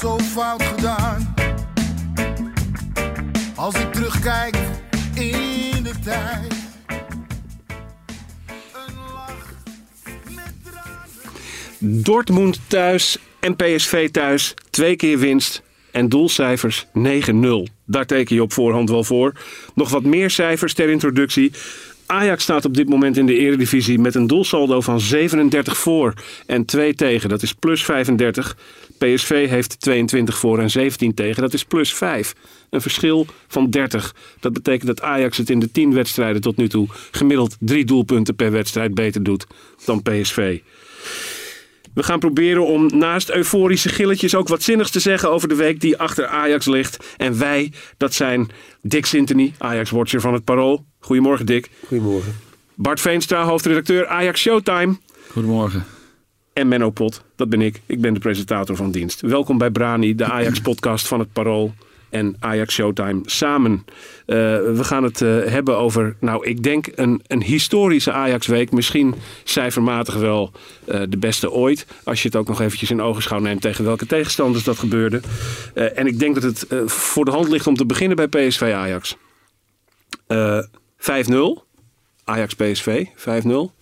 zo 0.00 0.18
fout 0.18 0.62
gedaan. 0.62 1.34
Als 3.54 3.74
ik 3.74 3.92
terugkijk 3.92 4.56
in 5.14 5.82
de 5.82 5.92
tijd. 6.04 6.52
Een 8.72 8.94
lach 9.12 9.54
met 10.24 10.52
tranen. 10.62 12.02
Dortmund 12.02 12.60
thuis 12.66 13.18
en 13.40 13.56
PSV 13.56 14.10
thuis. 14.10 14.54
Twee 14.70 14.96
keer 14.96 15.18
winst 15.18 15.62
en 15.90 16.08
doelcijfers 16.08 16.86
9-0. 16.86 16.90
Daar 17.84 18.06
teken 18.06 18.34
je 18.34 18.42
op 18.42 18.52
voorhand 18.52 18.90
wel 18.90 19.04
voor. 19.04 19.32
Nog 19.74 19.90
wat 19.90 20.04
meer 20.04 20.30
cijfers 20.30 20.74
ter 20.74 20.88
introductie. 20.88 21.52
Ajax 22.10 22.42
staat 22.42 22.64
op 22.64 22.74
dit 22.74 22.88
moment 22.88 23.16
in 23.16 23.26
de 23.26 23.36
eredivisie 23.36 23.98
met 23.98 24.14
een 24.14 24.26
doelsaldo 24.26 24.80
van 24.80 25.00
37 25.00 25.76
voor 25.76 26.14
en 26.46 26.64
2 26.64 26.94
tegen. 26.94 27.28
Dat 27.28 27.42
is 27.42 27.52
plus 27.52 27.84
35. 27.84 28.56
PSV 28.98 29.48
heeft 29.48 29.80
22 29.80 30.38
voor 30.38 30.58
en 30.58 30.70
17 30.70 31.14
tegen. 31.14 31.42
Dat 31.42 31.52
is 31.52 31.64
plus 31.64 31.94
5. 31.94 32.34
Een 32.70 32.80
verschil 32.80 33.26
van 33.48 33.70
30. 33.70 34.14
Dat 34.40 34.52
betekent 34.52 34.86
dat 34.86 35.02
Ajax 35.02 35.36
het 35.36 35.50
in 35.50 35.58
de 35.58 35.70
10 35.70 35.94
wedstrijden 35.94 36.40
tot 36.40 36.56
nu 36.56 36.68
toe 36.68 36.88
gemiddeld 37.10 37.56
3 37.58 37.84
doelpunten 37.84 38.36
per 38.36 38.50
wedstrijd 38.50 38.94
beter 38.94 39.22
doet 39.22 39.46
dan 39.84 40.02
PSV. 40.02 40.58
We 41.94 42.02
gaan 42.02 42.18
proberen 42.18 42.66
om 42.66 42.98
naast 42.98 43.30
euforische 43.30 43.88
gilletjes 43.88 44.34
ook 44.34 44.48
wat 44.48 44.62
zinnigs 44.62 44.90
te 44.90 45.00
zeggen 45.00 45.30
over 45.30 45.48
de 45.48 45.54
week 45.54 45.80
die 45.80 45.96
achter 45.98 46.26
Ajax 46.26 46.66
ligt. 46.66 47.14
En 47.16 47.38
wij, 47.38 47.72
dat 47.96 48.14
zijn 48.14 48.48
Dick 48.82 49.06
Sintony, 49.06 49.52
Ajax-watcher 49.58 50.20
van 50.20 50.32
het 50.32 50.44
Parool. 50.44 50.84
Goedemorgen 50.98 51.46
Dick. 51.46 51.70
Goedemorgen. 51.86 52.36
Bart 52.74 53.00
Veenstra, 53.00 53.44
hoofdredacteur 53.44 54.06
Ajax 54.06 54.40
Showtime. 54.40 54.96
Goedemorgen. 55.30 55.84
En 56.52 56.68
Menno 56.68 56.90
Pot, 56.90 57.22
dat 57.36 57.48
ben 57.48 57.60
ik. 57.60 57.80
Ik 57.86 58.00
ben 58.00 58.14
de 58.14 58.20
presentator 58.20 58.76
van 58.76 58.90
dienst. 58.90 59.20
Welkom 59.20 59.58
bij 59.58 59.70
Brani, 59.70 60.14
de 60.14 60.24
Ajax-podcast 60.24 61.08
van 61.08 61.18
het 61.18 61.32
Parool 61.32 61.74
en 62.10 62.36
Ajax 62.38 62.74
Showtime 62.74 63.20
samen. 63.24 63.84
Eh, 64.26 64.36
we 64.36 64.84
gaan 64.84 65.02
het 65.02 65.20
eh, 65.20 65.28
hebben 65.44 65.76
over, 65.76 66.16
nou 66.20 66.46
ik 66.46 66.62
denk 66.62 66.86
een, 66.94 67.22
een 67.26 67.42
historische 67.42 68.12
Ajax-week. 68.12 68.72
Misschien 68.72 69.14
cijfermatig 69.44 70.14
wel 70.14 70.52
eh, 70.84 71.00
de 71.08 71.18
beste 71.18 71.50
ooit. 71.50 71.86
Als 72.04 72.22
je 72.22 72.28
het 72.28 72.36
ook 72.36 72.48
nog 72.48 72.60
eventjes 72.60 72.90
in 72.90 73.02
ogenschouw 73.02 73.38
neemt 73.38 73.60
tegen 73.60 73.84
welke 73.84 74.06
tegenstanders 74.06 74.64
dat 74.64 74.78
gebeurde. 74.78 75.20
En 75.74 76.06
ik 76.06 76.18
denk 76.18 76.40
dat 76.40 76.42
het 76.42 76.90
voor 76.90 77.24
de 77.24 77.30
hand 77.30 77.48
ligt 77.48 77.66
om 77.66 77.76
te 77.76 77.86
beginnen 77.86 78.16
bij 78.16 78.28
PSV 78.28 78.62
Ajax. 78.62 79.16
Eh 80.26 80.58
5-0. 81.00 81.68
Ajax 82.24 82.54
PSV 82.54 83.06
5-0. 83.14 83.72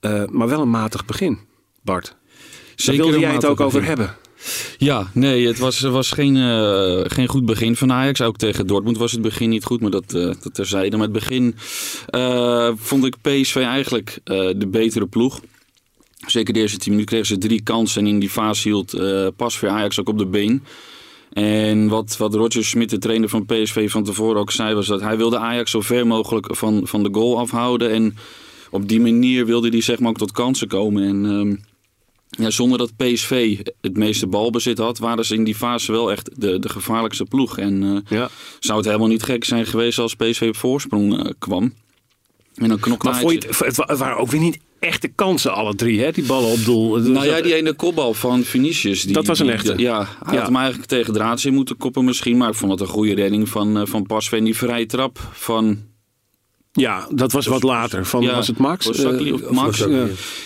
Eh, 0.00 0.24
maar 0.26 0.48
wel 0.48 0.60
een 0.60 0.70
matig 0.70 1.04
begin, 1.04 1.38
Bart. 1.82 2.16
Daar 2.84 2.96
wilde 2.96 3.18
jij 3.18 3.32
het 3.32 3.44
ook 3.44 3.60
over 3.60 3.84
hebben. 3.84 4.16
Ja, 4.78 5.10
nee, 5.14 5.46
het 5.46 5.58
was, 5.58 5.80
was 5.80 6.10
geen, 6.10 6.36
eh, 6.36 7.00
geen 7.04 7.28
goed 7.28 7.44
begin 7.44 7.76
van 7.76 7.92
Ajax. 7.92 8.20
Ook 8.20 8.36
tegen 8.36 8.66
Dortmund 8.66 8.98
was 8.98 9.12
het 9.12 9.22
begin 9.22 9.48
niet 9.48 9.64
goed, 9.64 9.80
maar 9.80 9.90
dat, 9.90 10.14
eh 10.14 10.24
dat 10.42 10.54
terzijde. 10.54 10.96
Maar 10.96 11.06
het 11.06 11.14
begin 11.14 11.54
eh, 12.06 12.70
vond 12.76 13.04
ik 13.04 13.16
PSV 13.20 13.56
eigenlijk 13.56 14.18
de 14.24 14.66
betere 14.70 15.06
ploeg. 15.06 15.40
Zeker 16.26 16.54
de 16.54 16.60
eerste 16.60 16.78
10 16.78 16.90
minuten 16.90 17.10
kregen 17.10 17.34
ze 17.34 17.38
drie 17.38 17.62
kansen. 17.62 18.02
En 18.02 18.08
in 18.08 18.18
die 18.18 18.30
fase 18.30 18.68
hield 18.68 18.96
pas 19.36 19.60
weer 19.60 19.70
Ajax 19.70 20.00
ook 20.00 20.08
op 20.08 20.18
de 20.18 20.26
been. 20.26 20.62
En 21.32 21.88
wat, 21.88 22.16
wat 22.16 22.34
Roger 22.34 22.64
Smit, 22.64 22.90
de 22.90 22.98
trainer 22.98 23.28
van 23.28 23.46
PSV, 23.46 23.90
van 23.90 24.04
tevoren 24.04 24.40
ook 24.40 24.50
zei... 24.50 24.74
was 24.74 24.86
dat 24.86 25.00
hij 25.00 25.16
wilde 25.16 25.38
Ajax 25.38 25.70
zo 25.70 25.80
ver 25.80 26.06
mogelijk 26.06 26.56
van, 26.56 26.80
van 26.84 27.02
de 27.02 27.08
goal 27.12 27.38
afhouden. 27.38 27.90
En 27.90 28.16
op 28.70 28.88
die 28.88 29.00
manier 29.00 29.46
wilde 29.46 29.68
hij 29.68 29.80
zeg 29.80 29.98
maar 29.98 30.10
ook 30.10 30.18
tot 30.18 30.32
kansen 30.32 30.68
komen. 30.68 31.02
En... 31.02 31.26
ehm, 31.26 31.54
ja, 32.38 32.50
zonder 32.50 32.78
dat 32.78 32.96
PSV 32.96 33.58
het 33.80 33.96
meeste 33.96 34.26
balbezit 34.26 34.78
had, 34.78 34.98
waren 34.98 35.24
ze 35.24 35.34
in 35.34 35.44
die 35.44 35.54
fase 35.54 35.92
wel 35.92 36.10
echt 36.12 36.40
de, 36.40 36.58
de 36.58 36.68
gevaarlijkste 36.68 37.24
ploeg. 37.24 37.58
En 37.58 37.82
eh, 37.82 38.18
Ja. 38.18 38.28
zou 38.60 38.76
het 38.78 38.86
helemaal 38.86 39.08
niet 39.08 39.22
gek 39.22 39.44
zijn 39.44 39.66
geweest 39.66 39.98
als 39.98 40.14
PSV 40.14 40.42
op 40.48 40.56
voorsprong 40.56 41.18
eh, 41.24 41.30
kwam. 41.38 41.74
En 42.54 42.68
dan 42.68 42.80
knokte 42.80 43.06
Maar 43.08 43.20
vond 43.20 43.32
je 43.42 43.48
het, 43.48 43.58
het 43.58 43.76
wa- 43.76 43.84
het 43.88 43.98
waren 43.98 44.16
ook 44.18 44.30
weer 44.30 44.40
niet 44.40 44.58
echte 44.78 45.08
kansen, 45.08 45.54
alle 45.54 45.74
drie, 45.74 46.00
hè? 46.00 46.10
Die 46.10 46.24
ballen 46.24 46.50
op 46.52 46.64
doel. 46.64 46.96
Nou 46.98 47.26
ja, 47.26 47.40
die 47.40 47.54
ene 47.54 47.72
kopbal 47.72 48.14
van 48.14 48.42
Vinicius. 48.44 49.02
Die, 49.02 49.12
Dat 49.12 49.26
was 49.26 49.38
een 49.38 49.44
die- 49.46 49.54
echte. 49.54 49.74
ja, 49.76 49.98
hij 49.98 50.32
Ja. 50.34 50.38
had 50.38 50.46
hem 50.46 50.56
eigenlijk 50.56 50.88
tegen 50.88 51.44
in 51.44 51.54
moeten 51.54 51.76
koppen 51.76 52.04
misschien. 52.04 52.36
Maar 52.36 52.48
ik 52.48 52.54
vond 52.54 52.70
het 52.72 52.80
een 52.80 52.86
goede 52.86 53.14
redding 53.14 53.48
van, 53.48 53.76
eh, 53.78 53.86
van 53.86 54.06
Pasveer. 54.06 54.38
En 54.38 54.44
die 54.44 54.56
vrije 54.56 54.86
trap 54.86 55.18
van... 55.32 55.78
Ja, 56.72 57.06
dat 57.10 57.32
was 57.32 57.46
wat 57.46 57.62
later. 57.62 58.06
Van, 58.06 58.22
ja, 58.22 58.34
was 58.34 58.46
het 58.46 58.58
Max? 58.58 58.88
Of 58.88 59.50
Max? 59.50 59.78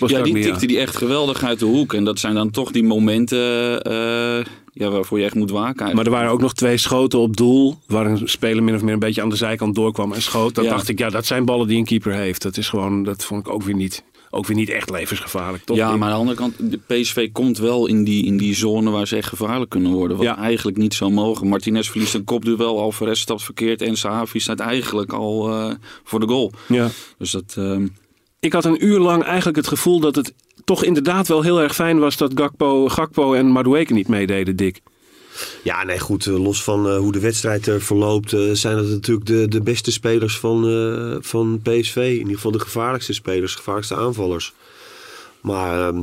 Ja. 0.07 0.23
die 0.23 0.43
tikte 0.43 0.67
die 0.67 0.79
echt 0.79 0.97
geweldig 0.97 1.45
uit 1.45 1.59
de 1.59 1.65
hoek. 1.65 1.95
En 1.95 2.05
dat 2.05 2.19
zijn 2.19 2.35
dan 2.35 2.51
toch 2.51 2.71
die 2.71 2.85
momenten 2.85 3.83
eh, 3.83 4.45
ja, 4.73 4.91
waarvoor 4.91 5.19
je 5.19 5.25
echt 5.25 5.35
moet 5.35 5.51
waken. 5.51 5.95
Maar 5.95 6.05
er 6.05 6.11
waren 6.11 6.31
ook 6.31 6.41
nog 6.41 6.55
twee 6.55 6.77
schoten 6.77 7.19
op 7.19 7.37
doel. 7.37 7.79
Waar 7.87 8.07
een 8.07 8.29
speler 8.29 8.63
min 8.63 8.75
of 8.75 8.83
meer 8.83 8.93
een 8.93 8.99
beetje 8.99 9.23
aan 9.23 9.29
de 9.29 9.37
zijkant 9.37 9.75
doorkwam 9.75 10.13
en 10.13 10.23
schoot. 10.23 10.57
Ja. 10.57 10.63
dacht 10.63 10.89
ik, 10.89 10.99
ja, 10.99 11.09
dat 11.09 11.27
zijn 11.27 11.45
ballen 11.45 11.67
die 11.67 11.79
een 11.79 11.85
keeper 11.85 12.13
heeft. 12.13 12.43
Dat 12.43 12.57
is 12.57 12.69
gewoon, 12.69 13.03
dat 13.03 13.25
vond 13.25 13.47
ik 13.47 13.53
ook 13.53 13.63
weer 13.63 13.75
niet, 13.75 14.03
ook 14.37 14.47
weer 14.47 14.57
niet 14.57 14.69
echt 14.69 14.91
levensgevaarlijk. 14.91 15.65
Toch? 15.65 15.77
Ja, 15.77 15.97
maar 15.97 16.09
aan 16.09 16.15
de 16.15 16.19
andere 16.21 16.37
kant, 16.37 16.55
de 16.71 16.79
PSV 16.87 17.33
komt 17.33 17.59
wel 17.59 17.87
in 17.87 18.05
die, 18.05 18.25
in 18.25 18.37
die 18.37 18.55
zone 18.55 18.91
waar 18.91 19.07
ze 19.07 19.17
echt 19.17 19.29
gevaarlijk 19.29 19.71
kunnen 19.71 19.93
worden. 19.93 20.17
Wat 20.17 20.27
Ja. 20.27 20.37
eigenlijk 20.39 20.77
niet 20.77 20.95
zou 20.95 21.11
mogen. 21.13 21.49
Martinez 21.49 21.89
verliest 21.91 22.15
een 22.15 22.25
kopduel, 22.25 22.81
Alvarez 22.81 23.21
stapt 23.21 23.43
verkeerd 23.43 23.83
en 23.83 23.97
Sahavi 23.97 24.41
staat 24.41 24.61
eigenlijk 24.61 25.13
al 25.13 25.49
eh, 25.51 25.71
voor 26.05 26.21
de 26.21 26.27
goal. 26.29 26.53
Ja. 26.69 26.89
Dus 27.19 27.31
dat, 27.31 27.55
ehm, 27.59 27.87
Ik 28.41 28.53
had 28.53 28.65
een 28.65 28.85
uur 28.87 28.99
lang 28.99 29.23
eigenlijk 29.23 29.57
het 29.57 29.69
gevoel 29.69 30.01
dat 30.01 30.15
het 30.15 30.35
toch 30.65 30.85
inderdaad 30.85 31.29
wel 31.29 31.43
heel 31.43 31.61
erg 31.63 31.75
fijn 31.75 31.99
was 31.99 32.17
dat 32.17 32.33
Gakpo, 32.35 32.89
Gakpo 32.89 33.33
en 33.35 33.47
Madueke 33.47 33.93
niet 33.93 34.09
meededen, 34.09 34.57
Dick. 34.57 34.81
Ja, 35.63 35.85
nee, 35.85 35.99
goed. 35.99 36.27
eh, 36.27 36.43
Los 36.43 36.63
van 36.63 36.89
eh, 36.89 36.99
hoe 36.99 37.13
de 37.13 37.21
wedstrijd 37.21 37.67
er 37.67 37.83
verloopt, 37.83 38.33
eh, 38.33 38.51
zijn 38.53 38.77
het 38.77 38.89
natuurlijk 38.89 39.27
de, 39.27 39.49
de 39.49 39.61
beste 39.61 39.93
spelers 39.93 40.39
van, 40.39 40.69
eh, 40.69 41.17
van 41.21 41.61
PSV. 41.63 41.97
In 41.97 42.19
ieder 42.19 42.35
geval 42.35 42.51
de 42.51 42.59
gevaarlijkste 42.61 43.13
spelers, 43.13 43.55
gevaarlijkste 43.55 43.97
aanvallers. 43.97 44.53
Maar 45.41 45.89
ehm, 45.89 46.03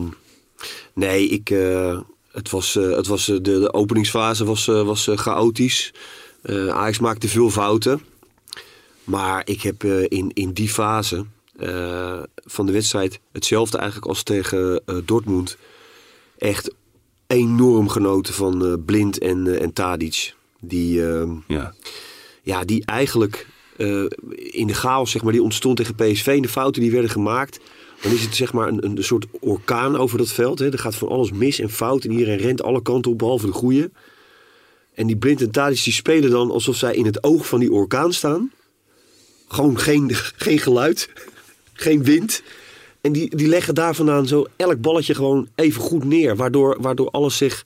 nee, 0.94 1.28
ik, 1.28 1.48
het 2.32 2.50
was, 2.50 2.74
het 2.74 3.08
was, 3.08 3.26
de, 3.26 3.42
de 3.42 3.74
openingsfase 3.74 4.46
was, 4.46 4.66
was 4.66 5.10
chaotisch. 5.16 5.94
Ajax 6.70 7.00
maakte 7.00 7.28
veel 7.28 7.50
fouten. 7.50 8.02
Maar 9.04 9.42
ik 9.46 9.62
heb 9.62 9.84
in, 9.84 10.32
in 10.34 10.54
die 10.54 10.70
fase 10.70 11.26
van 12.46 12.66
de 12.66 12.72
wedstrijd 12.72 13.20
hetzelfde 13.32 13.78
eigenlijk 13.78 14.08
als 14.08 14.24
tegen 14.24 14.82
Dortmund. 15.06 15.58
Echt 16.38 16.74
enorm 17.28 17.90
genoten 17.90 18.34
van 18.34 18.66
eh, 18.66 18.74
Blind 18.86 19.18
en, 19.18 19.48
eh, 19.48 19.62
en 19.62 19.74
Tadic. 19.74 20.36
Die, 20.60 21.08
ehm, 21.08 21.32
Ja. 21.48 21.74
ja, 22.42 22.64
die 22.64 22.86
eigenlijk 22.86 23.48
eh, 23.78 24.06
in 24.36 24.68
de 24.68 24.74
chaos 24.74 25.12
zeg 25.12 25.24
maar, 25.24 25.32
die 25.32 25.44
ontstond 25.44 25.78
tegen 25.78 25.96
PSV... 25.96 26.28
en 26.28 26.42
de 26.42 26.48
fouten 26.50 26.82
die 26.82 26.92
werden 26.92 27.10
gemaakt... 27.10 27.60
dan 28.02 28.12
is 28.12 28.22
het 28.22 28.36
zeg 28.36 28.54
maar 28.54 28.68
een, 28.68 28.86
een 28.86 29.04
soort 29.04 29.26
orkaan 29.40 29.96
over 29.96 30.18
dat 30.18 30.32
veld. 30.32 30.60
Hè. 30.60 30.72
Er 30.72 30.80
gaat 30.80 30.96
van 30.96 31.08
alles 31.08 31.32
mis 31.32 31.60
en 31.60 31.70
fout 31.70 32.04
en 32.04 32.12
iedereen 32.12 32.38
rent 32.38 32.64
alle 32.64 32.82
kanten 32.82 33.12
op... 33.12 33.18
behalve 33.18 33.46
de 33.46 33.52
goede. 33.52 33.92
En 34.94 35.08
die 35.08 35.18
Blind 35.18 35.42
en 35.42 35.52
Tadic 35.52 35.84
die 35.84 35.94
spelen 35.94 36.30
dan 36.30 36.52
alsof 36.52 36.76
zij 36.76 36.96
in 36.96 37.06
het 37.06 37.24
oog 37.24 37.48
van 37.48 37.60
die 37.60 37.72
orkaan 37.72 38.14
staan. 38.14 38.52
Gewoon 39.48 39.80
geen, 39.80 40.10
geen 40.36 40.60
geluid, 40.60 41.10
geen 41.74 42.04
wind... 42.04 42.44
En 43.04 43.12
die, 43.12 43.36
die 43.36 43.48
leggen 43.48 43.76
daar 43.76 43.96
vandaan 43.96 44.28
zo 44.28 44.46
elk 44.56 44.82
balletje 44.82 45.16
gewoon 45.16 45.48
even 45.56 45.82
goed 45.82 46.04
neer. 46.04 46.36
Waardoor, 46.36 46.78
waardoor 46.82 47.12
alles 47.12 47.38
zich 47.38 47.66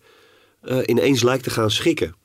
eh, 0.62 0.78
ineens 0.86 1.24
lijkt 1.24 1.44
te 1.44 1.50
gaan 1.50 1.72
schikken. 1.72 2.16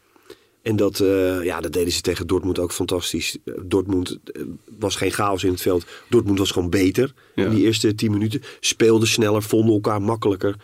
En 0.63 0.77
dat, 0.77 1.01
eh, 1.01 1.45
ja, 1.45 1.61
dat 1.61 1.73
deden 1.73 1.93
ze 1.93 2.01
tegen 2.01 2.27
Dortmund 2.27 2.59
ook 2.59 2.73
fantastisch. 2.73 3.37
Dortmund 3.63 4.19
eh, 4.33 4.43
was 4.79 4.97
geen 4.97 5.11
chaos 5.13 5.45
in 5.45 5.51
het 5.51 5.61
veld. 5.61 5.85
Dortmund 6.09 6.39
was 6.39 6.51
gewoon 6.51 6.71
beter 6.71 7.13
Ja. 7.35 7.45
in 7.45 7.55
die 7.55 7.65
eerste 7.65 7.95
tien 7.95 8.13
minuten. 8.13 8.43
Speelden 8.61 9.09
sneller, 9.09 9.43
vonden 9.43 9.75
elkaar 9.75 10.03
makkelijker. 10.03 10.57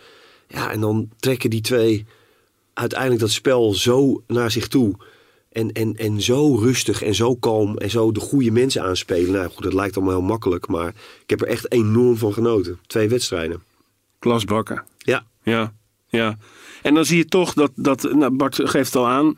Ja, 0.47 0.71
en 0.71 0.79
dan 0.79 1.09
trekken 1.19 1.49
die 1.49 1.61
twee 1.61 2.05
uiteindelijk 2.73 3.21
dat 3.21 3.31
spel 3.31 3.73
zo 3.73 4.23
naar 4.27 4.51
zich 4.51 4.67
toe. 4.67 4.95
En, 5.51 5.71
en, 5.71 5.95
en 5.95 6.21
zo 6.21 6.55
rustig 6.55 7.01
en 7.03 7.15
zo 7.15 7.35
kalm 7.35 7.77
en 7.77 7.89
zo 7.89 8.11
de 8.11 8.19
goede 8.19 8.51
mensen 8.51 8.83
aanspelen. 8.83 9.31
Nou 9.31 9.49
goed, 9.49 9.63
dat 9.63 9.73
lijkt 9.73 9.95
allemaal 9.97 10.15
heel 10.15 10.25
makkelijk. 10.27 10.67
Maar 10.67 10.87
ik 11.23 11.29
heb 11.29 11.41
er 11.41 11.47
echt 11.47 11.71
enorm 11.71 12.17
van 12.17 12.33
genoten. 12.33 12.79
Twee 12.87 13.09
wedstrijden. 13.09 13.63
Klas 14.19 14.45
Bakker. 14.45 14.83
Ja, 14.97 15.25
Ja, 15.43 15.73
ja. 16.07 16.37
En 16.81 16.93
dan 16.93 17.05
zie 17.05 17.17
je 17.17 17.25
toch 17.25 17.53
dat, 17.53 17.71
dat 17.75 18.03
nou 18.13 18.31
Bart 18.31 18.55
geeft 18.55 18.93
het 18.93 18.95
al 18.95 19.07
aan, 19.07 19.37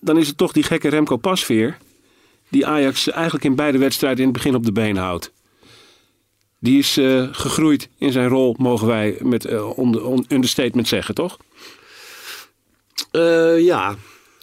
dan 0.00 0.18
is 0.18 0.26
het 0.28 0.36
toch 0.36 0.52
die 0.52 0.62
gekke 0.62 0.88
Remco 0.88 1.16
Pasveer, 1.16 1.78
die 2.48 2.66
Ajax 2.66 3.08
eigenlijk 3.08 3.44
in 3.44 3.54
beide 3.54 3.78
wedstrijden 3.78 4.18
in 4.18 4.24
het 4.28 4.32
begin 4.36 4.54
op 4.54 4.64
de 4.64 4.72
been 4.72 4.96
houdt. 4.96 5.32
Die 6.60 6.78
is 6.78 6.96
eh, 6.96 7.28
gegroeid 7.30 7.88
in 7.98 8.12
zijn 8.12 8.28
rol, 8.28 8.54
mogen 8.58 8.86
wij 8.86 9.16
met 9.20 9.62
onder, 9.74 10.04
on- 10.04 10.24
understatement 10.28 10.88
zeggen, 10.88 11.14
toch? 11.14 11.36
Eh, 13.10 13.60
ja. 13.60 13.96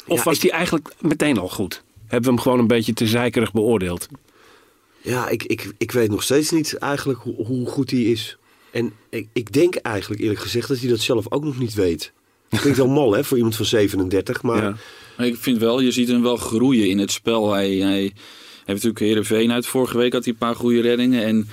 Of 0.08 0.18
Ja, 0.18 0.24
was 0.24 0.36
ik- 0.36 0.42
die 0.42 0.52
eigenlijk 0.52 0.94
meteen 1.02 1.38
al 1.38 1.50
goed? 1.50 1.84
Hebben 2.08 2.30
we 2.30 2.36
hem 2.36 2.44
gewoon 2.44 2.60
een 2.60 2.68
beetje 2.68 2.94
te 2.94 3.08
zeikerig 3.08 3.52
beoordeeld? 3.52 4.08
Ja, 5.02 5.30
ik, 5.30 5.44
ik, 5.44 5.74
ik 5.78 5.92
weet 5.92 6.10
nog 6.10 6.24
steeds 6.24 6.52
niet 6.52 6.78
eigenlijk 6.78 7.20
hoe, 7.20 7.46
hoe 7.46 7.68
goed 7.68 7.92
hij 7.92 8.02
is. 8.02 8.38
En 8.72 8.94
ik, 9.10 9.28
ik 9.34 9.52
denk 9.54 9.76
eigenlijk 9.76 10.22
eerlijk 10.22 10.40
gezegd 10.40 10.68
dat 10.68 10.80
hij 10.80 10.90
dat 10.90 11.00
zelf 11.00 11.32
ook 11.32 11.44
nog 11.44 11.60
niet 11.60 11.74
weet. 11.74 12.12
Klinkt 12.50 12.78
wel 12.78 12.88
mal 12.88 13.14
hè, 13.14 13.24
voor 13.24 13.38
iemand 13.38 13.56
van 13.56 13.66
37. 13.66 14.42
Maar 14.42 14.64
Ja. 14.64 14.76
Maar 15.18 15.28
ik 15.28 15.38
vind 15.38 15.58
wel, 15.58 15.80
je 15.80 15.92
ziet 15.92 16.08
hem 16.08 16.22
wel 16.22 16.38
groeien 16.38 16.90
in 16.90 16.98
het 17.00 17.12
spel. 17.12 17.52
Hij, 17.52 17.70
hij 17.76 18.02
heeft 18.02 18.14
natuurlijk 18.66 19.00
Heerenveen 19.00 19.52
uit. 19.52 19.66
Vorige 19.66 19.98
week 19.98 20.14
had 20.14 20.24
hij 20.24 20.34
een 20.34 20.40
paar 20.40 20.56
goede 20.56 20.82
reddingen. 20.82 21.24
En 21.24 21.50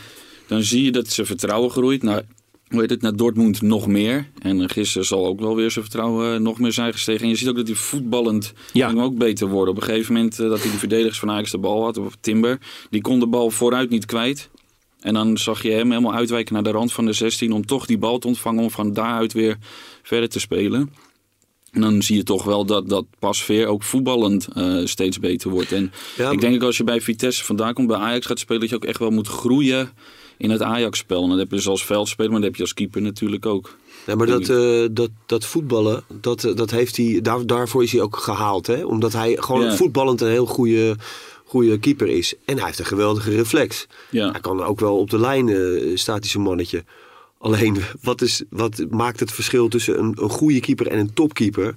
dan 0.46 0.62
zie 0.62 0.84
je 0.84 0.92
dat 0.92 1.08
zijn 1.08 1.26
vertrouwen 1.26 1.70
groeit. 1.70 2.02
Nou, 2.02 2.22
hoe 2.70 2.80
heet 2.80 2.90
het, 2.90 3.02
naar 3.02 3.16
Dortmund 3.16 3.62
nog 3.62 3.86
meer. 3.86 4.28
En 4.38 4.68
gisteren 4.70 5.06
zal 5.06 5.26
ook 5.26 5.40
wel 5.40 5.56
weer 5.56 5.70
zijn 5.70 5.84
vertrouwen 5.84 6.34
eh, 6.34 6.40
nog 6.40 6.58
meer 6.58 6.72
zijn 6.72 6.92
gestegen. 6.92 7.22
En 7.22 7.28
je 7.28 7.34
ziet 7.36 7.48
ook 7.48 7.56
dat 7.56 7.66
hij 7.66 7.76
voetballend 7.76 8.52
Ja. 8.72 8.92
ook 8.92 9.18
beter 9.18 9.48
worden. 9.48 9.74
Op 9.74 9.80
een 9.80 9.86
gegeven 9.86 10.14
moment 10.14 10.38
eh, 10.38 10.48
dat 10.48 10.62
hij 10.62 10.70
de 10.70 10.78
verdedigers 10.78 11.18
van 11.18 11.30
Ajax 11.30 11.50
de 11.50 11.58
bal 11.58 11.82
had, 11.82 11.96
of 11.96 12.16
Timber. 12.20 12.58
Die 12.90 13.00
kon 13.00 13.20
de 13.20 13.26
bal 13.26 13.50
vooruit 13.50 13.90
niet 13.90 14.06
kwijt. 14.06 14.50
En 15.00 15.14
dan 15.14 15.38
zag 15.38 15.62
je 15.62 15.70
hem 15.70 15.90
helemaal 15.90 16.14
uitwijken 16.14 16.54
naar 16.54 16.62
de 16.62 16.70
rand 16.70 16.92
van 16.92 17.04
de 17.06 17.12
16 17.12 17.52
om 17.52 17.66
toch 17.66 17.86
die 17.86 17.98
bal 17.98 18.18
te 18.18 18.26
ontvangen 18.26 18.62
om 18.62 18.70
van 18.70 18.92
daaruit 18.92 19.32
weer 19.32 19.56
verder 20.02 20.28
te 20.28 20.40
spelen. 20.40 20.92
En 21.70 21.80
dan 21.80 22.02
zie 22.02 22.16
je 22.16 22.22
toch 22.22 22.44
wel 22.44 22.64
dat, 22.64 22.88
dat 22.88 23.04
Pasveer 23.18 23.66
ook 23.66 23.82
voetballend 23.82 24.48
eh, 24.54 24.80
steeds 24.84 25.18
beter 25.18 25.50
wordt. 25.50 25.72
En 25.72 25.92
Ja, 26.16 26.30
ik 26.30 26.40
denk 26.40 26.54
ook 26.54 26.62
als 26.62 26.76
je 26.76 26.84
bij 26.84 27.00
Vitesse 27.00 27.44
vandaan 27.44 27.74
komt, 27.74 27.88
bij 27.88 27.96
Ajax 27.96 28.26
gaat 28.26 28.38
spelen, 28.38 28.60
dat 28.60 28.70
je 28.70 28.76
ook 28.76 28.84
echt 28.84 28.98
wel 28.98 29.10
moet 29.10 29.28
groeien 29.28 29.90
in 30.36 30.50
het 30.50 30.62
Ajax-spel. 30.62 31.22
En 31.22 31.28
dat 31.28 31.38
heb 31.38 31.50
je 31.50 31.56
dus 31.56 31.68
als 31.68 31.84
veldspeler, 31.84 32.30
maar 32.30 32.40
dat 32.40 32.48
heb 32.48 32.56
je 32.56 32.62
als 32.62 32.74
keeper 32.74 33.02
natuurlijk 33.02 33.46
ook. 33.46 33.76
Ja, 34.06 34.14
maar 34.14 34.26
dat, 34.26 34.48
eh, 34.48 34.84
dat, 34.90 35.10
dat 35.26 35.44
voetballen, 35.44 36.02
dat, 36.20 36.44
eh, 36.44 36.56
dat 36.56 36.70
heeft 36.70 36.96
hij, 36.96 37.18
daar, 37.22 37.46
daarvoor 37.46 37.82
is 37.82 37.92
hij 37.92 38.00
ook 38.00 38.16
gehaald. 38.16 38.66
Hè? 38.66 38.84
Omdat 38.84 39.12
hij 39.12 39.36
gewoon 39.40 39.72
voetballend 39.72 40.20
een 40.20 40.30
heel 40.30 40.46
goede, 40.46 40.96
goede 41.44 41.78
keeper 41.78 42.08
is. 42.08 42.34
En 42.44 42.56
hij 42.56 42.66
heeft 42.66 42.78
een 42.78 42.84
geweldige 42.84 43.30
reflex. 43.30 43.86
Ja. 44.10 44.30
Hij 44.30 44.40
kan 44.40 44.62
ook 44.62 44.80
wel 44.80 44.98
op 44.98 45.10
de 45.10 45.18
lijn, 45.18 45.48
staat 45.98 46.20
hij 46.20 46.28
zo'n 46.28 46.42
mannetje. 46.42 46.84
Alleen, 47.40 47.76
wat, 48.00 48.20
is, 48.20 48.42
wat 48.50 48.84
maakt 48.90 49.20
het 49.20 49.32
verschil 49.32 49.68
tussen 49.68 49.98
een, 49.98 50.16
goede 50.16 50.60
keeper 50.60 50.86
en 50.86 50.98
een 50.98 51.12
topkeeper? 51.12 51.76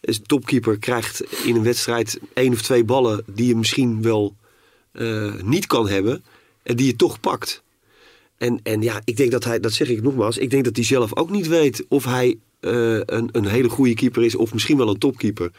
Een 0.00 0.22
topkeeper 0.22 0.78
krijgt 0.78 1.44
in 1.44 1.56
een 1.56 1.62
wedstrijd 1.62 2.18
één 2.34 2.52
of 2.52 2.62
twee 2.62 2.84
ballen 2.84 3.24
die 3.26 3.46
je 3.46 3.56
misschien 3.56 4.02
wel 4.02 4.36
eh, 4.92 5.34
niet 5.42 5.66
kan 5.66 5.88
hebben. 5.88 6.24
En 6.62 6.76
die 6.76 6.86
je 6.86 6.96
toch 6.96 7.20
pakt. 7.20 7.62
En, 8.36 8.60
en 8.62 8.82
ja, 8.82 9.00
ik 9.04 9.16
denk 9.16 9.30
dat 9.30 9.44
hij, 9.44 9.60
dat 9.60 9.72
zeg 9.72 9.88
ik 9.88 10.02
nogmaals, 10.02 10.38
ik 10.38 10.50
denk 10.50 10.64
dat 10.64 10.76
hij 10.76 10.84
zelf 10.84 11.16
ook 11.16 11.30
niet 11.30 11.46
weet 11.48 11.84
of 11.88 12.04
hij 12.04 12.38
eh, 12.60 12.98
een, 12.98 13.28
een 13.32 13.46
hele 13.46 13.68
goede 13.68 13.94
keeper 13.94 14.24
is 14.24 14.34
of 14.34 14.52
misschien 14.52 14.76
wel 14.76 14.88
een 14.88 14.98
topkeeper. 14.98 15.50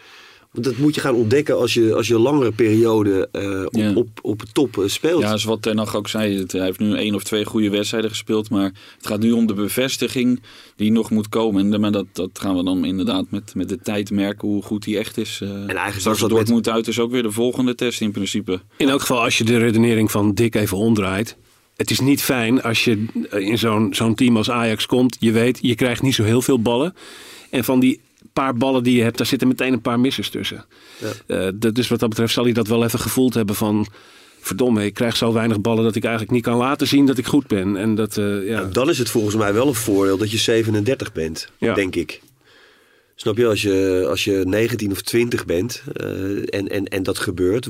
Want 0.58 0.70
dat 0.70 0.78
moet 0.78 0.96
je 0.96 1.02
gaan 1.02 1.14
ontdekken 1.16 1.58
als 1.58 1.74
je, 1.74 1.94
als 1.96 2.08
je 2.08 2.14
een 2.16 2.22
langere 2.22 2.52
periode 2.52 3.30
eh, 3.32 3.62
op, 3.66 3.76
Ja. 3.76 3.94
op, 4.22 4.42
top 4.54 4.78
eh, 4.78 4.88
speelt. 4.88 5.22
Ja, 5.22 5.28
zoals 5.28 5.44
wat 5.44 5.62
Ten 5.62 5.78
Hag 5.78 5.96
ook 5.96 6.08
zei, 6.08 6.38
het- 6.38 6.52
hij 6.52 6.62
heeft 6.66 6.80
nu 6.80 6.96
één 6.96 7.16
of 7.16 7.24
twee 7.24 7.46
goede 7.46 7.70
wedstrijden 7.70 8.10
gespeeld. 8.10 8.50
Maar 8.50 8.64
het 8.98 9.08
gaat 9.08 9.20
nu 9.20 9.32
om 9.32 9.46
de 9.46 9.54
bevestiging 9.54 10.42
die 10.76 10.92
nog 10.92 11.10
moet 11.10 11.30
komen. 11.30 11.74
En 11.74 11.80
maar 11.82 11.92
dat, 11.92 12.06
dat 12.14 12.30
gaan 12.34 12.56
we 12.58 12.64
dan 12.64 12.86
inderdaad 12.86 13.26
met, 13.30 13.52
met 13.56 13.70
de 13.70 13.80
tijd 13.84 14.12
merken 14.12 14.48
hoe 14.48 14.64
goed 14.64 14.86
hij 14.86 14.98
echt 14.98 15.18
is. 15.18 15.40
Eh, 15.42 15.50
eigenlijk 15.50 15.86
was 15.86 16.00
straks 16.00 16.20
dat 16.20 16.30
Dortmund 16.30 16.70
uit 16.70 16.88
is 16.88 17.00
ook 17.00 17.12
weer 17.12 17.24
de 17.24 17.32
volgende 17.32 17.76
test 17.76 18.02
in 18.02 18.12
principe. 18.12 18.62
In 18.78 18.90
elk 18.90 19.00
geval, 19.02 19.24
als 19.24 19.38
je 19.38 19.44
de 19.44 19.58
redenering 19.58 20.12
van 20.12 20.34
Dick 20.34 20.56
even 20.56 20.78
omdraait. 20.78 21.36
Het 21.76 21.92
is 21.92 22.00
niet 22.00 22.22
fijn 22.22 22.62
als 22.62 22.84
je 22.84 23.06
in 23.32 23.58
zo'n 23.58 23.94
zo'n 23.94 24.16
team 24.16 24.38
als 24.38 24.50
Ajax 24.50 24.86
komt. 24.86 25.18
Je 25.20 25.32
weet, 25.32 25.60
je 25.62 25.76
krijgt 25.76 26.02
niet 26.02 26.16
zo 26.16 26.24
heel 26.24 26.42
veel 26.42 26.60
ballen. 26.62 26.94
En 27.50 27.64
van 27.64 27.80
die 27.80 28.00
paar 28.42 28.54
ballen 28.54 28.84
die 28.84 28.98
je 28.98 29.04
hebt, 29.04 29.18
daar 29.18 29.28
zitten 29.28 29.48
meteen 29.48 29.74
een 29.74 29.82
paar 29.82 30.00
missers 30.00 30.30
tussen. 30.30 30.66
Eh, 31.28 31.48
dat, 31.56 31.76
dus 31.76 31.88
wat 31.88 32.00
dat 32.00 32.10
betreft 32.10 32.34
zal 32.34 32.44
hij 32.44 32.54
dat 32.54 32.68
wel 32.68 32.84
even 32.84 33.00
gevoeld 33.00 33.34
hebben 33.34 33.56
van... 33.56 33.88
Verdomme, 34.40 34.86
ik 34.86 34.94
krijg 34.94 35.18
zo 35.18 35.34
weinig 35.34 35.62
ballen 35.62 35.84
dat 35.84 35.96
ik 35.96 36.04
eigenlijk 36.04 36.34
niet 36.34 36.44
kan 36.44 36.58
laten 36.58 36.88
zien 36.88 37.06
dat 37.06 37.18
ik 37.18 37.26
goed 37.26 37.48
ben. 37.48 37.78
En 37.78 37.96
dat, 37.96 38.18
eh, 38.18 38.48
ja. 38.48 38.64
Dan 38.64 38.90
is 38.90 38.98
het 38.98 39.10
volgens 39.10 39.36
mij 39.36 39.54
wel 39.54 39.68
een 39.68 39.74
voordeel 39.74 40.18
dat 40.18 40.32
je 40.32 40.38
37 40.38 41.12
bent, 41.14 41.50
Ja. 41.58 41.74
denk 41.74 41.96
ik. 41.96 42.22
Snap 43.20 43.38
je, 43.38 43.48
als 43.48 43.62
je, 43.62 44.06
als 44.10 44.24
je 44.24 44.44
19 44.46 44.92
of 44.92 45.02
20 45.02 45.46
bent 45.46 45.84
eh, 45.94 46.08
en, 46.38 46.68
en, 46.68 46.86
en 46.86 47.04
dat 47.04 47.20
gebeurt. 47.20 47.68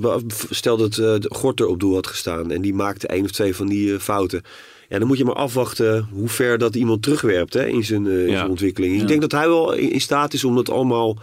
Stel 0.49 0.77
dat 0.77 0.91
eh, 0.91 0.97
de 0.97 1.29
Gorter 1.29 1.67
op 1.67 1.79
doel 1.79 1.93
had 1.93 2.07
gestaan 2.07 2.51
en 2.51 2.61
die 2.61 2.73
maakte 2.73 3.07
één 3.07 3.23
of 3.23 3.31
twee 3.31 3.55
van 3.55 3.67
die 3.67 3.93
eh, 3.93 3.99
fouten. 3.99 4.41
Ja, 4.89 4.99
dan 4.99 5.07
moet 5.07 5.17
je 5.17 5.25
maar 5.25 5.35
afwachten 5.35 6.07
hoe 6.11 6.27
ver 6.27 6.57
dat 6.57 6.75
iemand 6.75 7.01
terugwerpt 7.01 7.53
hè, 7.53 7.67
in, 7.67 7.83
zijn, 7.83 8.07
eh, 8.07 8.27
in 8.27 8.33
zijn 8.37 8.49
ontwikkeling. 8.49 9.01
Ik 9.01 9.07
denk 9.07 9.21
dat 9.21 9.31
hij 9.31 9.47
wel 9.47 9.73
in, 9.73 10.01
staat 10.01 10.33
is 10.33 10.43
om 10.43 10.55
dat 10.55 10.69
allemaal 10.69 11.17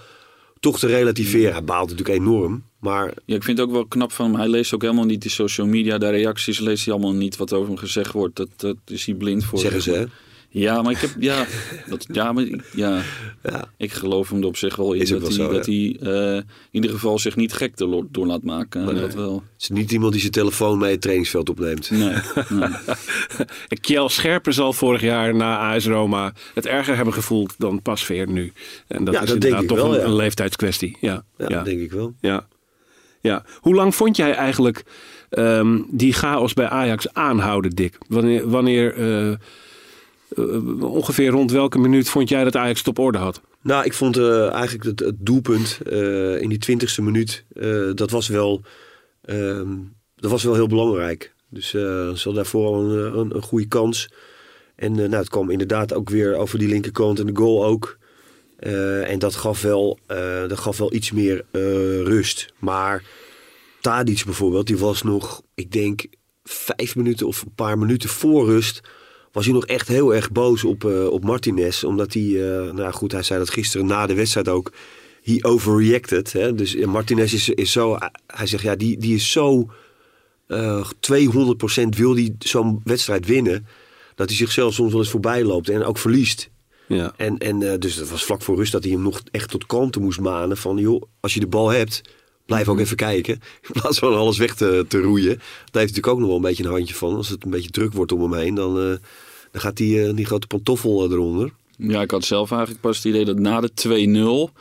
toch 0.61 0.78
te 0.78 0.87
relativeren. 0.87 1.52
Hij 1.52 1.64
baalt 1.64 1.90
natuurlijk 1.90 2.19
enorm, 2.19 2.64
maar 2.78 3.12
Ja, 3.25 3.37
ik 3.37 3.43
vind 3.43 3.58
het 3.58 3.66
ook 3.66 3.72
wel 3.72 3.87
knap 3.87 4.12
van 4.12 4.26
hem. 4.26 4.34
Hij 4.34 4.49
leest 4.49 4.75
ook 4.75 4.82
helemaal 4.82 5.05
niet 5.05 5.22
die 5.22 5.31
social 5.31 5.66
media, 5.66 5.99
de 5.99 6.11
reacties 6.11 6.58
leest 6.58 6.84
hij 6.84 6.94
allemaal 6.94 7.14
niet 7.14 7.37
wat 7.37 7.52
over 7.52 7.69
hem 7.69 7.76
gezegd 7.76 8.12
wordt. 8.12 8.37
Dat, 8.37 8.49
dat 8.56 8.76
is 8.87 9.06
hij 9.06 9.14
blind 9.14 9.44
voor. 9.44 9.58
zeggen 9.58 9.82
ze 9.82 9.93
hè. 9.93 10.05
Ja, 10.56 10.83
maar 10.83 10.93
ik 10.93 10.99
heb, 10.99 11.11
ja, 11.19 11.47
dat, 11.89 12.06
ja, 12.12 12.33
maar 12.33 12.45
ik- 12.45 12.65
ja, 12.75 13.01
Ja. 13.43 13.65
ik 13.77 13.93
geloof 13.93 14.31
hem 14.31 14.41
er 14.41 14.47
op 14.47 14.56
zich 14.56 14.77
wel 14.77 14.93
in 14.93 15.01
Is 15.01 15.09
dat 15.09 15.19
wel 15.21 15.29
hij, 15.29 15.37
zo, 15.39 15.53
dat 15.53 15.67
hij 15.67 15.97
eh, 16.01 16.37
in 16.37 16.45
ieder 16.71 16.91
geval 16.91 17.19
zich 17.19 17.37
niet 17.37 17.53
gek 17.53 17.77
door, 17.77 18.06
door 18.11 18.27
laat 18.27 18.43
maken. 18.43 18.85
Nee. 18.85 18.95
Dat 18.95 19.15
wel. 19.15 19.35
Het 19.35 19.62
is 19.62 19.69
niet 19.69 19.93
iemand 19.93 20.12
die 20.12 20.21
zijn 20.21 20.33
telefoon 20.33 20.79
mee 20.79 20.91
het 20.91 21.01
trainingsveld 21.01 21.49
opneemt. 21.51 21.91
Nee, 21.91 22.15
nee. 22.49 22.69
Kjell 23.81 24.09
Scherpen 24.09 24.55
zal 24.55 24.73
vorig 24.73 25.01
jaar 25.01 25.35
na 25.35 25.75
AS 25.75 25.87
Roma 25.87 26.33
het 26.55 26.67
erger 26.67 26.97
hebben 26.97 27.15
gevoeld 27.15 27.55
dan 27.59 27.83
Pasveer 27.83 28.29
nu. 28.29 28.53
En 28.87 29.05
dat 29.05 29.15
Ja, 29.15 29.21
is 29.21 29.29
dat 29.29 29.41
denk 29.41 29.55
inderdaad 29.55 29.62
ik 29.62 29.69
toch 29.69 29.79
wel, 29.79 29.95
een, 29.95 30.00
ja. 30.00 30.07
een 30.07 30.17
leeftijdskwestie. 30.17 30.97
Ja, 31.00 31.25
Ja, 31.39 31.47
ja. 31.49 31.62
denk 31.62 31.81
ik 31.81 31.93
wel. 31.93 32.15
Ja. 32.21 32.47
ja. 33.21 33.45
Hoe 33.61 33.75
lang 33.75 33.95
vond 33.95 34.17
jij 34.17 34.35
eigenlijk 34.35 34.85
ehm, 35.31 35.79
die 35.91 36.12
chaos 36.12 36.53
bij 36.53 36.69
Ajax 36.69 37.12
aanhouden, 37.15 37.71
Dick? 37.71 37.99
Wanneer, 38.09 38.49
wanneer 38.50 38.95
eh, 38.97 39.35
eh, 40.37 40.83
ongeveer 40.83 41.31
rond 41.31 41.50
welke 41.50 41.79
minuut 41.79 42.09
vond 42.09 42.29
jij 42.29 42.45
dat 42.45 42.57
Ajax 42.57 42.79
het 42.79 42.88
op 42.88 42.99
orde 42.99 43.19
had? 43.19 43.41
Nou, 43.62 43.85
ik 43.85 43.93
vond 43.93 44.17
eh, 44.17 44.53
eigenlijk 44.53 44.85
het, 44.85 45.00
het 45.00 45.17
doelpunt 45.19 45.79
eh, 45.87 46.41
in 46.41 46.49
die 46.49 46.59
twintigste 46.59 47.03
minuut, 47.03 47.45
dat, 47.95 48.11
was 48.11 48.29
wel, 48.29 48.61
ehm, 49.25 49.69
dat 50.17 50.31
was 50.31 50.43
wel 50.43 50.55
heel 50.55 50.67
belangrijk. 50.67 51.35
Dus 51.49 51.69
ze 51.69 52.11
hadden 52.14 52.35
daarvoor 52.35 52.67
al 52.67 52.91
een, 52.91 53.35
een, 53.35 53.43
goede 53.43 53.67
kans. 53.67 54.09
En 54.76 54.95
nou, 54.95 55.14
het 55.14 55.29
kwam 55.29 55.50
inderdaad 55.50 55.95
ook 55.95 56.11
weer 56.11 56.37
over 56.37 56.59
die 56.59 56.69
linkerkant 56.69 57.19
en 57.19 57.26
de 57.26 57.37
goal 57.37 57.64
ook. 57.64 57.99
En 58.59 59.19
dat 59.19 59.35
gaf, 59.35 59.62
wel, 59.62 59.99
dat 60.49 60.59
gaf 60.59 60.79
wel 60.79 60.95
iets 60.95 61.12
meer 61.12 61.45
rust. 62.05 62.53
Maar 62.59 63.03
Tadic 63.81 64.25
bijvoorbeeld, 64.25 64.67
die 64.67 64.79
was 64.79 65.03
nog, 65.03 65.43
ik 65.55 65.73
denk, 65.73 66.07
vijf 66.45 66.97
minuten 66.97 67.26
of 67.26 67.43
een 67.43 67.55
paar 67.55 67.79
minuten 67.79 68.09
voor 68.09 68.47
rust. 68.47 68.81
Was 69.35 69.45
hij 69.45 69.55
nog 69.55 69.67
echt 69.67 69.88
heel 69.88 70.14
erg 70.14 70.33
boos 70.33 70.64
op, 70.64 70.85
eh, 70.85 71.07
op 71.07 71.25
Martinez. 71.25 71.83
Omdat 71.83 72.12
hij, 72.12 72.23
eh, 72.23 72.73
nou 72.73 72.93
goed, 72.93 73.12
hij 73.12 73.23
zei 73.23 73.38
dat 73.38 73.50
gisteren 73.50 73.87
na 73.87 74.07
de 74.07 74.14
wedstrijd 74.14 74.49
ook. 74.49 74.73
He 75.23 75.38
overreacted. 75.41 76.33
Hè? 76.33 76.55
Dus 76.55 76.75
eh, 76.75 76.87
Martinez 76.87 77.33
is, 77.33 77.49
is 77.49 77.73
zo, 77.73 77.99
hij 78.26 78.47
zegt 78.47 78.62
ja, 78.62 78.76
die, 78.76 78.99
die 78.99 79.14
is 79.14 79.31
zo 79.31 79.71
eh 80.47 80.91
200% 81.00 81.97
wil 81.97 82.14
die 82.14 82.37
zo'n 82.38 82.81
wedstrijd 82.85 83.26
winnen. 83.26 83.67
Dat 84.14 84.29
hij 84.29 84.37
zichzelf 84.37 84.75
soms 84.75 84.91
wel 84.91 85.00
eens 85.00 85.11
voorbij 85.11 85.45
loopt 85.45 85.69
en 85.69 85.85
ook 85.85 85.99
verliest. 85.99 86.50
Ja. 86.88 87.12
En, 87.17 87.38
en 87.38 87.73
eh, 87.73 87.79
dus 87.79 87.97
dat 87.97 88.09
was 88.09 88.25
vlak 88.25 88.43
voor 88.43 88.57
rust 88.57 88.73
dat 88.73 88.83
hij 88.83 88.93
hem 88.93 89.03
nog 89.03 89.23
echt 89.31 89.50
tot 89.50 89.67
kalmte 89.67 90.00
moest 90.00 90.21
manen. 90.21 90.57
Van 90.57 90.76
joh, 90.76 91.03
als 91.21 91.35
je 91.35 91.41
de 91.41 91.47
bal 91.47 91.69
hebt, 91.69 92.03
blijf 92.47 92.69
ook 92.69 92.79
even 92.79 92.97
kijken. 92.97 93.35
In 93.69 93.81
plaats 93.81 93.99
van 93.99 94.14
alles 94.14 94.38
weg 94.38 94.55
te, 94.55 94.85
te 94.88 95.00
roeien. 95.00 95.37
Daar 95.37 95.83
heeft 95.83 95.95
natuurlijk 95.95 96.07
ook 96.07 96.19
nog 96.19 96.26
wel 96.29 96.37
een 96.37 96.43
beetje 96.43 96.64
een 96.64 96.71
handje 96.71 96.95
van. 96.95 97.14
Als 97.14 97.29
het 97.29 97.45
een 97.45 97.50
beetje 97.50 97.71
druk 97.71 97.93
wordt 97.93 98.12
om 98.12 98.23
hem 98.23 98.35
heen, 98.41 98.55
dan, 98.55 98.81
eh, 98.81 98.97
dan 99.54 99.62
gaat 99.62 99.76
die, 99.76 100.06
eh, 100.06 100.14
die 100.14 100.25
grote 100.25 100.46
pantoffel 100.46 101.04
eh, 101.04 101.11
eronder. 101.11 101.50
Ja, 101.76 102.00
ik 102.00 102.11
had 102.11 102.25
zelf 102.25 102.50
eigenlijk 102.50 102.80
pas 102.80 102.96
het 102.96 103.04
idee 103.04 103.25
dat 103.25 103.38
na 103.38 103.61
de 103.61 103.70
2-0... 104.50 104.52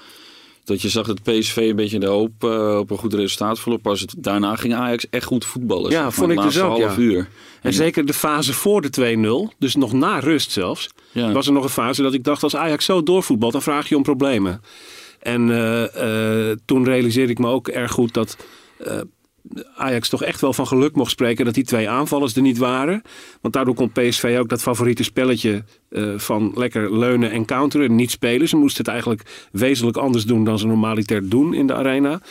dat 0.63 0.81
je 0.81 0.89
zag 0.89 1.07
dat 1.07 1.23
PSV 1.23 1.57
een 1.57 1.75
beetje 1.75 1.99
de 1.99 2.05
hoop 2.05 2.43
eh, 2.43 2.77
op 2.79 2.91
een 2.91 2.97
goed 2.97 3.13
resultaat 3.13 3.59
verloor. 3.59 3.79
Pas 3.79 3.99
het, 3.99 4.15
daarna 4.17 4.55
ging 4.55 4.73
Ajax 4.73 5.09
echt 5.09 5.25
goed 5.25 5.45
voetballen. 5.45 5.91
Ja, 5.91 6.11
vond 6.11 6.31
ik 6.31 6.41
dus 6.41 6.59
ook, 6.59 6.79
half 6.79 6.95
ja. 6.95 7.01
uur. 7.01 7.29
En 7.61 7.73
zeker 7.73 8.05
de 8.05 8.13
fase 8.13 8.53
voor 8.53 8.81
de 8.81 9.49
2-0, 9.51 9.57
dus 9.57 9.75
nog 9.75 9.93
na 9.93 10.19
rust 10.19 10.51
zelfs, 10.51 10.89
Ja. 11.11 11.31
was 11.31 11.47
er 11.47 11.53
nog 11.53 11.63
een 11.63 11.69
fase 11.69 12.01
dat 12.01 12.13
ik 12.13 12.23
dacht 12.23 12.43
als 12.43 12.55
Ajax 12.55 12.85
zo 12.85 13.03
doorvoetbalt, 13.03 13.51
dan 13.51 13.61
vraag 13.61 13.89
je 13.89 13.95
om 13.95 14.03
problemen. 14.03 14.61
En 15.19 15.51
eh, 15.51 16.49
eh, 16.51 16.57
toen 16.65 16.83
realiseerde 16.83 17.31
ik 17.31 17.39
me 17.39 17.47
ook 17.47 17.67
erg 17.67 17.91
goed 17.91 18.13
dat 18.13 18.37
eh, 18.77 18.99
Ajax 19.75 20.09
toch 20.09 20.23
echt 20.23 20.41
wel 20.41 20.53
van 20.53 20.67
geluk 20.67 20.95
mocht 20.95 21.11
spreken 21.11 21.45
dat 21.45 21.53
die 21.53 21.63
twee 21.63 21.89
aanvallers 21.89 22.35
er 22.35 22.41
niet 22.41 22.57
waren. 22.57 23.01
Want 23.41 23.53
daardoor 23.53 23.75
kon 23.75 23.91
PSV 23.91 24.37
ook 24.39 24.49
dat 24.49 24.61
favoriete 24.61 25.03
spelletje 25.03 25.63
eh, 25.89 26.13
van 26.17 26.51
lekker 26.55 26.97
leunen 26.97 27.31
en 27.31 27.45
counteren 27.45 27.95
niet 27.95 28.11
spelen. 28.11 28.47
Ze 28.47 28.55
moesten 28.57 28.77
het 28.83 28.87
eigenlijk 28.93 29.47
wezenlijk 29.51 29.97
anders 29.97 30.25
doen 30.25 30.43
dan 30.43 30.59
ze 30.59 30.67
normaliter 30.67 31.29
doen 31.29 31.53
in 31.53 31.67
de 31.67 31.73
arena. 31.73 32.21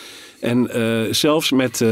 En 0.41 0.69
eh, 0.71 1.13
zelfs 1.13 1.51
met 1.51 1.81
eh, 1.81 1.89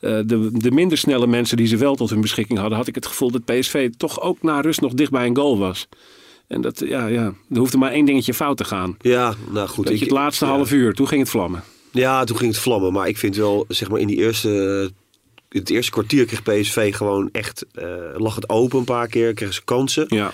de, 0.00 0.48
de 0.52 0.70
minder 0.70 0.98
snelle 0.98 1.26
mensen 1.26 1.56
die 1.56 1.66
ze 1.66 1.76
wel 1.76 1.94
tot 1.96 2.10
hun 2.10 2.20
beschikking 2.20 2.58
hadden, 2.58 2.78
had 2.78 2.86
ik 2.88 2.94
het 2.94 3.06
gevoel 3.06 3.30
dat 3.30 3.44
PSV 3.44 3.90
toch 3.96 4.20
ook 4.20 4.42
na 4.42 4.60
rust 4.60 4.80
nog 4.80 4.92
dicht 4.94 5.10
bij 5.10 5.26
een 5.26 5.36
goal 5.36 5.58
was. 5.58 5.88
En 6.46 6.60
dat, 6.60 6.82
ja, 6.86 7.06
ja, 7.06 7.32
er 7.50 7.58
hoefde 7.58 7.78
maar 7.78 7.92
één 7.92 8.04
dingetje 8.04 8.34
fout 8.34 8.56
te 8.56 8.64
gaan. 8.64 8.96
Ja, 9.00 9.34
nou 9.50 9.68
goed. 9.68 9.90
Ik- 9.90 9.98
je, 9.98 10.04
het 10.04 10.12
laatste 10.14 10.44
half 10.44 10.72
uur, 10.72 10.94
toen 10.94 11.08
ging 11.08 11.20
het 11.20 11.30
vlammen. 11.30 11.62
Ja, 11.92 12.24
toen 12.24 12.36
ging 12.36 12.52
het 12.52 12.60
vlammen. 12.60 12.92
Maar 12.92 13.08
ik 13.08 13.18
vind 13.18 13.36
wel, 13.36 13.64
zeg 13.68 13.88
maar, 13.88 14.00
in 14.00 14.06
die 14.06 14.16
eerste, 14.16 14.90
het 15.48 15.70
eerste 15.70 15.90
kwartier 15.90 16.24
kreeg 16.24 16.42
PSV 16.42 16.94
gewoon 16.94 17.28
echt, 17.32 17.64
eh, 17.72 17.84
lag 18.16 18.34
het 18.34 18.48
open 18.48 18.78
een 18.78 18.84
paar 18.84 19.08
keer, 19.08 19.34
kregen 19.34 19.54
ze 19.54 19.64
kansen. 19.64 20.04
Ja. 20.08 20.32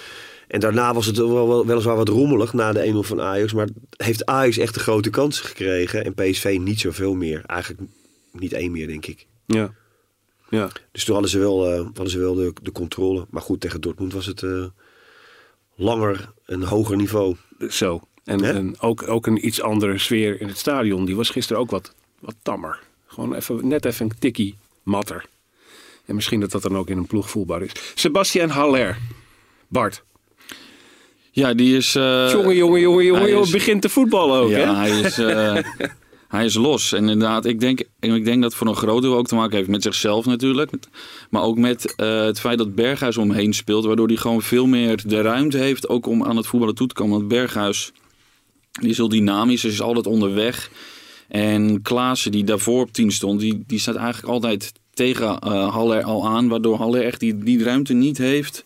En 0.49 0.61
daarna 0.61 0.95
was 0.95 1.07
het 1.07 1.17
wel, 1.17 1.49
wel, 1.49 1.67
weliswaar 1.67 1.97
wat 1.97 2.09
rommelig 2.09 2.53
na 2.53 2.73
de 2.73 2.87
1-0 2.87 3.03
van 3.03 3.21
Ajax. 3.21 3.53
Maar 3.53 3.69
heeft 3.97 4.27
Ajax 4.27 4.59
echt 4.59 4.75
de 4.75 4.81
grote 4.81 5.11
kansen 5.11 5.45
gekregen 5.45 6.05
en 6.05 6.15
PSV 6.15 6.57
niet 6.61 6.81
zoveel 6.81 7.15
meer. 7.15 7.43
Eigenlijk 7.47 7.91
niet 8.33 8.53
één 8.53 8.73
meer, 8.73 8.87
denk 8.87 9.07
ik. 9.07 9.27
Ja. 9.47 9.75
Ja. 10.49 10.71
Dus 10.93 11.05
toen 11.05 11.15
hadden 11.15 11.33
ze 11.33 11.39
wel, 11.39 11.71
eh, 11.71 11.85
hadden 11.85 12.11
ze 12.11 12.19
wel 12.19 12.35
de, 12.35 12.53
de 12.63 12.73
controle. 12.73 13.27
Maar 13.31 13.43
goed, 13.43 13.61
tegen 13.61 13.81
Dortmund 13.81 14.13
was 14.13 14.27
het 14.27 14.43
eh, 14.43 14.65
langer 15.75 16.33
een 16.47 16.63
hoger 16.63 16.97
niveau. 16.97 17.37
Zo. 17.69 18.01
En, 18.25 18.45
en 18.45 18.81
ook, 18.81 19.09
ook 19.09 19.27
een 19.27 19.47
iets 19.47 19.63
andere 19.63 19.99
sfeer 19.99 20.41
in 20.41 20.49
het 20.49 20.59
stadion. 20.59 21.05
Die 21.05 21.17
was 21.17 21.31
gisteren 21.31 21.63
ook 21.63 21.71
wat, 21.71 21.95
wat 22.21 22.35
tammer. 22.43 22.79
Gewoon 23.07 23.35
even, 23.35 23.69
net 23.69 23.85
even 23.85 24.05
een 24.07 24.19
tikkie 24.19 24.57
matter. 24.83 25.25
En 26.07 26.15
misschien 26.15 26.41
dat 26.41 26.51
dat 26.51 26.63
dan 26.63 26.77
ook 26.77 26.89
in 26.89 26.99
een 26.99 27.07
ploeg 27.07 27.31
voelbaar 27.31 27.63
is. 27.63 27.71
Sebastian 27.95 28.49
Haller. 28.49 28.97
Bart. 29.69 30.03
Ja, 31.31 31.55
die 31.55 31.77
is... 31.77 31.95
eh, 31.95 32.31
jongen, 32.33 32.57
jongen, 32.57 32.81
jongen, 32.81 33.05
jongen, 33.05 33.21
hij 33.23 33.31
jongen. 33.31 33.45
is- 33.47 33.53
Begint 33.53 33.83
te 33.83 33.89
voetballen 33.89 34.41
ook, 34.41 34.51
ja, 34.51 34.57
hè? 34.59 34.75
hij 34.75 35.01
is, 35.01 35.19
eh, 35.19 35.57
hij 36.29 36.45
is 36.45 36.55
los. 36.55 36.93
En 36.93 37.09
inderdaad, 37.09 37.45
ik 37.45 37.61
denk, 37.61 37.83
en 38.01 38.15
ik 38.15 38.25
denk 38.25 38.43
dat 38.43 38.51
het 38.51 38.59
voor 38.59 38.67
een 38.69 38.77
groot 38.77 39.03
deel 39.03 39.17
ook 39.17 39.27
te 39.27 39.35
maken 39.35 39.57
heeft 39.57 39.69
met 39.69 39.83
zichzelf 39.83 40.25
natuurlijk. 40.27 40.71
Maar 41.31 41.43
ook 41.43 41.59
met 41.59 41.95
eh, 41.95 42.25
het 42.25 42.41
feit 42.41 42.59
dat 42.59 42.75
Berghuis 42.75 43.17
omheen 43.17 43.53
speelt. 43.53 43.85
Waardoor 43.85 44.07
hij 44.07 44.17
gewoon 44.17 44.43
veel 44.43 44.67
meer 44.67 45.03
de 45.07 45.21
ruimte 45.21 45.59
heeft 45.59 45.89
ook 45.89 46.07
om 46.07 46.25
aan 46.25 46.37
het 46.37 46.47
voetballen 46.47 46.75
toe 46.75 46.87
te 46.87 46.95
komen. 46.95 47.17
Want 47.17 47.29
Berghuis 47.29 47.93
die 48.81 48.91
is 48.91 48.97
heel 48.97 49.09
dynamisch, 49.09 49.65
is 49.65 49.81
altijd 49.81 50.07
onderweg. 50.07 50.71
En 51.29 51.83
Klaassen, 51.83 52.33
die 52.33 52.45
daarvoor 52.45 52.83
op 52.83 52.93
10 52.93 53.11
stond, 53.11 53.41
die, 53.41 53.65
die 53.67 53.79
staat 53.79 53.97
eigenlijk 53.97 54.33
altijd 54.33 54.73
tegen 54.95 55.39
eh, 55.39 55.75
Haller 55.75 56.03
al 56.03 56.29
aan. 56.29 56.49
Waardoor 56.49 56.77
Haller 56.77 57.05
echt 57.05 57.21
die, 57.21 57.39
die 57.39 57.65
ruimte 57.65 57.93
niet 57.93 58.19
heeft 58.19 58.65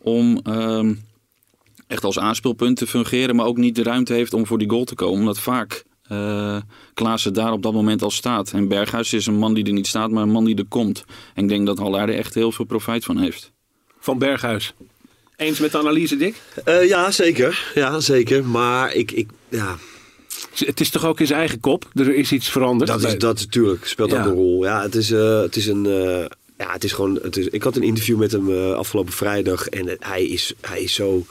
om 0.00 0.40
ehm, 0.42 0.94
echt 1.86 2.04
als 2.04 2.18
aanspeelpunt 2.18 2.76
te 2.76 2.86
fungeren. 2.86 3.36
Maar 3.36 3.46
ook 3.46 3.56
niet 3.56 3.74
de 3.74 3.82
ruimte 3.82 4.12
heeft 4.12 4.34
om 4.34 4.46
voor 4.46 4.58
die 4.58 4.70
goal 4.70 4.84
te 4.84 4.94
komen. 4.94 5.20
Omdat 5.20 5.38
vaak 5.38 5.84
eh 6.02 6.56
Klaassen 6.94 7.34
daar 7.34 7.52
op 7.52 7.62
dat 7.62 7.72
moment 7.72 8.02
al 8.02 8.10
staat. 8.10 8.52
En 8.52 8.68
Berghuis 8.68 9.12
is 9.12 9.26
een 9.26 9.38
man 9.38 9.54
die 9.54 9.64
er 9.64 9.72
niet 9.72 9.86
staat, 9.86 10.10
maar 10.10 10.22
een 10.22 10.30
man 10.30 10.44
die 10.44 10.56
er 10.56 10.66
komt. 10.68 11.04
En 11.34 11.42
ik 11.42 11.48
denk 11.48 11.66
dat 11.66 11.78
Haller 11.78 12.00
er 12.00 12.14
echt 12.14 12.34
heel 12.34 12.52
veel 12.52 12.64
profijt 12.64 13.04
van 13.04 13.18
heeft. 13.18 13.52
Van 13.98 14.18
Berghuis. 14.18 14.74
Eens 15.36 15.58
met 15.58 15.72
de 15.72 15.78
analyse, 15.78 16.16
Dick? 16.16 16.34
Eh, 16.64 16.88
ja, 16.88 17.10
zeker. 17.10 17.70
Ja, 17.74 18.00
zeker. 18.00 18.44
Maar 18.44 18.94
ik, 18.94 19.12
ik 19.12 19.28
ja, 19.48 19.78
Het 20.54 20.80
is 20.80 20.90
toch 20.90 21.06
ook 21.06 21.20
in 21.20 21.26
zijn 21.26 21.38
eigen 21.38 21.60
kop? 21.60 21.84
Er 21.94 22.14
is 22.14 22.32
iets 22.32 22.50
veranderd? 22.50 22.90
dat 22.90 23.04
is 23.04 23.18
dat 23.18 23.38
natuurlijk. 23.38 23.86
Speelt 23.86 24.10
Ja. 24.10 24.20
ook 24.20 24.26
een 24.26 24.32
rol. 24.34 24.64
Ja, 24.64 24.82
het 24.82 24.94
is, 24.94 25.10
eh, 25.10 25.40
het 25.40 25.56
is 25.56 25.66
een. 25.66 25.86
eh, 25.86 26.24
ja, 26.58 26.72
het 26.72 26.84
is 26.84 26.92
gewoon. 26.92 27.18
Het 27.22 27.36
is, 27.36 27.46
ik 27.46 27.62
had 27.62 27.76
een 27.76 27.82
interview 27.82 28.18
met 28.18 28.32
hem 28.32 28.72
afgelopen 28.72 29.12
vrijdag. 29.12 29.66
En 29.68 29.96
hij, 29.98 30.24
is, 30.26 30.52
hij 30.60 30.82
is 30.82 30.94
zo 30.94 31.26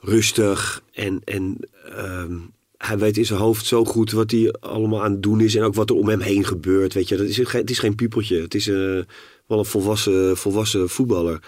rustig. 0.00 0.82
En, 0.92 1.20
en 1.24 1.56
ehm, 1.96 2.32
hij 2.76 2.98
weet 2.98 3.16
in 3.16 3.26
zijn 3.26 3.38
hoofd 3.40 3.66
zo 3.66 3.84
goed 3.84 4.10
wat 4.12 4.30
hij 4.30 4.54
allemaal 4.60 5.02
aan 5.02 5.12
het 5.12 5.22
doen 5.22 5.40
is. 5.40 5.54
En 5.54 5.62
ook 5.62 5.74
wat 5.74 5.90
er 5.90 5.96
om 5.96 6.08
hem 6.08 6.20
heen 6.20 6.44
gebeurt. 6.44 6.94
Weet 6.94 7.08
je, 7.08 7.16
dat 7.16 7.26
is, 7.26 7.36
het 7.52 7.70
is 7.70 7.78
geen 7.78 7.94
piepeltje. 7.94 8.40
Het 8.40 8.54
is 8.54 8.66
wel 9.46 9.58
een 9.58 9.64
volwassen, 9.64 10.36
volwassen 10.36 10.88
voetballer. 10.88 11.40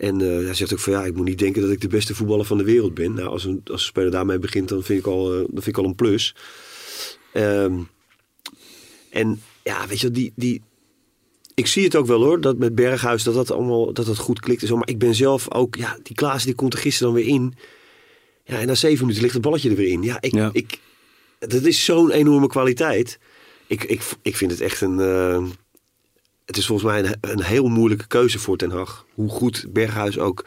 En 0.00 0.20
eh, 0.20 0.44
hij 0.44 0.54
zegt 0.54 0.72
ook 0.72 0.78
van 0.78 0.92
ja, 0.92 1.04
ik 1.04 1.14
moet 1.14 1.26
niet 1.26 1.38
denken 1.38 1.62
dat 1.62 1.70
ik 1.70 1.80
de 1.80 1.88
beste 1.88 2.14
voetballer 2.14 2.44
van 2.44 2.58
de 2.58 2.64
wereld 2.64 2.94
ben. 2.94 3.14
Nou, 3.14 3.28
als 3.28 3.44
een, 3.44 3.60
als 3.64 3.80
een 3.80 3.86
speler 3.86 4.10
daarmee 4.10 4.38
begint, 4.38 4.68
dan 4.68 4.82
vind 4.82 4.98
ik 4.98 5.06
al, 5.06 5.32
eh, 5.32 5.38
dan 5.38 5.62
vind 5.62 5.66
ik 5.66 5.78
al 5.78 5.84
een 5.84 5.94
plus. 5.94 6.34
Ehm, 7.32 7.78
en 9.10 9.42
ja, 9.62 9.86
weet 9.86 10.00
je, 10.00 10.10
die, 10.10 10.32
die, 10.36 10.62
ik 11.54 11.66
zie 11.66 11.84
het 11.84 11.96
ook 11.96 12.06
wel 12.06 12.22
hoor, 12.22 12.40
dat 12.40 12.58
met 12.58 12.74
Berghuis, 12.74 13.22
dat 13.22 13.34
dat 13.34 13.50
allemaal 13.50 13.92
dat 13.92 14.06
dat 14.06 14.18
goed 14.18 14.40
klikt 14.40 14.62
en 14.62 14.68
zo. 14.68 14.76
Maar 14.76 14.88
ik 14.88 14.98
ben 14.98 15.14
zelf 15.14 15.54
ook, 15.54 15.76
ja, 15.76 15.98
die 16.02 16.16
Klaas 16.16 16.44
die 16.44 16.54
komt 16.54 16.72
er 16.72 16.78
gisteren 16.78 17.12
dan 17.12 17.22
weer 17.22 17.32
in. 17.34 17.54
Ja, 18.44 18.58
en 18.60 18.66
na 18.66 18.74
zeven 18.74 19.00
minuten 19.00 19.22
ligt 19.22 19.34
het 19.34 19.42
balletje 19.42 19.70
er 19.70 19.76
weer 19.76 19.90
in. 19.92 20.02
Ja, 20.02 20.20
ik, 20.20 20.34
Ja. 20.34 20.50
ik 20.52 20.78
dat 21.38 21.62
is 21.62 21.84
zo'n 21.84 22.10
enorme 22.10 22.46
kwaliteit. 22.46 23.18
Ik, 23.66 23.84
ik, 23.84 24.02
ik 24.22 24.36
vind 24.36 24.50
het 24.50 24.60
echt 24.60 24.80
een, 24.80 25.00
eh, 25.00 25.44
het 26.50 26.58
is 26.58 26.66
volgens 26.66 26.90
mij 26.90 27.04
een, 27.04 27.16
een 27.20 27.42
heel 27.42 27.68
moeilijke 27.68 28.06
keuze 28.06 28.38
voor 28.38 28.56
Ten 28.56 28.70
Hag. 28.70 29.04
Hoe 29.14 29.28
goed 29.28 29.66
Berghuis 29.68 30.18
ook 30.18 30.44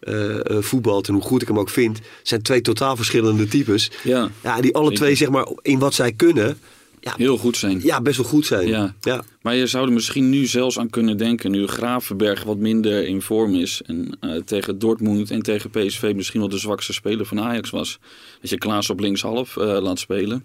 eh, 0.00 0.50
eh, 0.50 0.62
voetbalt 0.62 1.08
en 1.08 1.14
hoe 1.14 1.22
goed 1.22 1.42
ik 1.42 1.48
hem 1.48 1.58
ook 1.58 1.68
vind, 1.68 2.00
zijn 2.22 2.42
twee 2.42 2.60
totaal 2.60 2.96
verschillende 2.96 3.46
types. 3.48 3.90
Ja, 4.04 4.30
Ja, 4.42 4.60
die 4.60 4.74
alle 4.74 4.92
twee, 4.92 5.14
zeg 5.14 5.30
maar, 5.30 5.48
in 5.62 5.78
wat 5.78 5.94
zij 5.94 6.12
kunnen, 6.12 6.58
ja, 7.00 7.14
heel 7.16 7.38
goed 7.38 7.56
zijn. 7.56 7.80
ja 7.82 8.00
best 8.00 8.16
wel 8.16 8.26
goed 8.26 8.46
zijn. 8.46 8.68
Ja. 8.68 8.94
ja. 9.00 9.24
Maar 9.42 9.54
je 9.54 9.66
zou 9.66 9.86
er 9.86 9.92
misschien 9.92 10.30
nu 10.30 10.46
zelfs 10.46 10.78
aan 10.78 10.90
kunnen 10.90 11.16
denken, 11.16 11.50
nu 11.50 11.66
Gravenberg 11.66 12.42
wat 12.42 12.58
minder 12.58 13.06
in 13.06 13.22
vorm 13.22 13.54
is. 13.54 13.82
En 13.86 14.16
eh, 14.20 14.36
tegen 14.44 14.78
Dortmund 14.78 15.30
en 15.30 15.42
tegen 15.42 15.70
PSV 15.70 16.12
misschien 16.16 16.40
wel 16.40 16.48
de 16.48 16.58
zwakste 16.58 16.92
speler 16.92 17.26
van 17.26 17.40
Ajax 17.40 17.70
was. 17.70 17.98
Dat 18.40 18.50
je 18.50 18.58
Klaas 18.58 18.90
op 18.90 19.00
linkshalf 19.00 19.56
eh 19.56 19.64
laat 19.80 19.98
spelen. 19.98 20.44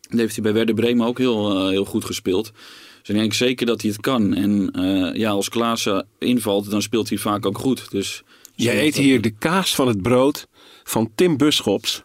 Dat 0.00 0.20
heeft 0.20 0.34
hij 0.34 0.42
bij 0.42 0.52
Werder 0.52 0.74
Bremen 0.74 1.06
ook 1.06 1.18
heel, 1.18 1.68
heel 1.68 1.84
goed 1.84 2.04
gespeeld. 2.04 2.52
Dus 3.02 3.14
ik 3.14 3.20
denk 3.20 3.32
zeker 3.34 3.66
dat 3.66 3.80
hij 3.82 3.90
het 3.90 4.00
kan. 4.00 4.34
En 4.34 4.70
eh, 4.72 5.18
ja, 5.18 5.30
als 5.30 5.48
Klaassen 5.48 6.06
invalt, 6.18 6.70
dan 6.70 6.82
speelt 6.82 7.08
hij 7.08 7.18
vaak 7.18 7.46
ook 7.46 7.58
goed. 7.58 7.90
Dus 7.90 8.22
Jij 8.54 8.82
eet 8.86 8.96
hier 8.96 9.20
de 9.20 9.30
kaas 9.38 9.74
van 9.74 9.88
het 9.88 10.02
brood 10.02 10.46
van 10.84 11.10
Tim 11.14 11.36
Buschops. 11.36 12.02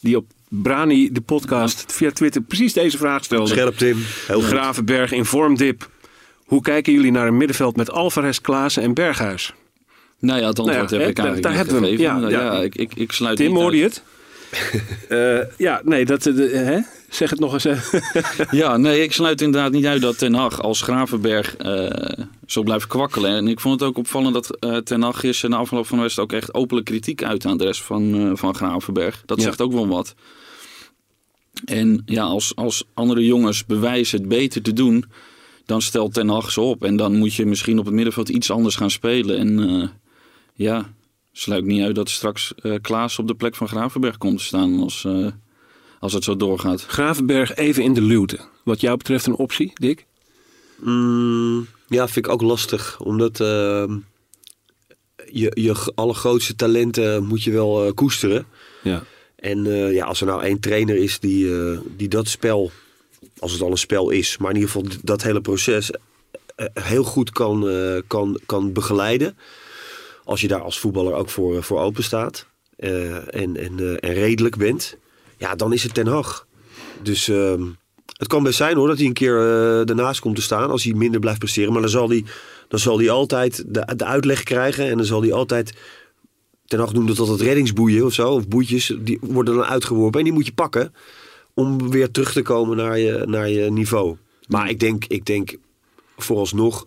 Die 0.00 0.16
op 0.16 0.26
Brani, 0.48 1.12
de 1.12 1.20
podcast, 1.20 1.84
via 1.92 2.10
Twitter 2.10 2.42
precies 2.42 2.72
deze 2.72 2.96
vraag 2.98 3.24
stelde. 3.24 3.46
Scherp 3.50 3.76
Tim, 3.76 3.98
heel. 4.26 4.40
Gravenberg 4.40 5.12
in 5.12 5.24
vormdip. 5.24 5.90
Hoe 6.44 6.62
kijken 6.62 6.92
jullie 6.92 7.10
naar 7.10 7.26
een 7.26 7.36
middenveld 7.36 7.76
met 7.76 7.90
Alvarez, 7.90 8.38
Klaassen 8.38 8.82
en 8.82 8.94
Berghuis? 8.94 9.52
Nou 10.18 10.40
ja, 10.40 10.46
het 10.46 10.58
antwoord 10.58 10.90
Nou 10.90 10.94
ja, 10.94 10.98
heb 11.00 11.08
ik 11.08 11.16
daar- 11.16 11.24
eigenlijk 11.26 11.42
daar 11.42 11.54
hebben 11.54 11.74
we 11.74 11.80
hem. 11.88 11.96
gegeven. 11.96 12.14
Ja, 12.14 12.20
Nou 12.20 12.32
ja. 12.32 12.54
ja, 12.56 12.62
ik, 12.62 12.74
ik, 12.74 12.94
ik 12.94 13.12
sluit 13.12 13.36
Tim, 13.36 13.54
hoorde 13.54 13.76
je 13.76 13.82
het? 13.82 14.02
Eh, 15.08 15.38
ja, 15.58 15.80
nee, 15.84 16.04
dat, 16.04 16.26
eh, 16.26 16.34
de- 16.36 16.48
hè? 16.48 16.78
zeg 17.08 17.30
het 17.30 17.38
nog 17.40 17.52
eens. 17.52 17.66
Ja, 18.50 18.76
nee, 18.76 19.02
ik 19.02 19.12
sluit 19.12 19.40
inderdaad 19.40 19.72
niet 19.72 19.86
uit 19.86 20.00
dat 20.02 20.18
Ten 20.18 20.34
Hag 20.34 20.62
als 20.62 20.82
Gravenberg 20.82 21.56
eh, 21.56 22.24
zo 22.46 22.62
blijft 22.62 22.86
kwakkelen. 22.86 23.30
En 23.36 23.48
ik 23.48 23.60
vond 23.60 23.80
het 23.80 23.88
ook 23.88 23.98
opvallend 23.98 24.34
dat 24.34 24.84
Ten 24.86 25.02
Hag 25.02 25.20
gisteren 25.20 25.50
na 25.50 25.56
afloop 25.62 25.86
van 25.86 25.96
de 25.96 26.02
wedstrijd 26.02 26.32
ook 26.32 26.36
echt 26.38 26.54
openlijk 26.54 26.86
kritiek 26.86 27.22
uit 27.22 27.46
aan 27.46 27.58
de 27.58 27.64
rest 27.64 27.82
van, 27.82 28.32
van 28.38 28.54
Gravenberg. 28.54 29.22
Dat 29.26 29.38
Ja. 29.38 29.44
zegt 29.44 29.60
ook 29.62 29.72
wel 29.72 29.88
wat. 29.88 30.14
En 31.64 32.02
ja, 32.06 32.22
als, 32.22 32.52
als 32.56 32.84
andere 32.94 33.24
jongens 33.24 33.66
bewijzen 33.66 34.18
het 34.18 34.28
beter 34.28 34.62
te 34.62 34.72
doen, 34.72 35.04
dan 35.66 35.82
stelt 35.82 36.14
Ten 36.14 36.28
Hag 36.28 36.50
ze 36.50 36.60
op. 36.60 36.84
En 36.84 36.96
dan 36.96 37.16
moet 37.16 37.34
je 37.34 37.46
misschien 37.46 37.78
op 37.78 37.84
het 37.84 37.94
middenveld 37.94 38.28
iets 38.28 38.50
anders 38.50 38.76
gaan 38.76 38.90
spelen. 38.90 39.38
En 39.38 39.90
ja, 40.54 40.92
sluit 41.36 41.64
niet 41.64 41.82
uit 41.82 41.94
dat 41.94 42.10
straks 42.10 42.52
eh 42.54 42.74
Klaas 42.80 43.18
op 43.18 43.26
de 43.26 43.34
plek 43.34 43.54
van 43.54 43.68
Gravenberg 43.68 44.18
komt 44.18 44.38
te 44.38 44.44
staan 44.44 44.80
als, 44.80 45.04
eh, 45.04 45.26
als 46.00 46.12
het 46.12 46.24
zo 46.24 46.36
doorgaat. 46.36 46.82
Gravenberg 46.82 47.54
even 47.54 47.82
in 47.82 47.94
de 47.94 48.00
luwte. 48.00 48.38
Wat 48.64 48.80
jou 48.80 48.96
betreft 48.96 49.26
een 49.26 49.36
optie, 49.36 49.70
Dick? 49.74 50.06
Mm, 50.80 51.66
ja, 51.88 52.08
vind 52.08 52.26
ik 52.26 52.32
ook 52.32 52.42
lastig. 52.42 53.00
Omdat 53.00 53.40
ehm, 53.40 53.98
je, 55.32 55.52
je 55.54 55.92
allergrootste 55.94 56.54
talenten 56.54 57.24
moet 57.24 57.42
je 57.42 57.50
wel 57.50 57.86
eh, 57.86 57.92
koesteren. 57.92 58.46
Ja. 58.82 59.02
En 59.36 59.66
eh, 59.66 59.92
ja, 59.92 60.04
als 60.04 60.20
er 60.20 60.26
nou 60.26 60.42
één 60.42 60.60
trainer 60.60 60.96
is 60.96 61.18
die, 61.18 61.54
eh, 61.54 61.78
die 61.96 62.08
dat 62.08 62.28
spel, 62.28 62.70
als 63.38 63.52
het 63.52 63.60
al 63.60 63.70
een 63.70 63.76
spel 63.76 64.10
is, 64.10 64.38
maar 64.38 64.50
in 64.50 64.56
ieder 64.56 64.70
geval 64.70 64.90
dat 65.02 65.22
hele 65.22 65.40
proces 65.40 65.90
heel 66.72 67.04
goed 67.04 67.30
kan, 67.30 67.68
eh, 67.68 68.02
kan, 68.06 68.40
kan 68.46 68.72
begeleiden. 68.72 69.36
Als 70.24 70.40
je 70.40 70.48
daar 70.48 70.60
als 70.60 70.78
voetballer 70.78 71.14
ook 71.14 71.28
voor, 71.28 71.62
voor 71.62 71.80
open 71.80 72.04
staat 72.04 72.46
eh, 72.76 73.34
en, 73.34 73.56
en, 73.56 73.78
eh, 73.78 74.10
en 74.10 74.14
redelijk 74.14 74.56
bent, 74.56 74.96
ja, 75.36 75.54
dan 75.54 75.72
is 75.72 75.82
het 75.82 75.94
Ten 75.94 76.06
Hag. 76.06 76.46
Dus 77.02 77.28
ehm, 77.28 77.62
het 78.16 78.28
kan 78.28 78.42
best 78.42 78.56
zijn 78.56 78.76
hoor 78.76 78.88
dat 78.88 78.98
hij 78.98 79.06
een 79.06 79.12
keer 79.12 79.38
eh 79.38 79.88
ernaast 79.88 80.20
komt 80.20 80.36
te 80.36 80.42
staan 80.42 80.70
als 80.70 80.84
hij 80.84 80.92
minder 80.92 81.20
blijft 81.20 81.38
presteren. 81.38 81.72
Maar 81.72 81.80
dan 81.80 81.90
zal 81.90 82.08
hij, 82.08 82.24
dan 82.68 82.78
zal 82.78 82.98
hij 82.98 83.10
altijd 83.10 83.64
de, 83.66 83.92
de 83.96 84.04
uitleg 84.04 84.42
krijgen 84.42 84.88
en 84.90 84.96
dan 84.96 85.06
zal 85.06 85.22
hij 85.22 85.32
altijd 85.32 85.74
Ten 86.66 86.78
Hag 86.78 86.92
noemde 86.92 87.14
dat 87.14 87.28
het 87.28 87.40
reddingsboeien 87.40 88.04
of 88.04 88.12
zo, 88.12 88.30
of 88.30 88.48
boetjes, 88.48 88.94
die 88.98 89.18
worden 89.20 89.54
dan 89.54 89.64
uitgeworpen 89.64 90.18
en 90.18 90.24
die 90.24 90.34
moet 90.34 90.46
je 90.46 90.52
pakken 90.52 90.94
om 91.54 91.90
weer 91.90 92.10
terug 92.10 92.32
te 92.32 92.42
komen 92.42 92.76
naar 92.76 92.98
je, 92.98 93.22
naar 93.26 93.48
je 93.48 93.70
niveau. 93.70 94.16
Maar 94.48 94.68
ik 94.68 94.80
denk, 94.80 95.04
ik 95.04 95.26
denk 95.26 95.56
vooralsnog, 96.16 96.86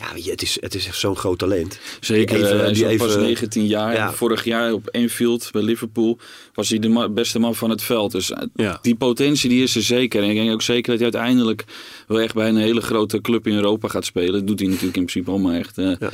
ja, 0.00 0.12
weet 0.14 0.24
je, 0.24 0.30
het 0.30 0.42
is, 0.42 0.56
het 0.60 0.74
is 0.74 0.86
echt 0.86 0.98
zo'n 0.98 1.16
groot 1.16 1.38
talent. 1.38 1.78
Zeker, 2.00 2.36
Die 2.36 2.44
even- 2.44 2.56
eh, 2.56 2.62
hij 2.62 2.70
is 2.70 2.78
die 2.78 2.86
ook 2.88 2.96
pas 2.96 3.08
even- 3.10 3.22
19 3.22 3.66
jaar. 3.66 3.92
Ja. 3.94 4.12
Vorig 4.12 4.44
jaar 4.44 4.72
op 4.72 4.88
Anfield 4.92 5.48
bij 5.52 5.62
Liverpool 5.62 6.18
was 6.54 6.68
hij 6.68 6.78
de 6.78 6.88
ma- 6.88 7.08
beste 7.08 7.38
man 7.38 7.54
van 7.54 7.70
het 7.70 7.82
veld. 7.82 8.12
Dus 8.12 8.30
eh, 8.32 8.42
Ja. 8.54 8.78
die 8.82 8.94
potentie 8.94 9.48
die 9.48 9.62
is 9.62 9.76
er 9.76 9.82
zeker. 9.82 10.22
En 10.22 10.28
ik 10.30 10.36
denk 10.36 10.52
ook 10.52 10.62
zeker 10.62 10.90
dat 10.98 11.00
hij 11.00 11.12
uiteindelijk 11.12 11.64
wel 12.06 12.20
echt 12.20 12.34
bij 12.34 12.48
een 12.48 12.56
hele 12.56 12.80
grote 12.80 13.20
club 13.20 13.46
in 13.46 13.54
Europa 13.54 13.88
gaat 13.88 14.04
spelen. 14.04 14.32
Dat 14.32 14.46
doet 14.46 14.58
hij 14.58 14.68
natuurlijk 14.68 14.96
in 14.96 15.04
principe 15.04 15.30
allemaal 15.30 15.52
echt 15.52 15.78
eh, 15.78 15.92
Ja. 15.98 16.10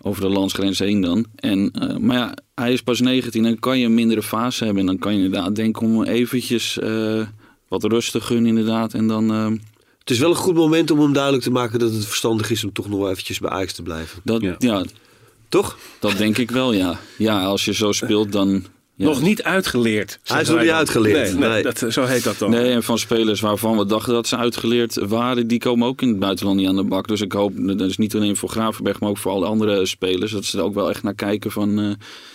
over 0.00 0.22
de 0.22 0.28
landsgrens 0.28 0.78
heen 0.78 1.00
dan. 1.00 1.24
En, 1.36 1.70
maar 2.00 2.16
ja, 2.16 2.34
hij 2.54 2.72
is 2.72 2.82
pas 2.82 3.00
19 3.00 3.44
en 3.44 3.50
dan 3.50 3.58
kan 3.60 3.78
je 3.78 3.84
een 3.86 3.94
mindere 3.94 4.22
fase 4.22 4.64
hebben. 4.64 4.80
En 4.80 4.86
dan 4.88 4.98
kan 4.98 5.16
je 5.16 5.24
inderdaad 5.24 5.54
denken 5.56 5.82
om 5.86 6.04
eventjes 6.04 6.78
wat 7.68 7.84
rust 7.84 8.12
te 8.12 8.20
gunnen 8.20 8.46
inderdaad. 8.46 8.94
En 8.94 9.06
dan... 9.06 9.60
Het 10.10 10.18
is 10.18 10.24
wel 10.24 10.34
een 10.34 10.42
goed 10.42 10.54
moment 10.54 10.90
om 10.90 11.00
hem 11.00 11.12
duidelijk 11.12 11.42
te 11.42 11.50
maken 11.50 11.78
dat 11.78 11.92
het 11.92 12.06
verstandig 12.06 12.50
is 12.50 12.64
om 12.64 12.72
toch 12.72 12.88
nog 12.88 12.98
wel 12.98 13.10
eventjes 13.10 13.38
bij 13.38 13.50
Ajax 13.50 13.72
te 13.72 13.82
blijven. 13.82 14.20
dat, 14.24 14.42
Ja. 14.42 14.54
ja. 14.58 14.84
Toch? 15.48 15.78
dat 16.00 16.16
denk 16.16 16.38
ik 16.38 16.50
wel, 16.50 16.72
ja. 16.72 17.00
Ja, 17.18 17.44
als 17.44 17.64
je 17.64 17.74
zo 17.74 17.92
speelt 17.92 18.32
dan... 18.32 18.64
Ja. 18.94 19.06
Nog 19.06 19.22
niet 19.22 19.42
uitgeleerd. 19.42 20.18
Hij 20.24 20.40
is 20.40 20.48
nog 20.48 20.60
niet 20.60 20.70
uitgeleerd, 20.70 21.32
Nee, 21.32 21.34
nee, 21.34 21.48
nee. 21.48 21.62
Dat, 21.62 21.84
zo 21.88 22.04
heet 22.04 22.24
dat 22.24 22.38
dan. 22.38 22.50
Nee, 22.50 22.70
en 22.72 22.82
van 22.82 22.98
spelers 22.98 23.40
waarvan 23.40 23.78
we 23.78 23.86
dachten 23.86 24.12
dat 24.12 24.26
ze 24.26 24.36
uitgeleerd 24.36 24.94
waren, 24.94 25.46
die 25.46 25.58
komen 25.58 25.88
ook 25.88 26.02
in 26.02 26.08
het 26.08 26.18
buitenland 26.18 26.58
niet 26.58 26.68
aan 26.68 26.76
de 26.76 26.84
bak. 26.84 27.08
Dus 27.08 27.20
ik 27.20 27.32
hoop, 27.32 27.52
dat 27.56 27.80
is 27.80 27.96
niet 27.96 28.14
alleen 28.14 28.36
voor 28.36 28.48
Gravenberg, 28.48 29.00
maar 29.00 29.08
ook 29.08 29.18
voor 29.18 29.32
alle 29.32 29.46
andere 29.46 29.86
spelers, 29.86 30.32
dat 30.32 30.44
ze 30.44 30.58
er 30.58 30.64
ook 30.64 30.74
wel 30.74 30.90
echt 30.90 31.02
naar 31.02 31.14
kijken 31.14 31.50
van... 31.50 31.80
eh, 31.80 31.90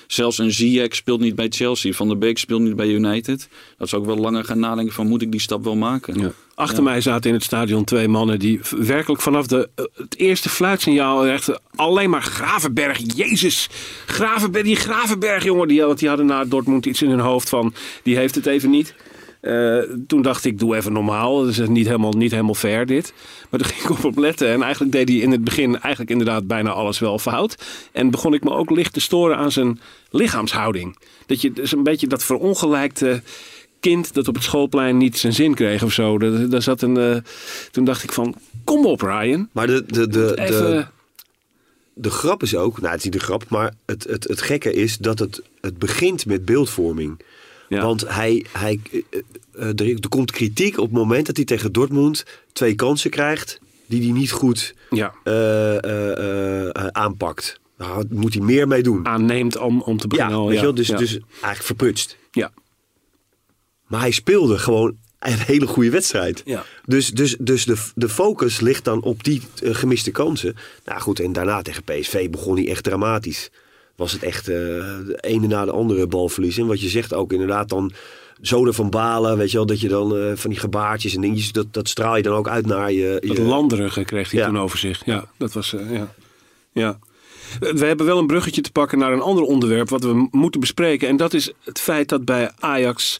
zelfs 0.07 0.37
een 0.37 0.51
Ziyech 0.51 0.95
speelt 0.95 1.19
niet 1.19 1.35
bij 1.35 1.47
Chelsea, 1.49 1.93
Van 1.93 2.07
der 2.07 2.17
Beek 2.17 2.37
speelt 2.37 2.61
niet 2.61 2.75
bij 2.75 2.87
United. 2.87 3.47
Dat 3.77 3.89
ze 3.89 3.95
ook 3.95 4.05
wel 4.05 4.17
langer 4.17 4.43
gaan 4.43 4.59
nadenken 4.59 4.93
van, 4.93 5.07
moet 5.07 5.21
ik 5.21 5.31
die 5.31 5.41
stap 5.41 5.63
wel 5.63 5.75
maken? 5.75 6.19
Ja. 6.19 6.31
Achter 6.55 6.83
mij 6.83 7.01
zaten 7.01 7.29
in 7.29 7.35
het 7.35 7.43
stadion 7.43 7.83
twee 7.83 8.07
mannen 8.07 8.39
die 8.39 8.59
werkelijk 8.77 9.21
vanaf 9.21 9.47
de, 9.47 9.69
eh, 9.75 9.85
het 9.93 10.17
eerste 10.17 10.49
fluitsignaal 10.49 11.25
echt 11.25 11.59
alleen 11.75 12.09
maar 12.09 12.21
Gravenberg, 12.21 12.99
Jezus, 13.15 13.69
Gravenberg, 14.05 14.65
die 14.65 14.75
Gravenberg 14.75 15.43
jongen, 15.43 15.67
die, 15.67 15.81
want 15.81 15.99
die 15.99 16.07
hadden 16.07 16.25
na 16.25 16.45
Dortmund 16.45 16.85
iets 16.85 17.01
in 17.01 17.09
hun 17.09 17.19
hoofd 17.19 17.49
van, 17.49 17.73
die 18.03 18.15
heeft 18.15 18.35
het 18.35 18.45
even 18.45 18.69
niet. 18.69 18.95
Eh, 19.45 19.79
toen 20.07 20.21
dacht 20.21 20.45
ik, 20.45 20.59
doe 20.59 20.75
even 20.75 20.93
normaal. 20.93 21.39
Dat 21.39 21.49
is 21.49 21.67
niet 21.67 21.85
helemaal, 21.85 22.11
niet 22.11 22.31
helemaal 22.31 22.55
fair 22.55 22.85
dit. 22.85 23.13
Maar 23.49 23.59
toen 23.59 23.69
ging 23.73 23.83
ik 23.83 23.89
op 23.89 24.03
op 24.03 24.17
letten. 24.17 24.47
En 24.47 24.61
eigenlijk 24.61 24.91
deed 24.91 25.09
hij 25.09 25.17
in 25.17 25.31
het 25.31 25.43
begin 25.43 25.79
eigenlijk 25.79 26.11
inderdaad 26.11 26.47
bijna 26.47 26.69
alles 26.69 26.99
wel 26.99 27.19
fout. 27.19 27.55
En 27.91 28.09
begon 28.09 28.33
ik 28.33 28.43
me 28.43 28.49
ook 28.49 28.69
licht 28.69 28.93
te 28.93 28.99
storen 28.99 29.37
aan 29.37 29.51
zijn 29.51 29.79
lichaamshouding. 30.09 30.97
Dat 31.25 31.41
je 31.41 31.53
dus 31.53 31.71
een 31.71 31.83
beetje 31.83 32.07
dat 32.07 32.23
verongelijkte 32.23 33.21
kind 33.79 34.13
dat 34.13 34.27
op 34.27 34.35
het 34.35 34.43
schoolplein 34.43 34.97
niet 34.97 35.17
zijn 35.17 35.33
zin 35.33 35.53
kreeg 35.53 35.83
of 35.83 35.91
zo. 35.91 36.17
Daar, 36.17 36.49
daar 36.49 36.61
zat 36.61 36.81
een, 36.81 36.97
eh, 36.97 37.17
toen 37.71 37.85
dacht 37.85 38.03
ik 38.03 38.11
van, 38.11 38.35
kom 38.63 38.85
op 38.85 39.01
Ryan. 39.01 39.49
Maar 39.51 39.67
de, 39.67 39.83
de, 39.85 40.07
de, 40.07 40.33
de, 40.35 40.85
de 41.93 42.09
grap 42.09 42.43
is 42.43 42.55
ook, 42.55 42.77
nou 42.77 42.89
het 42.89 42.97
is 42.97 43.03
niet 43.03 43.13
de 43.13 43.19
grap, 43.19 43.49
maar 43.49 43.73
het, 43.85 44.03
het, 44.03 44.23
het 44.23 44.41
gekke 44.41 44.73
is 44.73 44.97
dat 44.97 45.19
het, 45.19 45.41
het 45.61 45.77
begint 45.79 46.25
met 46.25 46.45
beeldvorming. 46.45 47.19
Ja. 47.69 47.81
Want 47.81 48.07
hij, 48.07 48.45
hij, 48.51 48.79
eh, 48.91 49.69
eh, 49.69 49.79
er, 49.79 50.09
komt 50.09 50.31
kritiek 50.31 50.77
op 50.77 50.83
het 50.85 50.93
moment 50.93 51.25
dat 51.25 51.35
hij 51.35 51.45
tegen 51.45 51.71
Dortmund 51.71 52.25
twee 52.53 52.75
kansen 52.75 53.09
krijgt 53.09 53.59
die 53.85 54.01
hij 54.01 54.11
niet 54.11 54.31
goed 54.31 54.75
ja, 54.89 55.13
eh, 55.23 56.87
aanpakt. 56.91 57.59
Nou, 57.77 58.07
daar 58.07 58.19
moet 58.19 58.33
hij 58.33 58.43
meer 58.43 58.67
mee 58.67 58.83
doen. 58.83 59.05
aanneemt 59.05 59.57
om, 59.57 59.81
om 59.81 59.97
te 59.97 60.07
beginnen. 60.07 60.41
Ja, 60.41 60.45
weet 60.45 60.55
je 60.57 60.63
wel, 60.63 60.73
dus, 60.73 60.87
ja. 60.87 60.97
dus 60.97 61.19
eigenlijk 61.31 61.63
verprutst. 61.63 62.17
ja. 62.31 62.51
Maar 63.85 63.99
hij 63.99 64.11
speelde 64.11 64.57
gewoon 64.57 64.95
een 65.19 65.39
hele 65.39 65.67
goede 65.67 65.89
wedstrijd. 65.89 66.41
Ja. 66.45 66.65
Dus, 66.85 67.09
dus, 67.09 67.35
dus 67.39 67.65
de, 67.65 67.75
de 67.95 68.09
focus 68.09 68.59
ligt 68.59 68.83
dan 68.83 69.01
op 69.01 69.23
die 69.23 69.41
gemiste 69.61 70.11
kansen. 70.11 70.55
Nou 70.85 70.99
goed, 71.01 71.19
en 71.19 71.33
daarna 71.33 71.61
tegen 71.61 71.83
PSV 71.83 72.29
begon 72.29 72.55
hij 72.55 72.69
echt 72.69 72.83
dramatisch. 72.83 73.49
Was 73.95 74.11
het 74.11 74.23
echt 74.23 74.47
eh, 74.47 74.55
de 74.55 75.17
ene 75.21 75.47
na 75.47 75.65
de 75.65 75.71
andere 75.71 76.07
balverlies. 76.07 76.57
En 76.57 76.67
wat 76.67 76.81
je 76.81 76.89
zegt 76.89 77.13
ook 77.13 77.31
inderdaad 77.33 77.69
dan 77.69 77.91
zo 78.41 78.65
ervan 78.65 78.89
balen. 78.89 79.37
Weet 79.37 79.51
je 79.51 79.57
wel, 79.57 79.65
dat 79.65 79.79
je 79.81 79.87
dan 79.87 80.17
eh, 80.17 80.31
van 80.35 80.49
die 80.49 80.59
gebaartjes 80.59 81.15
en 81.15 81.21
dingetjes, 81.21 81.51
dat, 81.51 81.73
dat 81.73 81.87
straal 81.89 82.15
je 82.17 82.23
dan 82.23 82.33
ook 82.35 82.47
uit 82.47 82.65
naar 82.65 82.91
je... 82.91 83.17
Dat 83.27 83.37
je 83.37 83.43
landerige 83.43 84.03
kreeg 84.03 84.31
hij 84.31 84.39
Ja. 84.39 84.45
toen 84.45 84.59
over 84.59 84.77
zich. 84.77 85.05
Ja, 85.05 85.25
dat 85.37 85.53
was, 85.53 85.73
eh, 85.73 85.91
ja. 85.91 86.13
ja. 86.73 86.99
We 87.59 87.85
hebben 87.85 88.05
wel 88.05 88.17
een 88.17 88.27
bruggetje 88.27 88.61
te 88.61 88.71
pakken 88.71 88.97
naar 88.97 89.13
een 89.13 89.21
ander 89.21 89.43
onderwerp 89.43 89.89
wat 89.89 90.03
we 90.03 90.27
moeten 90.31 90.59
bespreken. 90.59 91.07
En 91.07 91.17
dat 91.17 91.33
is 91.33 91.51
het 91.63 91.79
feit 91.79 92.09
dat 92.09 92.25
bij 92.25 92.51
Ajax 92.59 93.17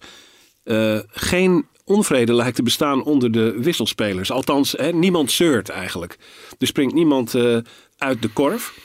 eh, 0.63 0.99
geen 1.11 1.65
onvrede 1.83 2.33
lijkt 2.33 2.55
te 2.55 2.63
bestaan 2.63 3.03
onder 3.03 3.31
de 3.31 3.55
wisselspelers. 3.59 4.31
Althans, 4.31 4.71
hè, 4.71 4.91
niemand 4.91 5.31
zeurt 5.31 5.69
eigenlijk. 5.69 6.17
Er 6.59 6.67
springt 6.67 6.93
niemand 6.93 7.35
eh, 7.35 7.57
uit 7.97 8.21
de 8.21 8.27
korf. 8.29 8.77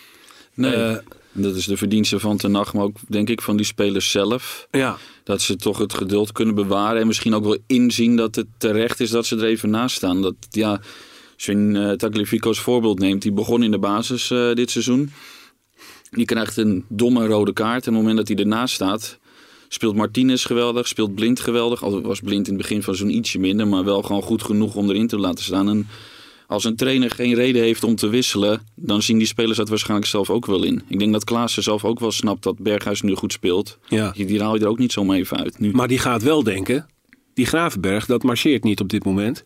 Nee, 0.55 0.74
Eh, 0.74 0.96
dat 1.33 1.57
is 1.57 1.64
de 1.64 1.77
verdienste 1.77 2.21
van 2.21 2.37
Ten 2.37 2.55
Hag, 2.55 2.75
maar 2.75 2.85
ook 2.85 2.97
denk 3.09 3.29
ik 3.29 3.40
van 3.40 3.57
die 3.57 3.66
spelers 3.66 4.11
zelf. 4.11 4.66
ja, 4.71 4.99
Dat 5.25 5.43
ze 5.43 5.57
toch 5.57 5.79
het 5.79 5.95
geduld 5.95 6.33
kunnen 6.33 6.55
bewaren 6.55 7.01
en 7.01 7.07
misschien 7.07 7.35
ook 7.35 7.45
wel 7.45 7.59
inzien 7.66 8.16
dat 8.16 8.35
het 8.35 8.47
terecht 8.59 9.01
is 9.01 9.11
dat 9.11 9.27
ze 9.27 9.37
er 9.37 9.45
even 9.45 9.71
naast 9.71 9.97
staan. 9.97 10.23
Dat, 10.23 10.35
ja, 10.51 10.81
als 11.35 11.45
je 11.45 11.53
een 11.53 12.45
uh, 12.45 12.53
voorbeeld 12.53 12.99
neemt, 12.99 13.23
die 13.23 13.33
begon 13.33 13.62
in 13.62 13.71
de 13.71 13.79
basis 13.79 14.31
eh, 14.31 14.53
dit 14.53 14.71
seizoen. 14.71 15.12
Die 16.11 16.25
krijgt 16.25 16.57
een 16.57 16.85
domme 16.88 17.27
rode 17.27 17.53
kaart. 17.53 17.87
En 17.87 17.93
op 17.93 17.99
het 17.99 18.07
moment 18.07 18.16
dat 18.16 18.29
hij 18.29 18.37
ernaast 18.37 18.75
staat, 18.75 19.19
speelt 19.69 19.97
Martinez 19.97 20.47
geweldig, 20.47 20.88
speelt 20.88 21.14
Blind 21.14 21.40
geweldig. 21.40 21.83
Al 21.83 22.01
was 22.01 22.21
Blind 22.21 22.49
in 22.49 22.53
het 22.55 22.62
begin 22.62 22.83
van 22.83 22.95
zo'n 22.95 23.16
ietsje 23.16 23.38
minder, 23.38 23.69
maar 23.69 23.85
wel 23.85 24.03
gewoon 24.03 24.23
goed 24.23 24.43
genoeg 24.43 24.75
om 24.75 24.88
erin 24.88 25.07
te 25.07 25.19
laten 25.19 25.45
staan. 25.45 25.69
En 25.69 25.88
als 26.50 26.64
een 26.64 26.76
trainer 26.76 27.10
geen 27.10 27.34
reden 27.34 27.62
heeft 27.62 27.84
om 27.84 27.94
te 27.94 28.08
wisselen, 28.08 28.60
dan 28.74 29.02
zien 29.02 29.18
die 29.18 29.26
spelers 29.26 29.56
dat 29.56 29.68
waarschijnlijk 29.68 30.08
zelf 30.08 30.30
ook 30.30 30.46
wel 30.46 30.62
in. 30.62 30.82
Ik 30.88 30.98
denk 30.98 31.12
dat 31.12 31.24
Klaassen 31.24 31.62
zelf 31.62 31.84
ook 31.84 32.00
wel 32.00 32.12
snapt 32.12 32.42
dat 32.42 32.58
Berghuis 32.58 33.02
nu 33.02 33.14
goed 33.14 33.32
speelt. 33.32 33.78
ja. 33.88 34.10
Die, 34.10 34.26
die 34.26 34.40
haal 34.42 34.54
je 34.54 34.60
er 34.60 34.68
ook 34.68 34.78
niet 34.78 34.92
zomaar 34.92 35.16
even 35.16 35.36
uit 35.36 35.58
nu. 35.58 35.70
Maar 35.72 35.88
die 35.88 35.98
gaat 35.98 36.22
wel 36.22 36.42
denken, 36.42 36.86
die 37.34 37.46
Gravenberg, 37.46 38.06
dat 38.06 38.22
marcheert 38.22 38.64
niet 38.64 38.80
op 38.80 38.88
dit 38.88 39.04
moment. 39.04 39.44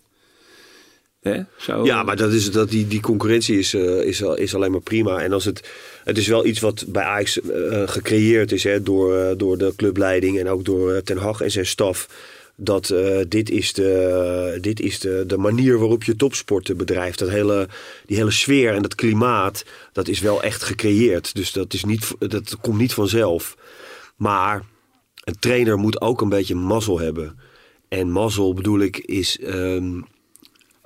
Hè? 1.20 1.40
Zo, 1.58 1.84
Ja, 1.84 2.02
maar 2.02 2.16
dat 2.16 2.32
is, 2.32 2.50
dat 2.50 2.70
die, 2.70 2.86
die 2.88 3.00
concurrentie 3.00 3.58
is, 3.58 3.74
eh, 3.74 4.00
is, 4.04 4.22
al- 4.24 4.36
is 4.36 4.54
alleen 4.54 4.70
maar 4.70 4.80
prima. 4.80 5.20
En 5.20 5.32
als 5.32 5.44
het, 5.44 5.70
het 6.04 6.18
is 6.18 6.26
wel 6.26 6.46
iets 6.46 6.60
wat 6.60 6.84
bij 6.88 7.02
Ajax 7.02 7.40
eh, 7.40 7.82
gecreëerd 7.88 8.52
is 8.52 8.64
hè, 8.64 8.82
door, 8.82 9.16
eh, 9.16 9.36
door 9.38 9.58
de 9.58 9.72
clubleiding 9.76 10.38
en 10.38 10.48
ook 10.48 10.64
door 10.64 11.02
Ten 11.02 11.16
Hag 11.18 11.40
en 11.40 11.50
zijn 11.50 11.66
staf. 11.66 12.08
Dat 12.56 12.90
eh, 12.90 13.20
dit 13.28 13.50
is, 13.50 13.72
de, 13.72 14.58
dit 14.60 14.80
is 14.80 15.00
de, 15.00 15.24
de 15.26 15.36
manier 15.36 15.78
waarop 15.78 16.04
je 16.04 16.16
topsporten 16.16 16.76
bedrijft. 16.76 17.18
Dat 17.18 17.28
hele, 17.28 17.68
die 18.06 18.16
hele 18.16 18.30
sfeer 18.30 18.74
en 18.74 18.82
dat 18.82 18.94
klimaat, 18.94 19.64
dat 19.92 20.08
is 20.08 20.20
wel 20.20 20.42
echt 20.42 20.62
gecreëerd. 20.62 21.34
Dus 21.34 21.52
dat, 21.52 21.72
is 21.72 21.84
niet, 21.84 22.14
dat 22.18 22.56
komt 22.60 22.78
niet 22.78 22.94
vanzelf. 22.94 23.56
Maar 24.16 24.62
een 25.24 25.38
trainer 25.38 25.78
moet 25.78 26.00
ook 26.00 26.20
een 26.20 26.28
beetje 26.28 26.54
mazzel 26.54 26.98
hebben. 26.98 27.38
En 27.88 28.10
mazzel 28.10 28.54
bedoel 28.54 28.80
ik 28.80 28.98
is... 28.98 29.38
ehm, 29.38 30.00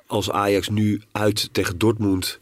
als 0.08 0.30
Ajax 0.30 0.68
nu 0.68 1.02
uit 1.12 1.48
tegen 1.52 1.78
Dortmund 1.78 2.38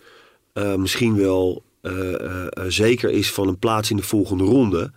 eh, 0.52 0.74
misschien 0.74 1.16
wel 1.16 1.62
eh, 1.80 2.46
zeker 2.68 3.10
is 3.10 3.32
van 3.32 3.48
een 3.48 3.58
plaats 3.58 3.90
in 3.90 3.96
de 3.96 4.02
volgende 4.02 4.44
ronde. 4.44 4.92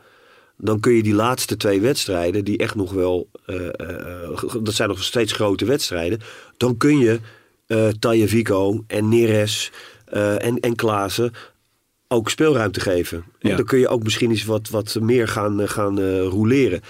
Dan 0.62 0.80
kun 0.80 0.94
je 0.94 1.04
die 1.04 1.14
laatste 1.14 1.58
twee 1.58 1.82
wedstrijden, 1.82 2.44
die 2.44 2.58
echt 2.58 2.76
nog 2.76 2.92
wel, 2.92 3.30
eh, 3.46 3.56
eh, 3.56 4.24
eh, 4.24 4.54
dat 4.62 4.74
zijn 4.74 4.90
nog 4.90 5.04
steeds 5.04 5.34
grote 5.34 5.66
wedstrijden. 5.66 6.20
Dan 6.58 6.78
kun 6.78 6.98
je 6.98 7.20
eh 7.68 7.88
Tagliafico 8.00 8.84
en 8.88 9.10
Neres 9.10 9.72
en, 10.38 10.60
en 10.60 10.76
Klaassen 10.76 11.34
ook 12.08 12.30
speelruimte 12.30 12.80
geven. 12.80 13.24
Ja. 13.40 13.50
En 13.50 13.56
dan 13.56 13.66
kun 13.66 13.80
je 13.80 13.88
ook 13.88 14.04
misschien 14.04 14.30
eens 14.30 14.46
wat, 14.46 14.70
wat 14.70 14.98
meer 15.02 15.28
gaan, 15.28 15.70
gaan 15.70 16.22
roleren. 16.22 16.82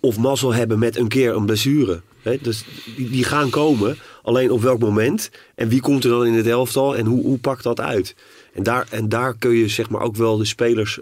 Of 0.00 0.18
mazzel 0.18 0.54
hebben 0.54 0.78
met 0.78 0.96
een 0.96 1.08
keer 1.08 1.34
een 1.34 1.46
blessure. 1.46 2.00
Dus 2.42 2.64
die, 2.96 3.10
die 3.10 3.24
gaan 3.24 3.50
komen. 3.50 3.96
Alleen 4.22 4.50
op 4.50 4.62
welk 4.62 4.78
moment? 4.78 5.30
En 5.54 5.68
wie 5.68 5.80
komt 5.80 6.04
er 6.04 6.10
dan 6.10 6.26
in 6.26 6.34
het 6.34 6.46
elftal? 6.46 6.96
En 6.96 7.06
hoe, 7.06 7.22
hoe 7.22 7.38
pakt 7.38 7.62
dat 7.62 7.80
uit? 7.80 8.14
En 8.52 8.62
daar, 8.62 8.86
en 8.90 9.08
daar 9.08 9.34
kun 9.38 9.54
je 9.54 9.68
zeg 9.68 9.90
maar 9.90 10.02
ook 10.02 10.16
wel 10.16 10.36
de 10.36 10.44
spelers 10.44 11.00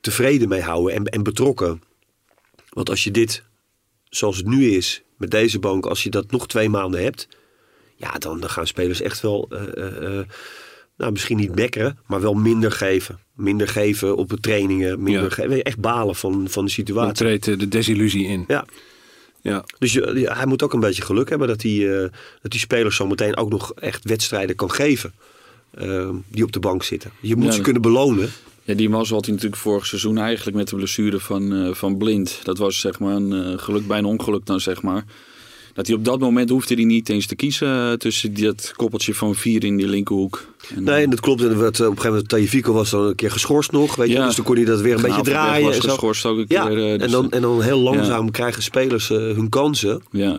tevreden 0.00 0.48
mee 0.48 0.60
houden 0.62 0.94
en, 0.94 1.04
en 1.04 1.22
betrokken. 1.22 1.82
Want 2.68 2.90
als 2.90 3.04
je 3.04 3.10
dit, 3.10 3.42
zoals 4.08 4.36
het 4.36 4.46
nu 4.46 4.70
is, 4.70 5.02
met 5.16 5.30
deze 5.30 5.58
bank, 5.58 5.86
als 5.86 6.02
je 6.02 6.10
dat 6.10 6.30
nog 6.30 6.46
twee 6.48 6.68
maanden 6.68 7.02
hebt, 7.02 7.28
ja, 7.96 8.12
dan, 8.12 8.40
dan 8.40 8.50
gaan 8.50 8.66
spelers 8.66 9.00
echt 9.00 9.20
wel, 9.20 9.46
eh, 9.50 9.76
eh, 9.86 10.18
eh, 10.18 10.26
nou 10.96 11.12
misschien 11.12 11.36
niet 11.36 11.54
mekkeren, 11.54 11.98
maar 12.06 12.20
wel 12.20 12.34
minder 12.34 12.72
geven. 12.72 13.18
Minder 13.34 13.68
geven 13.68 14.16
op 14.16 14.28
de 14.28 14.40
trainingen, 14.40 15.02
minder 15.02 15.22
Ja. 15.22 15.28
geven. 15.30 15.62
Echt 15.62 15.78
balen 15.80 16.14
van, 16.16 16.46
van 16.48 16.64
de 16.64 16.70
situatie. 16.70 17.14
treedt 17.14 17.44
de 17.44 17.68
desillusie 17.68 18.26
in. 18.26 18.44
Ja, 18.48 18.64
Ja. 19.42 19.64
dus 19.78 19.92
je, 19.92 20.30
hij 20.32 20.46
moet 20.46 20.62
ook 20.62 20.72
een 20.72 20.80
beetje 20.80 21.02
geluk 21.02 21.28
hebben 21.28 21.48
dat 21.48 21.62
hij, 21.62 22.10
dat 22.42 22.50
die 22.50 22.60
spelers 22.60 22.96
zo 22.96 23.06
meteen 23.06 23.36
ook 23.36 23.50
nog 23.50 23.72
echt 23.74 24.04
wedstrijden 24.04 24.56
kan 24.56 24.70
geven. 24.70 25.12
die 26.28 26.44
op 26.44 26.52
de 26.52 26.60
bank 26.60 26.82
zitten. 26.82 27.10
Je 27.20 27.36
moet 27.36 27.44
Ja, 27.46 27.52
ze 27.52 27.60
kunnen 27.60 27.82
belonen. 27.82 28.30
Ja, 28.70 28.76
die 28.76 28.88
mazzel 28.88 29.16
had 29.16 29.24
hij 29.24 29.34
natuurlijk 29.34 29.62
vorig 29.62 29.86
seizoen 29.86 30.18
eigenlijk 30.18 30.56
met 30.56 30.68
de 30.68 30.76
blessure 30.76 31.20
van, 31.20 31.54
eh, 31.54 31.74
van 31.74 31.96
Blind. 31.96 32.40
Dat 32.42 32.58
was 32.58 32.80
zeg 32.80 32.98
maar 32.98 33.14
een 33.14 33.32
eh, 33.32 33.58
geluk 33.58 33.86
bij 33.86 33.98
een 33.98 34.04
ongeluk 34.04 34.46
dan 34.46 34.60
zeg 34.60 34.82
maar. 34.82 35.04
dat 35.74 35.86
hij 35.86 35.96
op 35.96 36.04
dat 36.04 36.18
moment 36.20 36.50
hoefde 36.50 36.74
hij 36.74 36.84
niet 36.84 37.08
eens 37.08 37.26
te 37.26 37.34
kiezen 37.36 37.68
eh, 37.68 37.92
tussen 37.92 38.34
dat 38.42 38.72
koppeltje 38.76 39.14
van 39.14 39.34
vier 39.34 39.64
in 39.64 39.76
die 39.76 39.86
linkerhoek. 39.88 40.46
En, 40.74 40.82
Nee, 40.84 41.08
dat 41.08 41.20
klopt. 41.20 41.42
En 41.42 41.58
wat, 41.58 41.80
eh, 41.80 41.86
op 41.86 41.90
een 41.90 41.96
gegeven 41.96 42.10
moment, 42.10 42.28
Tajevico 42.28 42.72
was 42.72 42.90
dan 42.90 43.06
een 43.06 43.14
keer 43.14 43.30
geschorst 43.30 43.72
nog. 43.72 43.96
Weet 43.96 44.08
je? 44.08 44.14
Ja. 44.14 44.26
Dus 44.26 44.36
dan 44.36 44.44
kon 44.44 44.56
hij 44.56 44.64
dat 44.64 44.80
weer 44.80 44.94
een 44.94 45.02
beetje 45.02 45.22
draaien. 45.22 45.66
was 45.66 45.74
en 45.76 45.82
geschorst 45.82 46.26
ook 46.26 46.38
een 46.38 46.44
Ja, 46.48 46.66
keer. 46.66 46.78
eh, 46.78 46.92
en, 46.92 46.98
dus, 46.98 47.10
dan, 47.10 47.30
en 47.30 47.42
dan 47.42 47.62
heel 47.62 47.78
langzaam 47.78 48.30
krijgen 48.30 48.62
spelers 48.62 49.10
eh, 49.10 49.16
hun 49.18 49.48
kansen 49.48 50.02
ja. 50.10 50.38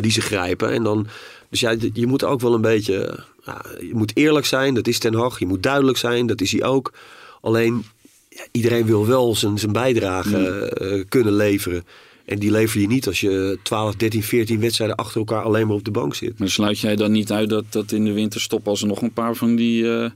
die 0.00 0.10
ze 0.10 0.20
grijpen. 0.20 0.70
En 0.72 0.82
dan, 0.82 1.06
dus 1.50 1.60
ja, 1.60 1.74
je 1.92 2.06
moet 2.06 2.24
ook 2.24 2.40
wel 2.40 2.54
een 2.54 2.60
beetje... 2.60 3.24
eh, 3.44 3.54
je 3.80 3.94
moet 3.94 4.16
eerlijk 4.16 4.46
zijn, 4.46 4.74
dat 4.74 4.86
is 4.86 4.98
Ten 4.98 5.14
Hag. 5.14 5.38
Je 5.38 5.46
moet 5.46 5.62
duidelijk 5.62 5.98
zijn, 5.98 6.26
dat 6.26 6.40
is 6.40 6.52
hij 6.52 6.62
ook. 6.64 6.92
Alleen, 7.40 7.84
ja, 8.28 8.46
iedereen 8.52 8.86
wil 8.86 9.06
wel 9.06 9.34
zijn, 9.34 9.58
zijn 9.58 9.72
bijdrage 9.72 10.68
eh, 10.68 11.04
kunnen 11.08 11.32
leveren. 11.32 11.84
En 12.24 12.38
die 12.38 12.50
lever 12.50 12.80
je 12.80 12.86
niet 12.86 13.06
als 13.06 13.20
je 13.20 13.58
12, 13.62 13.94
13, 13.94 14.22
14 14.22 14.60
wedstrijden 14.60 14.96
achter 14.96 15.18
elkaar 15.18 15.42
alleen 15.42 15.66
maar 15.66 15.76
op 15.76 15.84
de 15.84 15.90
bank 15.90 16.14
zit. 16.14 16.38
Maar 16.38 16.48
sluit 16.48 16.78
jij 16.78 16.96
dan 16.96 17.12
niet 17.12 17.32
uit 17.32 17.48
dat, 17.48 17.64
dat 17.70 17.92
in 17.92 18.04
de 18.04 18.12
winterstop 18.12 18.68
als 18.68 18.80
er 18.80 18.88
nog 18.88 19.02
een 19.02 19.12
paar 19.12 19.34
van 19.34 19.56
die 19.56 19.92
eh, 19.92 20.10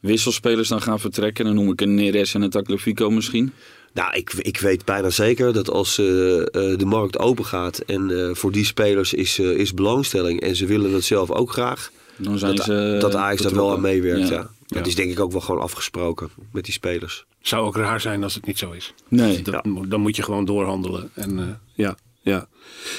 wisselspelers 0.00 0.68
dan 0.68 0.82
gaan 0.82 1.00
vertrekken, 1.00 1.44
dan 1.44 1.54
noem 1.54 1.70
ik 1.70 1.80
een 1.80 1.94
Neres 1.94 2.34
en 2.34 2.42
een 2.42 2.50
Tagliafico 2.50 3.10
misschien. 3.10 3.52
Nou, 3.92 4.16
ik, 4.16 4.32
ik 4.32 4.58
weet 4.58 4.84
bijna 4.84 5.10
zeker 5.10 5.52
dat 5.52 5.70
als 5.70 5.98
eh, 5.98 6.04
de 6.04 6.84
markt 6.86 7.18
open 7.18 7.44
gaat 7.44 7.78
en 7.78 8.30
voor 8.36 8.52
die 8.52 8.64
spelers 8.64 9.14
is, 9.14 9.38
is 9.38 9.74
belangstelling 9.74 10.40
en 10.40 10.56
ze 10.56 10.66
willen 10.66 10.92
het 10.92 11.04
zelf 11.04 11.30
ook 11.30 11.52
graag, 11.52 11.90
Dan 12.16 12.38
zijn 12.38 12.56
dat, 12.56 12.64
ze, 12.64 12.96
dat 13.00 13.14
Ajax 13.14 13.42
daar 13.42 13.54
wel 13.54 13.72
aan 13.72 13.80
meewerkt. 13.80 14.28
Ja. 14.28 14.34
Ja. 14.34 14.50
Dat 14.70 14.86
is 14.86 14.94
denk 14.94 15.10
ik 15.10 15.20
ook 15.20 15.32
wel 15.32 15.40
gewoon 15.40 15.60
afgesproken 15.60 16.30
met 16.52 16.64
die 16.64 16.72
spelers. 16.72 17.26
Zou 17.40 17.66
ook 17.66 17.76
raar 17.76 18.00
zijn 18.00 18.22
als 18.22 18.34
het 18.34 18.46
niet 18.46 18.58
zo 18.58 18.70
is. 18.70 18.94
Nee. 19.08 19.42
Dat, 19.42 19.64
Dan 19.86 20.00
moet 20.00 20.16
je 20.16 20.22
gewoon 20.22 20.44
doorhandelen. 20.44 21.10
En, 21.14 21.38
eh, 21.38 21.44
ja, 21.74 21.96
ja. 22.20 22.48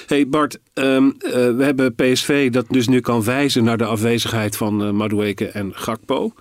hey 0.08 0.28
Bart, 0.28 0.60
ehm, 0.74 1.10
eh, 1.20 1.32
we 1.32 1.64
hebben 1.64 1.96
PSV 1.96 2.52
dat 2.52 2.66
dus 2.70 2.88
nu 2.88 3.00
kan 3.00 3.24
wijzen 3.24 3.64
naar 3.64 3.78
de 3.78 3.86
afwezigheid 3.86 4.58
van 4.58 4.84
eh 4.84 4.92
Madueke 4.92 5.48
en 5.48 5.76
Gakpo. 5.76 6.34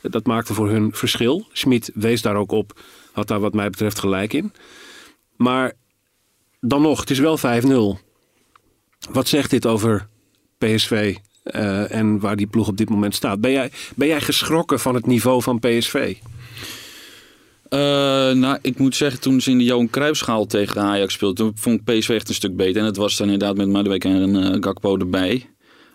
Dat 0.00 0.26
maakte 0.26 0.54
voor 0.54 0.68
hun 0.68 0.94
verschil. 0.94 1.46
Schmid 1.52 1.90
wees 1.94 2.22
daar 2.22 2.36
ook 2.36 2.52
op, 2.52 2.80
had 3.12 3.28
daar 3.28 3.40
wat 3.40 3.54
mij 3.54 3.70
betreft 3.70 3.98
gelijk 3.98 4.32
in. 4.32 4.52
Maar 5.36 5.72
dan 6.60 6.82
nog, 6.82 7.00
het 7.00 7.10
is 7.10 7.18
wel 7.18 7.38
5-0. 7.38 7.98
Wat 9.10 9.28
zegt 9.28 9.50
dit 9.50 9.66
over 9.66 10.08
PSV 10.58 11.16
eh, 11.42 11.94
en 11.94 12.20
waar 12.20 12.36
die 12.36 12.46
ploeg 12.46 12.68
op 12.68 12.76
dit 12.76 12.88
moment 12.88 13.14
staat? 13.14 13.40
Ben 13.40 13.50
jij, 13.50 13.70
ben 13.94 14.08
jij 14.08 14.20
geschrokken 14.20 14.80
van 14.80 14.94
het 14.94 15.06
niveau 15.06 15.42
van 15.42 15.58
PSV? 15.58 16.14
Eh, 17.68 17.78
nou, 18.32 18.58
ik 18.62 18.78
moet 18.78 18.96
zeggen, 18.96 19.20
toen 19.20 19.40
ze 19.40 19.50
in 19.50 19.58
de 19.58 19.64
Johan 19.64 19.90
Cruijffschaal 19.90 20.46
tegen 20.46 20.80
Ajax 20.80 21.14
speelden, 21.14 21.44
toen 21.44 21.52
vond 21.56 21.80
ik 21.80 21.98
PSV 21.98 22.08
echt 22.08 22.28
een 22.28 22.34
stuk 22.34 22.56
beter. 22.56 22.76
En 22.76 22.86
dat 22.86 22.96
was 22.96 23.16
dan 23.16 23.30
inderdaad 23.30 23.56
met 23.56 23.68
Madueke 23.68 24.08
en 24.08 24.36
eh, 24.36 24.56
Gakpo 24.60 24.98
erbij. 24.98 25.46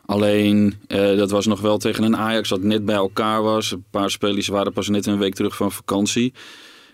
Alleen, 0.06 0.74
dat 0.88 1.32
was 1.32 1.46
nog 1.46 1.62
wel 1.62 1.78
tegen 1.78 2.04
een 2.04 2.18
Ajax 2.18 2.50
dat 2.50 2.62
net 2.62 2.86
bij 2.86 2.96
elkaar 2.96 3.44
was. 3.44 3.72
Een 3.72 3.84
paar 3.92 4.12
spelers 4.12 4.48
waren 4.48 4.74
pas 4.74 4.90
net 4.90 5.06
een 5.06 5.18
week 5.18 5.36
terug 5.36 5.56
van 5.56 5.72
vakantie. 5.72 6.34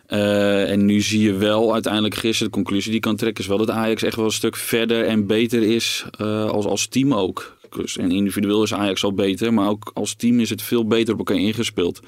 En 0.07 0.85
nu 0.85 1.01
zie 1.01 1.21
je 1.21 1.33
wel 1.33 1.73
uiteindelijk 1.73 2.15
gisteren, 2.15 2.51
de 2.51 2.57
conclusie 2.57 2.91
die 2.91 2.99
kan 2.99 3.15
trekken, 3.15 3.43
is 3.43 3.49
wel 3.49 3.57
dat 3.57 3.69
Ajax 3.69 4.03
echt 4.03 4.15
wel 4.15 4.25
een 4.25 4.31
stuk 4.31 4.55
verder 4.55 5.05
en 5.05 5.27
beter 5.27 5.63
is 5.63 6.05
als, 6.47 6.65
als 6.65 6.87
team 6.87 7.13
ook. 7.13 7.57
Dus, 7.75 7.97
en 7.97 8.11
individueel 8.11 8.63
is 8.63 8.73
Ajax 8.73 9.03
al 9.03 9.13
beter, 9.13 9.53
maar 9.53 9.69
ook 9.69 9.91
als 9.93 10.15
team 10.15 10.39
is 10.39 10.49
het 10.49 10.61
veel 10.61 10.87
beter 10.87 11.13
op 11.13 11.19
elkaar 11.19 11.37
ingespeeld. 11.37 11.99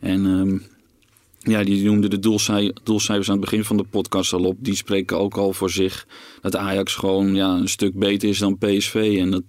En 0.00 0.26
ehm, 0.26 0.58
ja, 1.52 1.64
die 1.64 1.84
noemde 1.84 2.08
de 2.08 2.18
doelcij- 2.18 2.74
doelcijfers 2.82 3.28
aan 3.28 3.36
het 3.36 3.44
begin 3.44 3.64
van 3.64 3.76
de 3.76 3.84
podcast 3.90 4.32
al 4.32 4.44
op. 4.44 4.56
Die 4.58 4.74
spreken 4.76 5.18
ook 5.18 5.36
al 5.36 5.52
voor 5.52 5.70
zich 5.70 6.06
dat 6.40 6.56
Ajax 6.56 6.94
gewoon 6.94 7.34
ja, 7.34 7.48
een 7.54 7.68
stuk 7.68 7.94
beter 7.98 8.28
is 8.28 8.38
dan 8.38 8.58
PSV. 8.58 9.16
En 9.20 9.30
dat 9.30 9.42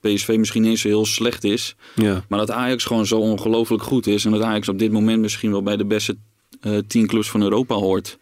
PSV 0.00 0.34
misschien 0.38 0.62
niet 0.62 0.78
zo 0.78 0.88
heel 0.88 1.06
slecht 1.06 1.44
is. 1.44 1.76
Ja. 1.94 2.24
Maar 2.28 2.38
dat 2.38 2.50
Ajax 2.50 2.84
gewoon 2.84 3.06
zo 3.06 3.18
ongelooflijk 3.18 3.82
goed 3.82 4.06
is. 4.06 4.24
En 4.24 4.30
dat 4.30 4.42
Ajax 4.42 4.68
op 4.68 4.78
dit 4.78 4.92
moment 4.92 5.20
misschien 5.20 5.50
wel 5.50 5.62
bij 5.62 5.76
de 5.76 5.84
beste 5.84 6.16
eh 6.60 6.78
tien 6.86 7.06
clubs 7.06 7.30
van 7.30 7.42
Europa 7.42 7.74
hoort. 7.74 8.18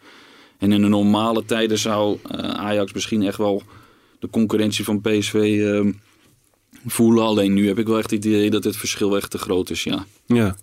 En 0.57 0.71
in 0.71 0.81
de 0.81 0.87
normale 0.87 1.45
tijden 1.45 1.77
zou 1.77 2.17
eh, 2.23 2.37
Ajax 2.49 2.93
misschien 2.93 3.23
echt 3.23 3.37
wel 3.37 3.63
de 4.19 4.29
concurrentie 4.29 4.83
van 4.83 5.01
PSV 5.01 5.33
eh, 5.33 5.93
voelen. 6.85 7.23
Alleen 7.23 7.53
nu 7.53 7.67
heb 7.67 7.79
ik 7.79 7.87
wel 7.87 7.97
echt 7.97 8.11
het 8.11 8.25
idee 8.25 8.49
dat 8.49 8.63
het 8.63 8.77
verschil 8.77 9.15
echt 9.15 9.31
te 9.31 9.37
groot 9.37 9.69
is. 9.69 9.83
Ja. 9.83 10.05
Ja. 10.25 10.55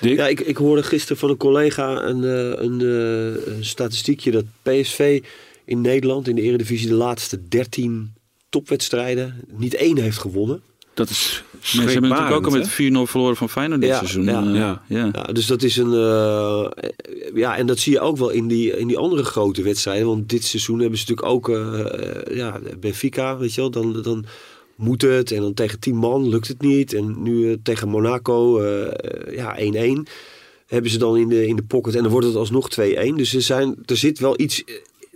Dick? 0.00 0.16
Ja, 0.16 0.26
ik, 0.28 0.40
ik 0.40 0.56
hoorde 0.56 0.82
gisteren 0.82 1.16
van 1.16 1.30
een 1.30 1.36
collega 1.36 2.02
een, 2.02 2.24
eh, 2.24 2.64
een, 2.64 2.80
eh, 2.80 3.54
een 3.56 3.64
statistiekje 3.64 4.30
dat 4.30 4.44
PSV 4.62 5.22
in 5.64 5.80
Nederland 5.80 6.28
in 6.28 6.34
de 6.36 6.42
Eredivisie 6.42 6.88
de 6.88 6.94
laatste 6.94 7.48
13 7.48 8.12
topwedstrijden 8.48 9.34
niet 9.56 9.74
één 9.74 9.98
heeft 9.98 10.18
gewonnen. 10.18 10.60
Dat 10.94 11.10
is 11.10 11.42
ze 11.60 11.80
hebben 11.82 12.00
natuurlijk 12.10 12.36
ook 12.36 12.46
al 12.46 12.58
met 12.58 12.68
4-0 12.68 13.06
verloren 13.06 13.36
van 13.36 13.48
Feyenoord 13.48 13.80
dit 13.80 13.90
Ja, 13.90 13.96
seizoen. 13.98 14.24
ja, 14.24 14.42
Eh, 14.44 14.54
ja. 14.54 14.82
ja. 14.88 15.10
Ja, 15.12 15.22
dus 15.22 15.46
dat 15.46 15.62
is 15.62 15.76
een. 15.76 15.92
eh, 15.92 16.68
ja, 17.34 17.56
en 17.56 17.66
dat 17.66 17.78
zie 17.78 17.92
je 17.92 18.00
ook 18.00 18.16
wel 18.16 18.30
in 18.30 18.48
die, 18.48 18.78
in 18.78 18.86
die 18.86 18.96
andere 18.98 19.24
grote 19.24 19.62
wedstrijden. 19.62 20.06
Want 20.06 20.28
dit 20.28 20.44
seizoen 20.44 20.80
hebben 20.80 20.98
ze 20.98 21.04
natuurlijk 21.08 21.34
ook. 21.36 21.48
eh, 21.48 22.36
ja, 22.36 22.60
Benfica, 22.80 23.36
weet 23.36 23.54
je 23.54 23.60
wel. 23.60 23.70
Dan, 23.70 24.02
dan 24.02 24.24
moet 24.76 25.02
het. 25.02 25.30
En 25.30 25.40
dan 25.40 25.54
tegen 25.54 25.80
10 25.80 25.96
man 25.96 26.28
lukt 26.28 26.48
het 26.48 26.60
niet. 26.60 26.92
En 26.92 27.22
nu 27.22 27.50
eh, 27.50 27.56
tegen 27.62 27.88
Monaco, 27.88 28.60
eh, 28.60 29.36
ja, 29.36 29.56
1-1. 29.58 30.06
Hebben 30.66 30.90
ze 30.90 30.98
dan 30.98 31.16
in 31.16 31.28
de, 31.28 31.46
in 31.46 31.56
de 31.56 31.62
pocket. 31.62 31.94
En 31.94 32.02
dan 32.02 32.10
wordt 32.10 32.26
het 32.26 32.36
alsnog 32.36 32.68
2-1. 32.80 33.14
Dus 33.14 33.34
er, 33.34 33.42
zijn, 33.42 33.76
er 33.86 33.96
zit 33.96 34.18
wel 34.18 34.40
iets. 34.40 34.64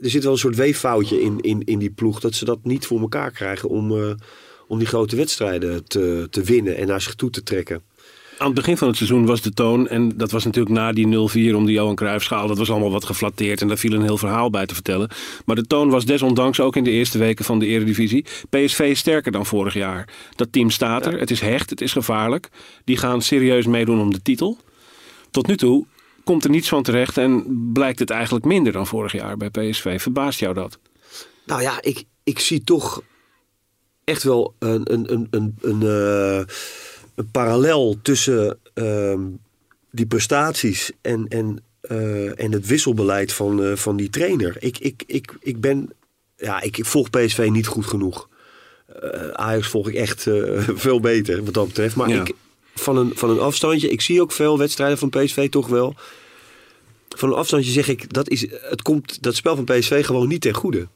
Er 0.03 0.11
zit 0.11 0.23
wel 0.23 0.33
een 0.33 0.39
soort 0.39 0.57
weeffoutje 0.57 1.21
in, 1.21 1.41
in, 1.41 1.65
in 1.65 1.79
die 1.79 1.91
ploeg. 1.91 2.21
Dat 2.21 2.35
ze 2.35 2.45
dat 2.45 2.59
niet 2.63 2.87
voor 2.87 3.01
elkaar 3.01 3.31
krijgen 3.31 3.69
om, 3.69 3.97
eh, 3.97 4.11
om 4.69 4.79
die 4.79 4.87
grote 4.87 5.17
wedstrijden 5.17 5.85
te, 5.85 6.27
te 6.31 6.43
winnen 6.43 6.77
en 6.77 6.87
naar 6.87 7.01
zich 7.01 7.15
toe 7.15 7.31
te 7.31 7.43
trekken. 7.43 7.83
Aan 8.41 8.47
het 8.47 8.55
begin 8.55 8.77
van 8.77 8.89
het 8.89 8.97
seizoen 8.97 9.27
was 9.27 9.41
de 9.41 9.53
toon, 9.53 9.89
en 9.89 10.17
dat 10.17 10.31
was 10.31 10.45
natuurlijk 10.45 10.75
na 10.75 10.93
die 10.93 11.07
0-4 11.07 11.55
om 11.55 11.67
de 11.67 11.73
Johan 11.73 11.95
Cruijffschaal, 11.95 12.47
dat 12.47 12.59
was 12.59 12.71
allemaal 12.71 12.91
wat 12.91 13.05
geflatteerd 13.05 13.61
en 13.61 13.69
daar 13.69 13.77
viel 13.77 13.93
een 13.93 14.03
heel 14.03 14.17
verhaal 14.17 14.51
bij 14.51 14.67
te 14.67 14.75
vertellen. 14.75 15.11
Maar 15.45 15.57
de 15.57 15.67
toon 15.67 15.91
was 15.91 16.05
desondanks 16.05 16.61
ook 16.61 16.77
in 16.77 16.85
de 16.85 16.91
eerste 16.91 17.19
weken 17.19 17.45
van 17.45 17.59
de 17.59 17.67
Eredivisie. 17.67 18.25
PSV 18.51 18.79
is 18.79 18.99
sterker 18.99 19.33
dan 19.33 19.47
vorig 19.47 19.75
jaar. 19.75 20.09
Dat 20.35 20.53
team 20.53 20.71
staat 20.71 21.07
er, 21.07 21.19
het 21.19 21.31
is 21.31 21.41
hecht, 21.41 21.71
het 21.71 21.81
is 21.81 21.93
gevaarlijk. 21.93 22.49
Die 22.85 22.97
gaan 22.97 23.23
serieus 23.23 23.67
meedoen 23.67 24.01
om 24.01 24.13
de 24.13 24.23
titel. 24.23 24.59
Tot 25.31 25.47
nu 25.47 25.57
toe 25.57 25.87
komt 26.25 26.45
er 26.45 26.51
niets 26.51 26.69
van 26.69 26.83
terecht 26.83 27.19
en 27.19 27.45
blijkt 27.73 27.99
het 27.99 28.11
eigenlijk 28.11 28.45
minder 28.45 28.73
dan 28.73 28.87
vorig 28.87 29.13
jaar 29.13 29.37
bij 29.37 29.51
PSV. 29.51 30.01
Verbaast 30.03 30.41
jou 30.41 30.55
dat? 30.55 30.79
Nou 31.47 31.63
ja, 31.63 31.83
ik, 31.83 32.05
ik 32.25 32.39
zie 32.39 32.65
toch 32.65 33.03
echt 34.05 34.23
wel 34.23 34.55
een, 34.59 34.93
een, 34.93 35.13
een, 35.13 35.27
een, 35.31 35.57
een, 35.61 35.83
eh, 35.83 36.55
een 37.21 37.31
parallel 37.31 37.99
tussen 38.03 38.59
ehm, 38.75 39.21
die 39.91 40.07
prestaties 40.07 40.91
en, 41.01 41.29
en, 41.29 41.63
eh, 41.81 42.41
en 42.41 42.53
het 42.53 42.67
wisselbeleid 42.67 43.33
van, 43.33 43.65
eh, 43.65 43.77
van 43.77 43.97
die 43.97 44.11
trainer. 44.11 44.57
Ik, 44.59 44.79
ik, 44.79 45.03
ik, 45.07 45.37
ik 45.41 45.61
ben, 45.61 45.91
ja, 46.37 46.61
ik, 46.61 46.79
ik 46.79 46.85
volg 46.85 47.11
PSV 47.11 47.49
niet 47.51 47.67
goed 47.67 47.87
genoeg. 47.87 48.29
Eh, 48.87 49.29
Ajax 49.29 49.69
volg 49.69 49.89
ik 49.89 49.95
echt 49.95 50.23
veel 50.87 51.01
beter 51.01 51.45
wat 51.45 51.55
dat 51.55 51.67
betreft. 51.67 51.97
Maar 51.97 52.09
Ja. 52.09 52.21
ik, 52.21 52.35
van, 52.75 52.97
een, 52.97 53.13
van 53.15 53.31
een 53.31 53.41
afstandje, 53.41 53.91
ik 53.91 54.01
zie 54.01 54.21
ook 54.21 54.33
veel 54.33 54.59
wedstrijden 54.59 54.99
van 54.99 55.11
PSV 55.11 55.49
toch 55.49 55.69
wel. 55.69 55.95
Van 57.17 57.29
een 57.29 57.35
afstandje 57.39 57.73
zeg 57.73 57.89
ik, 57.89 58.13
dat, 58.13 58.29
is, 58.29 58.47
het 58.51 58.83
komt, 58.83 59.23
dat 59.23 59.35
spel 59.37 59.57
van 59.57 59.65
PSV 59.65 60.05
gewoon 60.05 60.29
niet 60.29 60.41
ten 60.41 60.55
goede. 60.55 60.89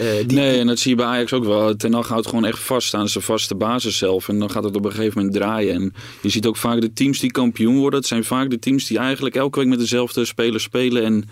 Eh, 0.00 0.16
die, 0.26 0.38
nee, 0.38 0.58
en 0.58 0.66
dat 0.66 0.78
zie 0.78 0.90
je 0.90 0.96
bij 0.96 1.06
Ajax 1.06 1.32
ook 1.32 1.44
wel. 1.44 1.76
Ten 1.76 1.92
Hag 1.92 2.08
houdt 2.08 2.26
gewoon 2.26 2.44
echt 2.44 2.58
vast 2.58 2.94
aan 2.94 3.08
zijn 3.08 3.24
vaste 3.24 3.54
basis 3.54 3.98
zelf. 3.98 4.28
En 4.28 4.38
dan 4.38 4.50
gaat 4.50 4.64
het 4.64 4.76
op 4.76 4.84
een 4.84 4.90
gegeven 4.90 5.18
moment 5.18 5.36
draaien. 5.36 5.74
En 5.74 5.94
je 6.22 6.28
ziet 6.28 6.46
ook 6.46 6.56
vaak 6.56 6.80
de 6.80 6.92
teams 6.92 7.18
die 7.18 7.30
kampioen 7.30 7.78
worden. 7.78 7.98
Het 7.98 8.08
zijn 8.08 8.24
vaak 8.24 8.50
de 8.50 8.58
teams 8.58 8.86
die 8.86 8.98
eigenlijk 8.98 9.36
elke 9.36 9.58
week 9.58 9.68
met 9.68 9.78
dezelfde 9.78 10.24
spelers 10.24 10.62
spelen. 10.62 11.04
En 11.04 11.28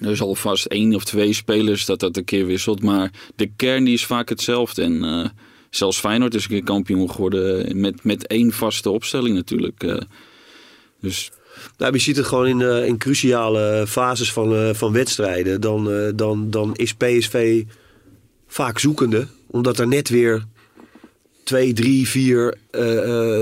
er 0.00 0.10
is 0.10 0.20
alvast 0.20 0.66
één 0.66 0.94
of 0.94 1.04
twee 1.04 1.32
spelers 1.32 1.84
dat 1.84 2.00
dat 2.00 2.16
een 2.16 2.24
keer 2.24 2.46
wisselt. 2.46 2.82
Maar 2.82 3.10
de 3.36 3.50
kern 3.56 3.84
die 3.84 3.94
is 3.94 4.06
vaak 4.06 4.28
hetzelfde. 4.28 4.82
En 4.82 5.04
eh, 5.04 5.28
zelfs 5.70 5.98
Feyenoord 5.98 6.34
is 6.34 6.42
een 6.42 6.48
keer 6.48 6.64
kampioen 6.64 7.10
geworden. 7.10 7.80
Met, 7.80 8.04
met 8.04 8.26
één 8.26 8.52
vaste 8.52 8.90
opstelling 8.90 9.34
natuurlijk. 9.34 9.82
Eh, 9.82 10.00
dus 11.00 11.30
Nou, 11.78 11.92
je 11.92 11.98
ziet 11.98 12.16
het 12.16 12.26
gewoon 12.26 12.46
in, 12.46 12.60
eh, 12.60 12.86
in 12.86 12.98
cruciale 12.98 13.84
fases 13.88 14.32
van, 14.32 14.54
eh, 14.54 14.74
van 14.74 14.92
wedstrijden. 14.92 15.60
Dan, 15.60 15.90
eh, 15.90 16.08
dan, 16.14 16.50
dan 16.50 16.74
is 16.74 16.94
PSV 16.94 17.62
vaak 18.46 18.78
zoekende. 18.78 19.26
Omdat 19.46 19.78
er 19.78 19.88
net 19.88 20.08
weer 20.08 20.44
twee, 21.44 21.72
drie, 21.72 22.08
vier 22.08 22.58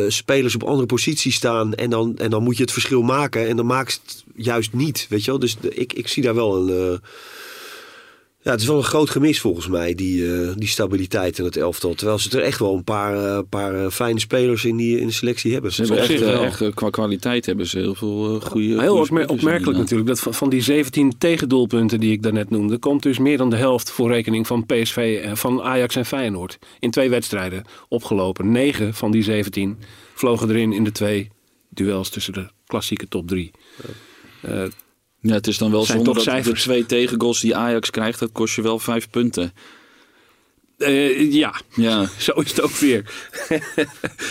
spelers 0.09 0.55
op 0.55 0.63
andere 0.63 0.87
posities 0.87 1.35
staan. 1.35 1.75
En 1.75 1.91
dan, 1.91 2.19
en 2.19 2.31
dan 2.31 2.43
moet 2.43 2.57
je 2.57 2.63
het 2.63 2.73
verschil 2.73 3.03
maken. 3.03 3.49
En 3.49 3.57
dan 3.57 3.67
maakt 3.67 4.01
het 4.05 4.25
juist 4.35 4.73
niet. 4.73 5.07
Weet 5.09 5.25
je 5.25 5.31
wel? 5.31 5.41
Dus 5.41 5.57
ik, 5.61 5.93
ik 5.93 6.09
zie 6.09 6.23
daar 6.23 6.35
wel 6.35 6.69
een. 6.69 7.01
Ja, 8.45 8.51
het 8.51 8.61
is 8.61 8.67
wel 8.67 8.77
een 8.77 8.85
groot 8.85 9.11
gemis 9.11 9.41
volgens 9.41 9.69
mij, 9.69 9.95
die, 9.95 10.33
eh, 10.33 10.49
die 10.57 10.69
stabiliteit 10.69 11.39
in 11.39 11.45
het 11.45 11.57
elftal. 11.57 11.95
Terwijl 11.95 12.19
ze 12.19 12.39
er 12.39 12.45
echt 12.45 12.59
wel 12.59 12.75
een 12.75 12.85
paar, 12.85 13.25
eh, 13.25 13.39
paar 13.49 13.85
eh, 13.85 13.91
fijne 13.91 14.21
spelers 14.21 14.65
in, 14.65 14.77
die, 14.77 15.01
in 15.01 15.07
de 15.07 15.13
selectie 15.13 15.53
hebben. 15.53 15.73
Ze 15.73 15.81
hebben 15.81 15.99
op 15.99 16.11
echt, 16.11 16.19
zich 16.19 16.29
wel. 16.29 16.43
echt, 16.43 16.75
qua 16.75 16.91
kwaliteit 16.91 17.47
hebben 17.47 17.67
ze 17.67 17.79
heel 17.79 17.95
veel 17.95 18.41
goede. 18.41 18.81
Heel 18.81 19.07
goede 19.07 19.27
opmerkelijk 19.27 19.79
natuurlijk 19.79 20.09
dat 20.09 20.21
van, 20.21 20.35
van 20.35 20.49
die 20.49 20.61
17 20.61 21.19
tegendoelpunten 21.19 22.01
die 22.01 22.13
ik 22.13 22.23
daarnet 22.23 22.51
noemde, 22.51 22.79
komt 22.79 23.03
dus 23.03 23.19
meer 23.19 23.37
dan 23.37 23.51
de 23.51 23.57
helft 23.57 23.91
voor 23.91 24.11
rekening 24.11 24.47
van 24.47 24.67
PSV, 24.67 25.21
en 25.25 25.37
van 25.37 25.63
Ajax 25.63 25.97
en 25.97 26.07
Feyenoord. 26.07 26.59
In 26.79 26.91
twee 26.91 27.11
wedstrijden 27.11 27.65
opgelopen. 27.89 28.51
9 28.51 28.95
van 28.95 29.11
die 29.11 29.23
17 29.23 29.79
vlogen 30.15 30.49
erin 30.51 30.73
in 30.73 30.85
de 30.85 30.93
twee 30.93 31.31
duels 31.69 32.09
tussen 32.09 32.33
de 32.33 32.49
klassieke 32.67 33.09
top 33.09 33.29
3. 33.29 33.51
Ja, 34.43 34.69
het 35.33 35.47
is 35.47 35.59
dan 35.59 35.71
wel 35.71 35.85
Zijn 35.85 35.97
zonde 35.99 36.13
toch 36.13 36.25
dat 36.25 36.35
de 36.35 36.41
cijfers. 36.43 36.63
twee 36.63 36.87
tegengoals 36.87 37.41
die 37.41 37.57
Ajax 37.57 37.91
krijgt, 37.91 38.19
dat 38.19 38.33
kost 38.33 38.55
je 38.55 38.63
wel 38.63 38.79
vijf 38.79 39.11
punten. 39.11 39.53
Eh, 40.79 41.33
ja, 41.33 41.61
Ja, 41.75 42.07
zo 42.19 42.33
is 42.33 42.51
het 42.51 42.61
ook 42.61 42.71
weer. 42.71 43.03
Zo 43.49 43.55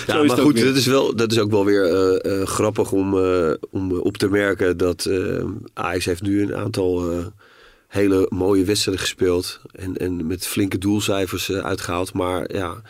Ja, 0.08 0.20
is 0.22 0.28
maar 0.28 0.38
goed, 0.38 0.54
weer. 0.54 0.66
dat 0.66 0.76
is, 0.76 0.86
wel, 0.86 1.16
dat 1.16 1.32
is 1.32 1.40
ook 1.40 1.52
wel 1.52 1.66
weer 1.66 1.84
eh, 1.86 2.42
eh, 2.42 2.48
grappig 2.48 2.92
om, 2.92 3.18
eh, 3.26 3.52
om 3.72 3.92
op 3.92 4.18
te 4.18 4.30
merken 4.30 4.78
dat 4.78 5.06
eh, 5.06 5.44
Ajax 5.74 6.06
heeft 6.06 6.22
nu 6.22 6.42
een 6.42 6.56
aantal 6.56 7.12
eh, 7.12 7.26
hele 7.88 8.26
mooie 8.30 8.64
wedstrijden 8.64 9.04
gespeeld. 9.04 9.62
En, 9.72 9.98
en 9.98 10.28
met 10.28 10.48
flinke 10.48 10.78
doelcijfers 10.78 11.50
eh, 11.50 11.58
uitgehaald. 11.58 12.14
Maar 12.14 12.54
ja, 12.56 12.82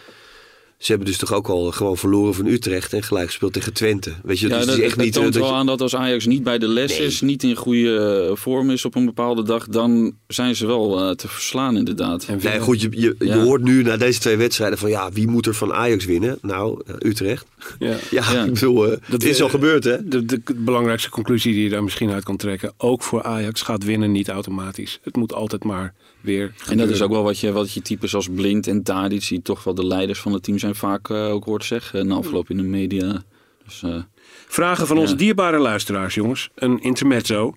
ze 0.83 0.91
hebben 0.91 1.07
dus 1.07 1.17
toch 1.17 1.33
ook 1.33 1.47
al 1.47 1.71
gewoon 1.71 1.97
verloren 1.97 2.33
van 2.33 2.45
Utrecht 2.45 2.93
en 2.93 3.03
gelijk 3.03 3.25
gespeeld 3.27 3.53
tegen 3.53 3.73
Twente. 3.73 4.13
Weet 4.23 4.39
je, 4.39 4.47
ja 4.47 4.57
dus 4.57 4.65
dat, 4.65 4.77
is 4.77 4.81
echt 4.83 4.95
dat 4.95 5.05
niet... 5.05 5.15
eh, 5.15 5.21
toont 5.21 5.33
dat 5.33 5.41
wel 5.43 5.51
je- 5.51 5.57
aan 5.57 5.65
dat 5.65 5.81
als 5.81 5.95
Ajax 5.95 6.25
niet 6.25 6.43
bij 6.43 6.57
de 6.57 6.67
les 6.67 6.97
Nee. 6.97 7.07
is, 7.07 7.21
niet 7.21 7.43
in 7.43 7.55
goede 7.55 8.25
eh, 8.29 8.35
vorm 8.35 8.69
is 8.69 8.85
op 8.85 8.95
een 8.95 9.05
bepaalde 9.05 9.43
dag, 9.43 9.67
dan 9.67 10.15
zijn 10.27 10.55
ze 10.55 10.65
wel 10.67 10.99
eh, 10.99 11.15
te 11.15 11.27
verslaan 11.27 11.77
inderdaad. 11.77 12.25
En 12.25 12.39
Nee, 12.43 12.59
goed, 12.59 12.81
je, 12.81 13.15
je, 13.19 13.33
hoort 13.33 13.63
nu 13.63 13.83
na 13.83 13.97
deze 13.97 14.19
twee 14.19 14.37
wedstrijden 14.37 14.77
van 14.77 14.89
ja, 14.89 15.11
wie 15.11 15.27
moet 15.27 15.45
er 15.45 15.55
van 15.55 15.73
Ajax 15.73 16.05
winnen? 16.05 16.37
Nou, 16.41 16.81
eh, 16.85 16.95
Utrecht. 17.09 17.45
Ja. 17.79 17.95
Ja, 18.11 18.31
Ja. 18.31 18.43
ik 18.43 18.53
bedoel, 18.53 18.91
eh, 18.91 18.97
het 19.05 19.23
is 19.23 19.37
eh, 19.37 19.43
al 19.43 19.49
gebeurd 19.49 19.83
hè? 19.83 20.07
De, 20.07 20.25
de, 20.25 20.41
de 20.43 20.53
belangrijkste 20.55 21.09
conclusie 21.09 21.53
die 21.53 21.63
je 21.63 21.69
daar 21.69 21.83
misschien 21.83 22.09
uit 22.11 22.23
kan 22.23 22.37
trekken, 22.37 22.73
ook 22.77 23.03
voor 23.03 23.23
Ajax 23.23 23.61
gaat 23.61 23.83
winnen 23.83 24.11
niet 24.11 24.29
automatisch. 24.29 24.99
Het 25.03 25.15
moet 25.15 25.33
altijd 25.33 25.63
maar 25.63 25.93
weer. 26.21 26.53
En 26.69 26.77
dat 26.77 26.89
is 26.89 27.01
ook 27.01 27.09
wel 27.11 27.23
wat 27.23 27.39
je, 27.39 27.51
wat 27.51 27.71
je 27.73 27.81
types 27.81 28.15
als 28.15 28.27
Blind 28.35 28.67
en 28.67 28.83
Tadic, 28.83 29.27
die 29.27 29.41
toch 29.41 29.63
wel 29.63 29.73
de 29.75 29.85
leiders 29.85 30.19
van 30.19 30.33
het 30.33 30.43
team 30.43 30.59
zijn, 30.59 30.72
vaak 30.75 31.09
eh, 31.09 31.31
ook 31.31 31.45
hoort 31.45 31.65
zeggen 31.65 32.07
na 32.07 32.15
afloop 32.15 32.49
in 32.49 32.57
de 32.57 32.63
media. 32.63 33.23
Dus, 33.65 33.83
eh, 33.83 33.95
Vragen 34.47 34.87
van 34.87 34.97
onze 34.97 35.15
dierbare 35.15 35.57
luisteraars, 35.57 36.15
jongens. 36.15 36.49
Een 36.55 36.81
intermezzo. 36.81 37.55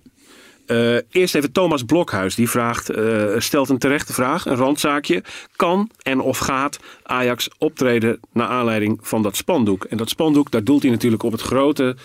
Eh, 0.67 0.95
eerst 1.09 1.35
even 1.35 1.51
Thomas 1.51 1.83
Blokhuis. 1.83 2.35
Die 2.35 2.49
vraagt, 2.49 2.89
eh, 2.89 3.25
stelt 3.37 3.69
een 3.69 3.77
terechte 3.77 4.13
vraag, 4.13 4.45
een 4.45 4.55
randzaakje. 4.55 5.23
Kan 5.55 5.89
en 6.01 6.19
of 6.19 6.37
gaat 6.37 6.79
Ajax 7.03 7.49
optreden 7.57 8.19
naar 8.33 8.47
aanleiding 8.47 8.99
van 9.01 9.21
dat 9.21 9.35
spandoek? 9.35 9.83
En 9.83 9.97
dat 9.97 10.09
spandoek, 10.09 10.51
daar 10.51 10.63
doelt 10.63 10.81
hij 10.81 10.91
natuurlijk 10.91 11.23
op 11.23 11.31
het 11.31 11.41
grote, 11.41 11.95
eh, 11.95 12.03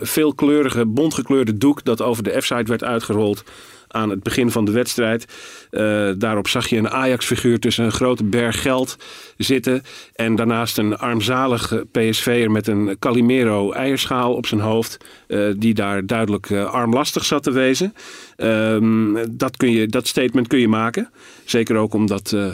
veelkleurige, 0.00 0.86
bontgekleurde 0.86 1.58
doek... 1.58 1.84
dat 1.84 2.02
over 2.02 2.22
de 2.22 2.40
F-site 2.40 2.64
werd 2.64 2.84
uitgerold 2.84 3.44
aan 3.92 4.10
het 4.10 4.22
begin 4.22 4.50
van 4.50 4.64
de 4.64 4.72
wedstrijd. 4.72 5.26
Eh, 5.70 6.10
daarop 6.18 6.48
zag 6.48 6.68
je 6.68 6.76
een 6.76 6.90
Ajax-figuur 6.90 7.58
tussen 7.58 7.84
een 7.84 7.92
grote 7.92 8.24
berg 8.24 8.62
geld 8.62 8.96
zitten. 9.36 9.82
En 10.14 10.34
daarnaast 10.34 10.78
een 10.78 10.96
armzalige 10.96 11.86
PSV'er 11.90 12.50
met 12.50 12.66
een 12.66 12.96
Calimero 12.98 13.72
eierschaal 13.72 14.34
op 14.34 14.46
zijn 14.46 14.60
hoofd. 14.60 14.98
eh, 15.26 15.38
die 15.56 15.74
daar 15.74 16.06
duidelijk 16.06 16.50
eh, 16.50 16.64
armlastig 16.64 17.24
zat 17.24 17.42
te 17.42 17.50
wezen. 17.50 17.94
Ehm, 18.36 19.26
dat, 19.30 19.56
kun 19.56 19.70
je, 19.70 19.86
dat 19.86 20.06
statement 20.06 20.46
kun 20.46 20.58
je 20.58 20.68
maken. 20.68 21.10
Zeker 21.44 21.76
ook 21.76 21.94
omdat 21.94 22.32
eh 22.32 22.46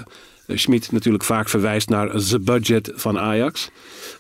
Schmid 0.56 0.92
natuurlijk 0.92 1.24
vaak 1.24 1.48
verwijst 1.48 1.88
naar 1.88 2.10
the 2.10 2.40
budget 2.40 2.92
van 2.94 3.18
Ajax. 3.18 3.70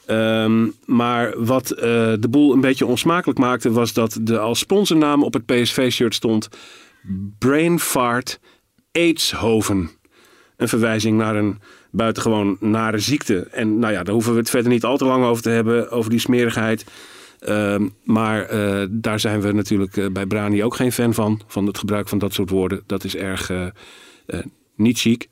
Ehm, 0.06 0.66
maar 0.84 1.44
wat 1.44 1.70
eh, 1.70 1.82
de 2.20 2.28
boel 2.30 2.52
een 2.52 2.60
beetje 2.60 2.86
onsmakelijk 2.86 3.38
maakte... 3.38 3.70
was 3.70 3.92
dat 3.92 4.18
de 4.22 4.38
als 4.38 4.58
sponsornaam 4.58 5.22
op 5.22 5.32
het 5.32 5.46
PSV-shirt 5.46 6.14
stond... 6.14 6.48
Brain 7.38 7.80
Fart 7.80 8.40
Aidshoven. 8.92 9.90
Een 10.56 10.68
verwijzing 10.68 11.18
naar 11.18 11.36
een 11.36 11.58
buitengewoon 11.90 12.56
nare 12.60 12.98
ziekte. 12.98 13.48
En 13.52 13.78
nou 13.78 13.92
ja, 13.92 14.02
daar 14.02 14.14
hoeven 14.14 14.32
we 14.32 14.38
het 14.38 14.50
verder 14.50 14.70
niet 14.70 14.84
al 14.84 14.96
te 14.96 15.04
lang 15.04 15.24
over 15.24 15.42
te 15.42 15.50
hebben, 15.50 15.90
over 15.90 16.10
die 16.10 16.20
smerigheid. 16.20 16.84
Ehm, 17.38 17.88
maar 18.04 18.42
eh, 18.42 18.86
daar 18.90 19.20
zijn 19.20 19.40
we 19.40 19.52
natuurlijk 19.52 19.96
eh, 19.96 20.06
bij 20.12 20.26
Brani 20.26 20.64
ook 20.64 20.74
geen 20.74 20.92
fan 20.92 21.14
van. 21.14 21.40
Van 21.46 21.66
het 21.66 21.78
gebruik 21.78 22.08
van 22.08 22.18
dat 22.18 22.32
soort 22.32 22.50
woorden. 22.50 22.82
Dat 22.86 23.04
is 23.04 23.16
erg 23.16 23.50
niet 24.74 24.98
chic. 24.98 25.28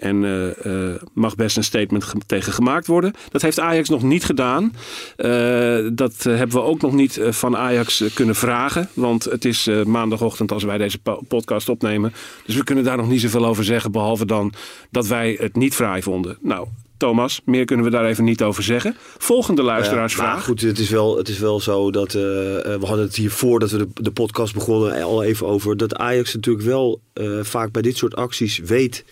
En 0.00 0.24
eh, 0.24 0.64
eh, 0.92 1.02
mag 1.14 1.34
best 1.34 1.56
een 1.56 1.64
statement 1.64 2.04
ge- 2.04 2.18
tegen 2.26 2.52
gemaakt 2.52 2.86
worden. 2.86 3.12
Dat 3.30 3.42
heeft 3.42 3.60
Ajax 3.60 3.88
nog 3.88 4.02
niet 4.02 4.24
gedaan. 4.24 4.74
Eh, 5.16 5.78
dat 5.92 6.14
hebben 6.22 6.56
we 6.56 6.62
ook 6.62 6.80
nog 6.80 6.92
niet 6.92 7.20
van 7.22 7.56
Ajax 7.56 8.04
kunnen 8.14 8.34
vragen. 8.34 8.88
Want 8.94 9.24
het 9.24 9.44
is 9.44 9.68
maandagochtend 9.86 10.52
als 10.52 10.62
wij 10.64 10.78
deze 10.78 10.98
po- 10.98 11.22
podcast 11.28 11.68
opnemen. 11.68 12.12
Dus 12.46 12.54
we 12.56 12.64
kunnen 12.64 12.84
daar 12.84 12.96
nog 12.96 13.08
niet 13.08 13.20
zoveel 13.20 13.46
over 13.46 13.64
zeggen. 13.64 13.92
Behalve 13.92 14.26
dan 14.26 14.52
dat 14.90 15.06
wij 15.06 15.36
het 15.40 15.56
niet 15.56 15.74
fraai 15.74 16.02
vonden. 16.02 16.38
Nou, 16.42 16.66
Thomas, 16.96 17.40
meer 17.44 17.64
kunnen 17.64 17.84
we 17.84 17.90
daar 17.90 18.04
even 18.04 18.24
niet 18.24 18.42
over 18.42 18.62
zeggen. 18.62 18.96
Volgende 19.18 19.62
Ja, 19.62 19.66
maar 19.66 19.76
luisteraarsvraag. 19.76 20.44
goed, 20.44 20.60
het 20.60 20.78
is 20.78 20.90
wel, 20.90 21.16
het 21.16 21.28
is 21.28 21.38
wel 21.38 21.60
zo 21.60 21.90
dat 21.90 22.12
we 22.12 22.78
hadden 22.80 23.04
het 23.04 23.16
hier 23.16 23.30
voordat 23.30 23.70
we 23.70 23.76
de, 23.78 23.88
de 23.94 24.10
podcast 24.10 24.54
begonnen 24.54 25.02
al 25.02 25.22
even 25.22 25.46
over 25.46 25.76
dat 25.76 25.94
Ajax 25.96 26.34
natuurlijk 26.34 26.64
wel 26.66 27.00
vaak 27.42 27.72
bij 27.72 27.82
dit 27.82 27.96
soort 27.96 28.16
acties 28.16 28.58
weet 28.58 29.04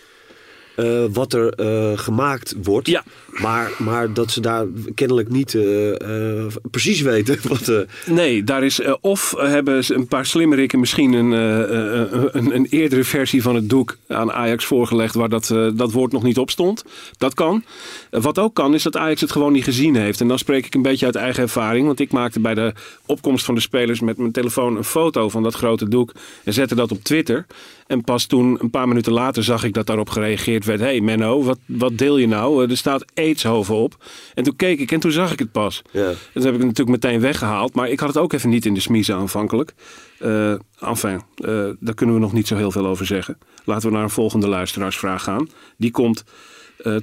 eh, 0.79 1.05
wat 1.13 1.33
er 1.33 1.53
eh, 1.53 1.99
gemaakt 1.99 2.55
wordt. 2.63 2.89
Ja. 2.89 3.05
Maar, 3.31 3.71
maar 3.79 4.13
dat 4.13 4.31
ze 4.31 4.41
daar 4.41 4.67
kennelijk 4.95 5.29
niet 5.29 5.55
eh, 5.55 6.47
precies 6.71 7.01
weten 7.01 7.39
wat. 7.49 7.73
Nee, 8.07 8.45
daar 8.45 8.65
is 8.65 8.81
of 9.01 9.35
hebben 9.37 9.85
ze 9.85 9.95
een 9.95 10.07
paar 10.07 10.27
slimmerikken 10.27 10.81
misschien 10.81 11.13
een, 11.13 11.31
een, 11.31 12.55
een 12.55 12.67
eerdere 12.71 13.05
versie 13.05 13.43
van 13.43 13.55
het 13.55 13.69
doek 13.69 13.97
aan 14.09 14.33
Ajax 14.33 14.65
voorgelegd 14.65 15.15
waar 15.15 15.29
dat, 15.29 15.55
dat 15.75 15.93
woord 15.93 16.13
nog 16.13 16.23
niet 16.23 16.39
op 16.39 16.51
stond. 16.51 16.85
Dat 17.17 17.35
kan. 17.35 17.65
Wat 18.11 18.39
ook 18.39 18.55
kan 18.55 18.75
is 18.75 18.83
dat 18.83 18.97
Ajax 18.97 19.21
het 19.21 19.33
gewoon 19.33 19.53
niet 19.53 19.65
gezien 19.65 19.97
heeft. 19.97 20.21
En 20.21 20.29
dan 20.29 20.39
spreek 20.39 20.67
ik 20.67 20.75
een 20.75 20.83
beetje 20.83 21.07
uit 21.07 21.15
eigen 21.15 21.43
ervaring, 21.43 21.87
want 21.87 22.01
ik 22.01 22.13
maakte 22.13 22.41
bij 22.41 22.55
de 22.55 22.73
opkomst 23.07 23.45
van 23.45 23.55
de 23.55 23.61
spelers 23.61 24.01
met 24.01 24.19
mijn 24.19 24.33
telefoon 24.33 24.77
een 24.77 24.85
foto 24.85 25.29
van 25.29 25.43
dat 25.43 25.55
grote 25.55 25.89
doek 25.89 26.13
en 26.45 26.53
zette 26.53 26.75
dat 26.75 26.93
op 26.93 27.03
Twitter. 27.03 27.47
En 27.89 28.05
pas 28.05 28.27
toen, 28.27 28.59
een 28.61 28.71
paar 28.71 28.89
minuten 28.89 29.13
later, 29.13 29.45
zag 29.45 29.65
ik 29.65 29.75
dat 29.75 29.87
daarop 29.87 30.11
gereageerd 30.11 30.65
werd. 30.69 30.81
hey 30.81 31.01
Menno, 31.01 31.43
wat, 31.43 31.59
wat 31.67 31.99
deel 31.99 32.17
je 32.19 32.27
nou? 32.29 32.65
Eh, 32.65 32.71
Er 32.71 32.77
staat 32.77 33.05
Aidshoven 33.15 33.75
op. 33.75 34.05
En 34.35 34.45
toen 34.45 34.57
keek 34.57 34.81
ik 34.81 34.93
en 34.93 35.01
toen 35.01 35.11
zag 35.13 35.33
ik 35.33 35.39
het 35.39 35.53
pas. 35.53 35.83
ja. 35.91 36.09
En 36.09 36.17
toen 36.33 36.43
heb 36.45 36.55
ik 36.55 36.59
het 36.59 36.67
natuurlijk 36.69 37.03
meteen 37.03 37.21
weggehaald. 37.21 37.75
Maar 37.75 37.89
ik 37.89 38.01
had 38.01 38.09
het 38.09 38.19
ook 38.19 38.33
even 38.33 38.49
niet 38.51 38.67
in 38.67 38.75
de 38.75 38.81
smiezen 38.81 39.15
aanvankelijk. 39.15 39.75
Eh 40.19 40.53
enfin, 40.81 41.23
eh, 41.35 41.69
daar 41.81 41.95
kunnen 41.95 42.15
we 42.15 42.21
nog 42.21 42.33
niet 42.33 42.47
zo 42.47 42.57
heel 42.57 42.71
veel 42.71 42.87
over 42.87 43.07
zeggen. 43.07 43.39
Laten 43.65 43.89
we 43.89 43.95
naar 43.95 44.05
een 44.05 44.11
volgende 44.11 44.49
luisteraarsvraag 44.49 45.23
gaan. 45.23 45.49
Die 45.77 45.91
komt 45.91 46.25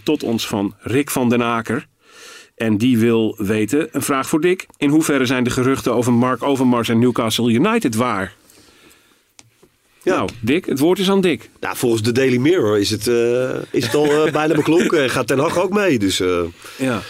tot 0.03 0.23
ons 0.23 0.47
van 0.47 0.73
Rick 0.79 1.09
van 1.09 1.29
den 1.29 1.43
Aker. 1.43 1.87
En 2.55 2.77
die 2.77 2.97
wil 2.97 3.35
weten, 3.37 3.87
een 3.91 4.01
vraag 4.01 4.29
voor 4.29 4.41
Dick. 4.41 4.65
In 4.77 4.89
hoeverre 4.89 5.25
zijn 5.25 5.43
de 5.43 5.49
geruchten 5.49 5.93
over 5.93 6.13
Mark 6.13 6.43
Overmars 6.43 6.89
en 6.89 6.99
Newcastle 6.99 7.51
United 7.51 7.95
waar? 7.95 8.33
Ja. 10.05 10.15
Nou, 10.15 10.29
Dick, 10.39 10.65
het 10.65 10.79
woord 10.79 10.99
is 10.99 11.09
aan 11.09 11.21
Dick. 11.21 11.49
Nou, 11.59 11.77
volgens 11.77 12.01
de 12.01 12.11
Daily 12.11 12.37
Mirror 12.37 12.79
is 12.79 12.89
het, 12.89 13.07
eh, 13.07 13.49
is 13.71 13.85
het 13.85 13.95
al 13.95 14.25
eh, 14.25 14.31
bijna 14.41 14.55
beklonken. 14.55 15.03
En 15.03 15.09
gaat 15.09 15.27
Ten 15.27 15.39
Hag 15.39 15.59
ook 15.59 15.73
mee. 15.73 15.99
Dus 15.99 16.19
eh, 16.19 16.39
Ja. 16.77 17.01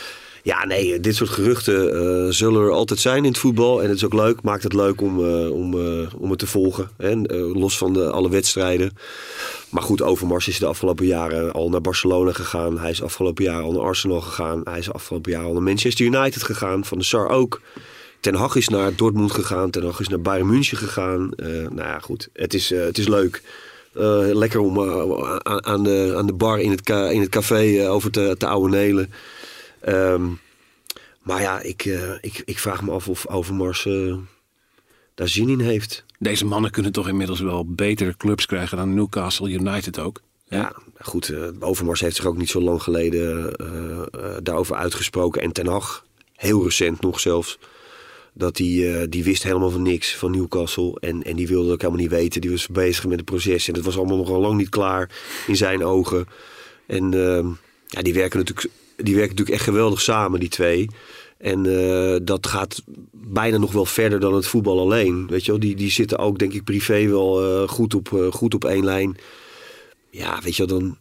ja, 0.44 0.66
nee, 0.66 1.00
dit 1.00 1.16
soort 1.16 1.30
geruchten 1.30 2.34
zullen 2.34 2.62
er 2.62 2.72
altijd 2.72 3.00
zijn 3.00 3.18
in 3.18 3.32
het 3.32 3.38
voetbal. 3.38 3.82
En 3.82 3.88
het 3.88 3.98
is 3.98 4.06
ook 4.06 4.14
leuk, 4.14 4.42
maakt 4.42 4.64
het 4.64 4.74
leuk 4.74 5.02
om, 5.02 5.20
om, 5.50 5.74
om 6.18 6.30
het 6.30 6.40
te 6.40 6.48
volgen. 6.48 6.90
Eh, 6.98 7.56
los 7.56 7.78
van 7.78 7.94
de, 7.94 8.12
alle 8.12 8.30
wedstrijden. 8.30 8.98
Maar 9.70 9.84
goed, 9.84 10.02
Overmars 10.02 10.48
is 10.48 10.60
de 10.60 10.66
afgelopen 10.66 11.06
jaren 11.06 11.52
al 11.52 11.70
naar 11.70 11.82
Barcelona 11.82 12.32
gegaan. 12.32 12.80
Hij 12.80 12.92
is 12.92 13.02
afgelopen 13.02 13.44
jaar 13.44 13.62
al 13.62 13.72
naar 13.72 13.82
Arsenal 13.82 14.22
gegaan. 14.22 14.62
Hij 14.64 14.80
is 14.80 14.94
afgelopen 14.94 15.32
jaar 15.32 15.44
al 15.44 15.54
naar 15.54 15.64
Manchester 15.64 16.06
United 16.06 16.44
gegaan. 16.44 16.86
Van 16.86 16.98
de 16.98 17.04
Sar 17.04 17.30
ook. 17.30 17.62
Ten 18.26 18.36
Hag 18.36 18.56
is 18.56 18.68
naar 18.68 18.96
Dortmund 18.96 19.32
gegaan. 19.32 19.70
Ten 19.70 19.84
Hag 19.84 20.00
is 20.00 20.08
naar 20.08 20.22
Bayern 20.22 20.48
München 20.48 20.78
gegaan. 20.78 21.34
Eh, 21.34 21.48
nou 21.48 21.76
ja, 21.76 22.00
goed. 22.00 22.30
Het 22.34 22.54
is, 22.54 22.72
eh, 22.72 22.80
het 22.80 22.98
is 22.98 23.08
leuk. 23.08 23.42
Eh, 23.94 24.30
lekker 24.34 24.60
om 24.60 24.80
aan, 24.82 25.66
aan, 25.66 25.84
de, 25.84 26.14
aan 26.18 26.26
de 26.26 26.34
bar 26.34 26.60
in 26.60 26.72
het, 26.72 26.90
in 26.90 27.22
het 27.22 27.30
café 27.30 27.90
over 27.90 28.12
te, 28.12 28.36
te 28.38 28.48
ouwenelen. 28.48 29.14
Ehm 29.82 30.24
maar 31.22 31.42
ja, 31.42 31.60
ik, 31.62 31.86
ik, 32.22 32.42
ik 32.46 32.60
vraag 32.60 32.82
me 32.82 32.92
af 32.92 33.08
of 33.08 33.28
Overmars 33.28 33.88
daar 35.16 35.28
zin 35.28 35.50
in 35.50 35.60
heeft. 35.60 36.04
Deze 36.20 36.46
mannen 36.46 36.72
kunnen 36.72 36.92
toch 36.92 37.08
inmiddels 37.08 37.40
wel 37.40 37.66
betere 37.66 38.18
clubs 38.18 38.46
krijgen 38.46 38.78
dan 38.78 38.94
Newcastle 38.94 39.50
United 39.50 40.00
ook. 40.00 40.22
Ja, 40.48 40.76
goed. 41.00 41.34
Overmars 41.60 42.02
heeft 42.02 42.16
zich 42.16 42.26
ook 42.26 42.38
niet 42.38 42.50
zo 42.50 42.62
lang 42.62 42.82
geleden 42.84 43.54
daarover 44.44 44.76
uitgesproken. 44.76 45.42
En 45.42 45.52
Ten 45.52 45.68
Hag, 45.68 46.06
heel 46.36 46.64
recent 46.64 47.02
nog 47.02 47.20
zelfs. 47.20 47.58
Dat 48.38 48.56
die, 48.56 48.94
eh, 48.94 49.08
die 49.10 49.24
wist 49.24 49.44
helemaal 49.44 49.70
van 49.70 49.82
niks 49.82 50.16
van 50.16 50.32
Newcastle. 50.32 50.98
En, 51.00 51.24
en 51.24 51.36
die 51.36 51.48
wilde 51.48 51.72
ook 51.72 51.82
helemaal 51.82 52.02
niet 52.02 52.12
weten. 52.12 52.42
Die 52.42 52.52
was 52.52 52.68
bezig 52.68 53.06
met 53.06 53.18
het 53.18 53.26
proces. 53.26 53.68
En 53.68 53.74
dat 53.74 53.84
was 53.84 53.98
allemaal 53.98 54.18
nog 54.18 54.30
al 54.30 54.42
lang 54.42 54.58
niet 54.58 54.70
klaar 54.70 55.10
in 55.48 55.56
zijn 55.56 55.84
ogen. 55.84 56.26
En 56.88 57.14
ehm, 57.14 57.48
ja, 57.88 58.02
die 58.02 58.14
werken 58.14 58.40
natuurlijk, 58.40 58.70
die 58.96 59.16
werken 59.16 59.30
natuurlijk 59.30 59.58
echt 59.58 59.70
geweldig 59.70 60.02
samen, 60.02 60.40
die 60.40 60.50
twee. 60.50 60.90
En 61.38 61.66
eh, 61.66 62.20
dat 62.24 62.48
gaat 62.48 62.84
bijna 63.12 63.58
nog 63.58 63.72
wel 63.72 63.86
verder 63.86 64.20
dan 64.20 64.34
het 64.34 64.48
voetbal 64.48 64.80
alleen. 64.80 65.28
Weet 65.28 65.46
je 65.46 65.52
wel, 65.52 65.60
die, 65.60 65.76
die 65.76 65.92
zitten 65.92 66.18
ook, 66.18 66.40
denk 66.40 66.54
ik, 66.54 66.64
privé 66.64 67.08
wel 67.08 67.44
eh, 67.44 67.68
goed, 67.68 67.94
op, 67.94 68.30
goed 68.32 68.54
op 68.54 68.66
één 68.66 68.84
lijn. 68.84 69.18
Ja, 70.10 70.42
weet 70.44 70.56
je 70.56 70.66
wel, 70.66 70.80
dan. 70.80 70.98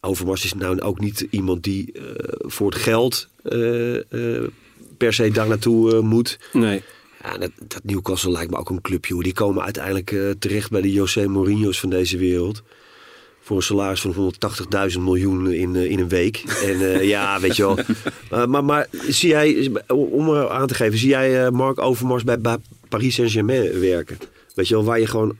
Overmars 0.00 0.44
is 0.44 0.54
nou 0.54 0.80
ook 0.80 1.00
niet 1.00 1.26
iemand 1.30 1.62
die 1.62 1.92
voor 2.38 2.70
het 2.70 2.80
geld 2.80 3.28
per 4.98 5.12
se 5.12 5.30
daar 5.30 5.48
naartoe 5.48 5.94
eh, 5.94 6.00
moet. 6.00 6.38
Nee. 6.52 6.82
Ja, 7.22 7.38
dat, 7.38 7.50
dat 7.66 7.80
Newcastle 7.84 8.30
lijkt 8.30 8.50
me 8.50 8.56
ook 8.56 8.70
een 8.70 8.80
clubje. 8.80 9.14
Hoor. 9.14 9.22
Die 9.22 9.32
komen 9.32 9.62
uiteindelijk 9.62 10.12
eh, 10.12 10.30
terecht 10.38 10.70
bij 10.70 10.80
de 10.80 10.92
José 10.92 11.26
Mourinho's 11.26 11.80
van 11.80 11.90
deze 11.90 12.18
wereld. 12.18 12.62
Voor 13.40 13.56
een 13.56 13.62
salaris 13.62 14.00
van 14.00 14.34
180.000 14.92 14.98
miljoen 15.00 15.52
in, 15.52 15.76
eh, 15.76 15.90
in 15.90 15.98
een 15.98 16.08
week. 16.08 16.44
En 16.64 17.06
ja, 17.06 17.40
weet 17.40 17.56
je 17.56 17.62
wel. 17.62 17.78
Maar, 18.46 18.64
maar 18.64 18.86
zie 19.08 19.28
jij, 19.28 19.70
om 19.86 20.36
aan 20.36 20.66
te 20.66 20.74
geven, 20.74 20.98
zie 20.98 21.08
jij 21.08 21.50
Mark 21.50 21.80
Overmars 21.80 22.24
bij, 22.24 22.40
bij 22.40 22.56
Paris 22.88 23.14
Saint-Germain 23.14 23.80
werken? 23.80 24.18
Weet 24.54 24.68
je 24.68 24.74
wel, 24.74 24.84
waar 24.84 25.00
je 25.00 25.06
gewoon 25.06 25.34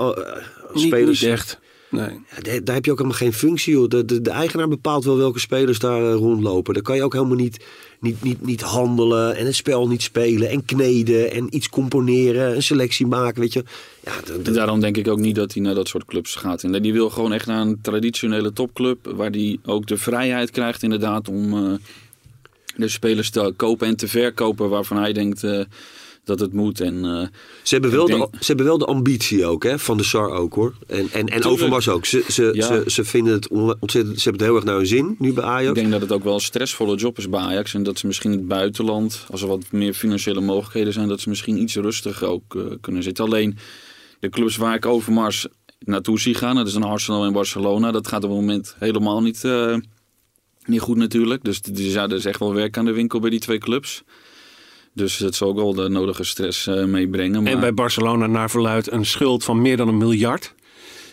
Niet, 0.73 0.87
spelers... 0.87 1.21
niet 1.21 1.31
echt. 1.31 1.59
Nee. 1.91 2.11
Ja, 2.11 2.43
daar, 2.43 2.65
daar 2.65 2.75
heb 2.75 2.85
je 2.85 2.91
ook 2.91 2.99
helemaal 2.99 3.19
geen 3.19 3.33
functie. 3.33 3.73
Joh. 3.73 3.89
De, 3.89 4.05
de, 4.05 4.21
de 4.21 4.31
eigenaar 4.31 4.69
bepaalt 4.69 5.05
wel 5.05 5.17
welke 5.17 5.39
spelers 5.39 5.79
daar 5.79 6.03
uh, 6.03 6.15
rondlopen. 6.15 6.75
Daar 6.75 6.83
kan 6.83 6.97
je 6.97 7.03
ook 7.03 7.13
helemaal 7.13 7.37
niet, 7.37 7.65
niet, 8.01 8.23
niet, 8.23 8.47
niet 8.47 8.61
handelen 8.61 9.37
en 9.37 9.47
het 9.47 9.55
spel 9.55 9.89
niet 9.89 10.03
spelen 10.03 10.49
en 10.49 10.65
kneden 10.65 11.33
en 11.33 11.57
iets 11.57 11.69
componeren, 11.69 12.55
een 12.55 12.63
selectie 12.63 13.07
maken. 13.07 13.41
Weet 13.41 13.53
je. 13.53 13.65
Ja, 14.05 14.13
En 14.45 14.53
daarom 14.53 14.81
denk 14.81 14.97
ik 14.97 15.09
ook 15.09 15.19
niet 15.19 15.35
dat 15.35 15.53
hij 15.53 15.63
naar 15.63 15.75
dat 15.75 15.89
soort 15.89 16.05
clubs 16.05 16.35
gaat. 16.35 16.63
En 16.63 16.83
die 16.83 16.93
wil 16.93 17.11
gewoon 17.11 17.33
echt 17.33 17.47
naar 17.47 17.61
een 17.61 17.81
traditionele 17.81 18.53
topclub. 18.53 19.13
Waar 19.15 19.31
hij 19.31 19.59
ook 19.65 19.87
de 19.87 19.97
vrijheid 19.97 20.51
krijgt 20.51 20.83
inderdaad 20.83 21.29
om 21.29 21.55
uh, 21.55 21.75
de 22.77 22.89
spelers 22.89 23.31
te 23.31 23.53
kopen 23.57 23.87
en 23.87 23.97
te 23.97 24.09
verkopen 24.09 24.69
waarvan 24.69 24.97
hij 24.97 25.13
denkt 25.13 25.43
uh, 25.43 25.65
dat 26.29 26.41
het 26.41 26.53
moet. 26.53 26.81
En, 26.81 26.95
uh, 26.95 27.27
ze, 27.63 27.75
hebben 27.75 27.91
wel 27.91 28.07
denk... 28.07 28.33
de, 28.33 28.39
ze 28.41 28.47
hebben 28.47 28.67
wel 28.67 28.79
de 28.79 28.85
ambitie 28.85 29.47
ook, 29.47 29.63
hè? 29.63 29.79
van 29.79 29.97
de 29.97 30.03
SAR 30.03 30.31
ook 30.31 30.55
hoor. 30.55 30.75
En, 30.87 31.09
en, 31.13 31.27
en 31.27 31.45
Overmars 31.45 31.89
ook. 31.89 32.07
Ze, 32.07 32.25
ze, 32.29 32.51
ja. 32.53 32.67
ze, 32.67 32.83
ze, 32.87 33.05
vinden 33.05 33.33
het 33.33 33.49
ontzettend, 33.49 34.21
ze 34.21 34.29
hebben 34.29 34.33
het 34.33 34.41
heel 34.41 34.55
erg 34.55 34.65
naar 34.65 34.77
hun 34.77 34.87
zin 34.87 35.17
nu 35.19 35.33
bij 35.33 35.45
Ajax. 35.45 35.69
Ik 35.69 35.75
denk 35.75 35.91
dat 35.91 36.01
het 36.01 36.13
ook 36.13 36.25
wel 36.25 36.35
een 36.35 36.41
stressvolle 36.41 36.97
job 36.97 37.19
is 37.19 37.29
bij 37.29 37.41
Ajax. 37.41 37.75
En 37.75 37.83
dat 37.83 37.99
ze 37.99 38.07
misschien 38.07 38.33
in 38.33 38.39
het 38.39 38.49
buitenland, 38.49 39.27
als 39.31 39.43
er 39.43 39.49
wat 39.49 39.65
meer 39.71 39.95
financiële 39.95 40.41
mogelijkheden 40.41 40.93
zijn, 40.93 41.09
dat 41.09 41.21
ze 41.21 41.29
misschien 41.29 41.61
iets 41.61 41.77
rustiger 41.77 42.29
ook 42.29 42.55
uh, 42.55 42.63
kunnen 42.81 43.03
zitten. 43.03 43.25
Alleen 43.25 43.59
de 44.21 44.29
clubs 44.29 44.57
waar 44.57 44.75
ik 44.75 44.87
Overmars 44.87 45.47
naartoe 45.79 46.21
zie 46.21 46.35
gaan, 46.35 46.57
dat 46.57 46.67
is 46.67 46.75
een 46.75 46.83
Arsenal 46.83 47.25
en 47.25 47.33
Barcelona. 47.33 47.91
Dat 47.91 48.09
gaat 48.09 48.25
op 48.25 48.31
het 48.31 48.39
moment 48.39 48.77
helemaal 48.79 49.23
niet, 49.23 49.43
uh, 49.45 49.77
niet 50.65 50.81
goed 50.81 50.97
natuurlijk. 50.97 51.45
Dus 51.45 51.61
er 51.63 52.13
is 52.13 52.25
echt 52.25 52.39
wel 52.39 52.55
werk 52.55 52.77
aan 52.77 52.85
de 52.85 52.93
winkel 52.93 53.21
bij 53.21 53.31
die 53.31 53.41
twee 53.41 53.59
clubs. 53.59 54.03
Dus 54.99 55.19
het 55.19 55.35
zal 55.35 55.49
ook 55.49 55.57
wel 55.57 55.75
de 55.75 55.89
nodige 55.89 56.25
stress 56.25 56.67
uh, 56.67 56.85
meebrengen. 56.85 57.43
Maar... 57.43 57.53
En 57.53 57.61
bij 57.61 57.75
Barcelona 57.75 58.27
naar 58.27 58.51
verluid 58.51 58.93
een 58.93 59.07
schuld 59.07 59.45
van 59.45 59.63
meer 59.63 59.77
dan 59.77 59.89
een 59.89 59.99
miljard. 59.99 60.55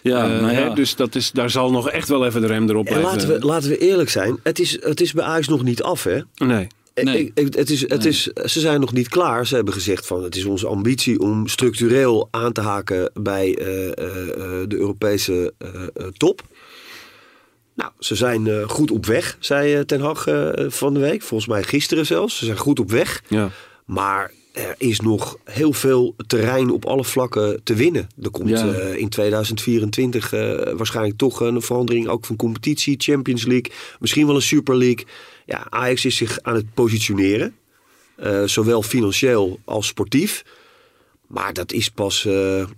Ja, 0.02 0.30
uh, 0.30 0.41
nou 0.41 0.54
ja. 0.54 0.60
Hè, 0.69 0.74
dus 0.74 0.95
dat 0.95 1.15
is, 1.15 1.32
daar 1.32 1.50
zal 1.50 1.71
nog 1.71 1.89
echt 1.89 2.08
wel 2.08 2.26
even 2.26 2.41
de 2.41 2.48
rem 2.48 2.69
erop 2.69 2.88
en 2.88 3.02
laten 3.02 3.28
we, 3.28 3.39
laten 3.39 3.69
we 3.69 3.78
eerlijk 3.78 4.10
zijn, 4.10 4.39
het 4.43 4.60
is, 4.60 4.78
het 4.82 5.02
is 5.02 5.13
bij 5.13 5.24
Ajax 5.24 5.48
nog 5.48 5.63
niet 5.63 5.84
af 5.84 6.04
hè? 6.04 6.19
Nee. 6.36 6.67
Nee. 7.04 7.32
Het 7.34 7.69
is, 7.69 7.89
het 7.89 8.06
is, 8.06 8.24
ze 8.24 8.60
zijn 8.60 8.80
nog 8.80 8.93
niet 8.93 9.10
klaar. 9.10 9.48
Ze 9.48 9.56
hebben 9.56 9.74
gezegd 9.74 10.08
van 10.08 10.24
het 10.24 10.36
is 10.36 10.45
onze 10.45 10.67
ambitie 10.67 11.19
om 11.19 11.48
structureel 11.48 12.28
aan 12.32 12.52
te 12.52 12.62
haken 12.62 13.12
bij 13.13 13.60
uh, 13.60 13.86
uh, 13.86 13.93
de 14.67 14.76
Europese 14.78 15.54
top. 16.17 16.41
Nou, 17.76 17.91
ze 18.00 18.15
zijn 18.15 18.69
goed 18.69 18.91
op 18.91 19.06
weg, 19.06 19.38
zei 19.39 19.86
Ten 19.86 20.02
Hag 20.02 20.24
van 20.67 20.93
de 20.93 21.00
week. 21.00 21.21
Volgens 21.21 21.50
mij 21.50 21.63
gisteren 21.63 22.06
zelfs. 22.06 22.38
Ze 22.38 22.45
zijn 22.45 22.58
goed 22.58 22.80
op 22.80 22.91
weg. 22.91 23.21
Ja. 23.28 23.50
Maar 23.86 24.32
er 24.56 24.76
is 24.78 25.00
nog 25.00 25.38
heel 25.43 25.74
veel 25.74 26.15
terrein 26.28 26.69
op 26.69 26.86
alle 26.86 27.04
vlakken 27.04 27.63
te 27.63 27.74
winnen. 27.74 28.08
Er 28.21 28.30
komt 28.30 28.50
ja. 28.50 28.65
uh, 28.65 28.95
in 28.95 29.10
2024 29.10 30.34
uh, 30.34 30.39
waarschijnlijk 30.78 31.17
toch 31.17 31.39
een 31.39 31.62
verandering 31.62 32.08
ook 32.08 32.26
van 32.26 32.36
competitie, 32.36 32.95
Champions 32.98 33.45
League, 33.45 33.71
misschien 34.00 34.26
wel 34.26 34.36
een 34.36 34.41
Super 34.41 34.78
League. 34.78 35.06
Ja, 35.45 35.67
Ajax 35.69 36.06
is 36.06 36.15
zich 36.15 36.39
aan 36.41 36.56
het 36.56 36.74
positioneren, 36.74 37.56
uh, 38.24 38.43
zowel 38.43 38.82
financieel 38.82 39.60
als 39.65 39.88
sportief. 39.88 40.43
Maar 41.28 41.54
dat 41.54 41.71
is 41.71 41.89
pas, 41.89 42.24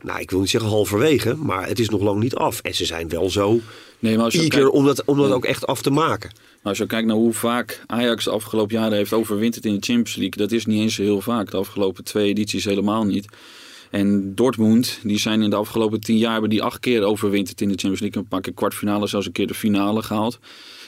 nou 0.01 0.19
ik 0.19 0.31
wil 0.31 0.39
niet 0.39 0.49
zeggen 0.49 0.69
halverwege, 0.69 1.35
maar 1.35 1.67
het 1.67 1.79
is 1.79 1.89
nog 1.89 2.01
lang 2.01 2.19
niet 2.19 2.35
af. 2.35 2.59
En 2.61 2.75
ze 2.75 2.85
zijn 2.85 3.09
wel 3.09 3.29
zo 3.29 3.59
nee, 3.99 4.15
maar 4.15 4.23
als 4.23 4.33
je 4.33 4.39
eager 4.39 4.59
kijkt, 4.59 4.75
om 4.75 4.85
dat, 4.85 5.05
om 5.05 5.17
dat 5.17 5.31
ook 5.31 5.45
echt 5.45 5.67
af 5.67 5.81
te 5.81 5.89
maken. 5.89 6.29
Maar 6.35 6.71
als 6.71 6.77
je 6.77 6.85
kijkt 6.85 7.07
naar 7.07 7.15
hoe 7.15 7.33
vaak 7.33 7.83
Ajax 7.85 8.23
de 8.23 8.29
afgelopen 8.29 8.75
jaren 8.75 8.97
heeft 8.97 9.13
overwinterd 9.13 9.65
in 9.65 9.73
de 9.73 9.85
Champions 9.85 10.15
League, 10.15 10.37
dat 10.37 10.51
is 10.51 10.65
niet 10.65 10.79
eens 10.79 10.97
heel 10.97 11.21
vaak. 11.21 11.51
De 11.51 11.57
afgelopen 11.57 12.03
twee 12.03 12.27
edities 12.29 12.65
helemaal 12.65 13.03
niet. 13.03 13.27
En 13.91 14.35
Dortmund, 14.35 14.99
die 15.03 15.19
zijn 15.19 15.41
in 15.41 15.49
de 15.49 15.55
afgelopen 15.55 15.99
tien 15.99 16.17
jaar 16.17 16.31
hebben 16.31 16.49
die 16.49 16.63
acht 16.63 16.79
keer 16.79 17.03
overwinterd 17.03 17.61
in 17.61 17.67
de 17.67 17.73
Champions 17.73 17.99
League. 17.99 18.21
Een 18.21 18.27
paar 18.27 18.41
keer 18.41 18.53
kwartfinale, 18.53 19.07
zelfs 19.07 19.25
een 19.25 19.31
keer 19.31 19.47
de 19.47 19.53
finale 19.53 20.03
gehaald. 20.03 20.39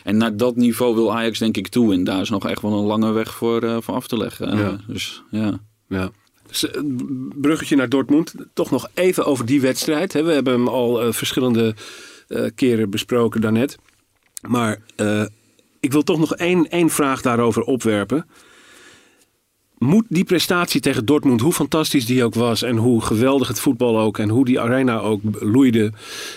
En 0.04 0.18
naar 0.18 0.38
dat 0.38 0.56
niveau 0.56 0.96
wil 0.96 1.14
Ajax 1.14 1.40
denk 1.40 1.58
ik 1.58 1.68
toe. 1.68 1.94
En 1.94 2.04
daar 2.04 2.22
is 2.22 2.30
nog 2.30 2.48
echt 2.48 2.62
wel 2.62 2.74
een 2.74 2.86
lange 2.86 3.12
weg 3.12 3.34
voor, 3.34 3.64
uh, 3.64 3.78
voor 3.80 3.94
af 3.94 4.08
te 4.08 4.18
leggen. 4.18 4.58
Ja. 4.58 4.72
Uh, 4.72 4.74
dus 4.88 5.24
ja. 5.32 5.60
ja. 5.88 6.12
Bruggetje 7.36 7.76
naar 7.76 7.90
Dortmund. 7.90 8.34
Toch 8.54 8.72
nog 8.72 8.90
even 8.94 9.26
over 9.26 9.46
die 9.46 9.62
wedstrijd. 9.62 10.14
We 10.14 10.32
hebben 10.32 10.54
hem 10.54 10.68
al 10.68 11.06
uh, 11.06 11.14
verschillende 11.14 11.66
uh, 11.66 11.74
keren 12.56 12.90
besproken 12.90 13.42
daarnet. 13.42 13.78
Maar 14.48 14.82
uh, 14.98 15.26
ik 15.80 15.92
wil 15.92 16.04
toch 16.04 16.20
nog 16.20 16.36
één, 16.36 16.70
één 16.70 16.90
vraag 16.90 17.22
daarover 17.22 17.62
opwerpen. 17.62 18.26
Moet 19.78 20.06
die 20.10 20.24
prestatie 20.24 20.82
tegen 20.82 21.06
Dortmund, 21.06 21.42
hoe 21.42 21.54
fantastisch 21.54 22.06
die 22.06 22.24
ook 22.24 22.34
was... 22.34 22.62
en 22.62 22.78
hoe 22.78 23.02
geweldig 23.02 23.48
het 23.48 23.60
voetbal 23.60 24.00
ook 24.00 24.18
en 24.18 24.30
hoe 24.30 24.46
die 24.46 24.60
arena 24.60 25.00
ook 25.00 25.22
loeide... 25.40 25.92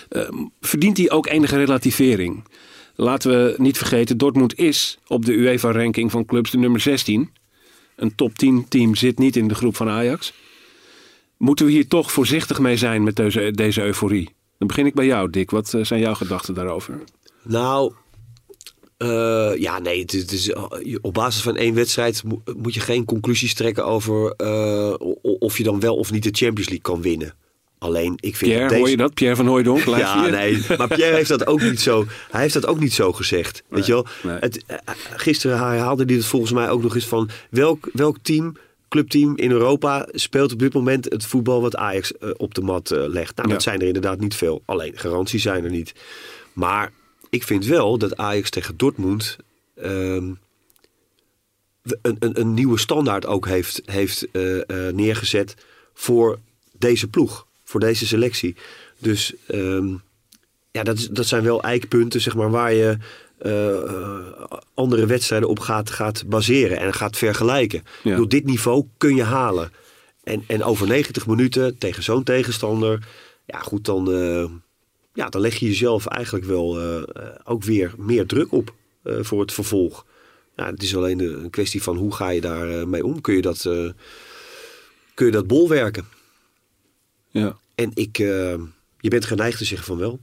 Uh, 0.09 0.21
verdient 0.61 0.95
die 0.95 1.11
ook 1.11 1.27
enige 1.27 1.57
relativering? 1.57 2.43
Laten 2.95 3.31
we 3.31 3.55
niet 3.57 3.77
vergeten, 3.77 4.17
Dortmund 4.17 4.57
is 4.57 4.99
op 5.07 5.25
de 5.25 5.33
UEFA-ranking 5.33 6.11
van 6.11 6.25
clubs 6.25 6.51
de 6.51 6.57
nummer 6.57 6.79
16. 6.79 7.29
Een 7.95 8.15
top 8.15 8.37
10 8.37 8.67
team 8.67 8.95
zit 8.95 9.19
niet 9.19 9.35
in 9.35 9.47
de 9.47 9.55
groep 9.55 9.75
van 9.75 9.89
Ajax. 9.89 10.33
Moeten 11.37 11.65
we 11.65 11.71
hier 11.71 11.87
toch 11.87 12.11
voorzichtig 12.11 12.59
mee 12.59 12.77
zijn 12.77 13.03
met 13.03 13.15
deze, 13.15 13.51
deze 13.51 13.81
euforie? 13.81 14.29
Dan 14.63 14.75
begin 14.75 14.89
ik 14.89 14.95
bij 14.95 15.05
jou, 15.05 15.29
Dick. 15.29 15.51
Wat 15.51 15.77
zijn 15.81 15.99
jouw 15.99 16.13
gedachten 16.13 16.53
daarover? 16.53 16.99
Nou, 17.41 17.93
uh, 18.97 19.51
ja, 19.57 19.79
nee, 19.79 20.01
het 20.01 20.13
is, 20.13 20.21
het 20.21 20.31
is, 20.31 20.53
op 21.01 21.13
basis 21.13 21.41
van 21.41 21.55
één 21.55 21.73
wedstrijd 21.73 22.23
moet 22.57 22.73
je 22.73 22.79
geen 22.79 23.05
conclusies 23.05 23.53
trekken 23.53 23.85
over 23.85 24.33
uh, 24.37 24.93
of 25.21 25.57
je 25.57 25.63
dan 25.63 25.79
wel 25.79 25.95
of 25.95 26.11
niet 26.11 26.23
de 26.23 26.29
Champions 26.31 26.69
League 26.69 26.81
kan 26.81 27.01
winnen. 27.01 27.33
Alleen, 27.77 28.13
ik 28.19 28.35
vind 28.35 28.51
Pierre, 28.51 28.67
deze... 28.67 28.79
hoor 28.79 28.89
je 28.89 28.97
dat? 28.97 29.13
Pierre 29.13 29.35
van 29.35 29.47
Hooijdonk? 29.47 29.83
ja, 29.97 30.27
nee, 30.27 30.65
maar 30.77 30.87
Pierre 30.87 31.15
heeft 31.15 31.29
dat 31.29 31.47
ook 31.47 31.61
niet 31.61 31.81
zo, 31.81 32.05
hij 32.31 32.41
heeft 32.41 32.53
dat 32.53 32.65
ook 32.65 32.79
niet 32.79 32.93
zo 32.93 33.13
gezegd. 33.13 33.53
Nee, 33.53 33.79
weet 33.79 33.85
je 33.85 33.93
wel? 33.93 34.05
Nee. 34.23 34.37
Het, 34.39 34.65
gisteren 35.15 35.57
haalde 35.57 36.03
hij 36.05 36.15
het 36.15 36.25
volgens 36.25 36.51
mij 36.51 36.69
ook 36.69 36.81
nog 36.81 36.95
eens 36.95 37.07
van 37.07 37.29
welk, 37.49 37.89
welk 37.93 38.17
team 38.21 38.55
clubteam 38.93 39.37
in 39.37 39.51
Europa 39.51 40.07
speelt 40.11 40.51
op 40.51 40.59
dit 40.59 40.73
moment 40.73 41.05
het 41.05 41.25
voetbal 41.25 41.61
wat 41.61 41.75
Ajax 41.75 42.11
uh, 42.11 42.29
op 42.37 42.53
de 42.53 42.61
mat 42.61 42.91
uh, 42.91 42.97
legt. 43.07 43.35
Nou, 43.35 43.47
ja. 43.47 43.53
dat 43.53 43.63
zijn 43.63 43.79
er 43.79 43.87
inderdaad 43.87 44.19
niet 44.19 44.35
veel. 44.35 44.61
Alleen 44.65 44.97
garanties 44.97 45.41
zijn 45.41 45.63
er 45.63 45.69
niet. 45.69 45.93
Maar 46.53 46.91
ik 47.29 47.43
vind 47.43 47.65
wel 47.65 47.97
dat 47.97 48.17
Ajax 48.17 48.49
tegen 48.49 48.77
Dortmund 48.77 49.37
um, 49.75 50.39
een, 52.01 52.15
een, 52.19 52.39
een, 52.39 52.53
nieuwe 52.53 52.77
standaard 52.77 53.25
ook 53.25 53.47
heeft, 53.47 53.81
heeft 53.85 54.27
uh, 54.31 54.61
neergezet 54.91 55.55
voor 55.93 56.39
deze 56.77 57.07
ploeg, 57.07 57.47
voor 57.63 57.79
deze 57.79 58.05
selectie. 58.05 58.55
Dus 58.99 59.33
um, 59.47 60.01
ja, 60.71 60.83
dat, 60.83 60.97
is, 60.97 61.07
dat 61.07 61.25
zijn 61.25 61.43
wel 61.43 61.63
eikpunten 61.63 62.21
zeg 62.21 62.35
maar, 62.35 62.51
waar 62.51 62.73
je 62.73 62.97
uh, 63.43 64.41
andere 64.73 65.05
wedstrijden 65.05 65.49
op 65.49 65.59
gaat, 65.59 65.89
gaat 65.89 66.23
baseren 66.27 66.77
en 66.77 66.93
gaat 66.93 67.17
vergelijken. 67.17 67.83
Ja. 68.03 68.15
Door 68.15 68.29
dit 68.29 68.45
niveau 68.45 68.85
kun 68.97 69.15
je 69.15 69.23
halen. 69.23 69.71
En, 70.23 70.43
en 70.47 70.63
over 70.63 70.87
90 70.87 71.27
minuten 71.27 71.77
tegen 71.77 72.03
zo'n 72.03 72.23
tegenstander, 72.23 73.07
ja 73.45 73.59
goed, 73.59 73.85
dan, 73.85 74.11
uh, 74.11 74.45
ja, 75.13 75.29
dan 75.29 75.41
leg 75.41 75.55
je 75.55 75.65
jezelf 75.65 76.05
eigenlijk 76.05 76.45
wel 76.45 76.81
uh, 76.81 77.03
ook 77.43 77.63
weer 77.63 77.93
meer 77.97 78.25
druk 78.25 78.51
op 78.51 78.73
voor 79.03 79.41
het 79.41 79.53
vervolg. 79.53 80.05
Ja, 80.55 80.71
het 80.71 80.83
is 80.83 80.95
alleen 80.95 81.19
een 81.19 81.49
kwestie 81.49 81.83
van 81.83 81.97
hoe 81.97 82.13
ga 82.13 82.29
je 82.29 82.41
daar 82.41 82.87
mee 82.87 83.05
om? 83.05 83.21
Kun 83.21 83.35
je 83.35 83.41
dat, 83.41 83.61
kun 85.13 85.25
je 85.25 85.31
dat 85.31 85.47
bolwerken? 85.47 86.07
Ja. 87.29 87.57
En 87.75 87.91
ik, 87.93 88.17
je 88.17 89.09
bent 89.09 89.25
geneigd 89.25 89.57
te 89.57 89.65
zeggen 89.65 89.87
van 89.87 89.97
wel. 89.97 90.19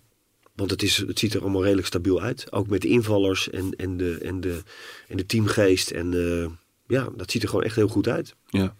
Want 0.55 0.70
het, 0.70 0.82
is, 0.82 0.96
het 0.96 1.18
ziet 1.18 1.34
er 1.34 1.40
allemaal 1.40 1.62
redelijk 1.62 1.86
stabiel 1.86 2.20
uit. 2.20 2.53
Ook 2.53 2.66
met 2.68 2.82
de 2.82 2.88
invallers 2.88 3.51
en, 3.51 3.74
en, 3.76 3.96
de, 3.96 4.18
en, 4.22 4.40
de, 4.40 4.62
en 5.09 5.16
de 5.16 5.26
teamgeest. 5.26 5.90
En 5.90 6.12
uh, 6.12 6.46
ja, 6.86 7.09
dat 7.16 7.30
ziet 7.30 7.42
er 7.42 7.48
gewoon 7.48 7.64
echt 7.64 7.76
heel 7.76 7.88
goed 7.88 8.09
uit. 8.09 8.34
Ja. 8.48 8.74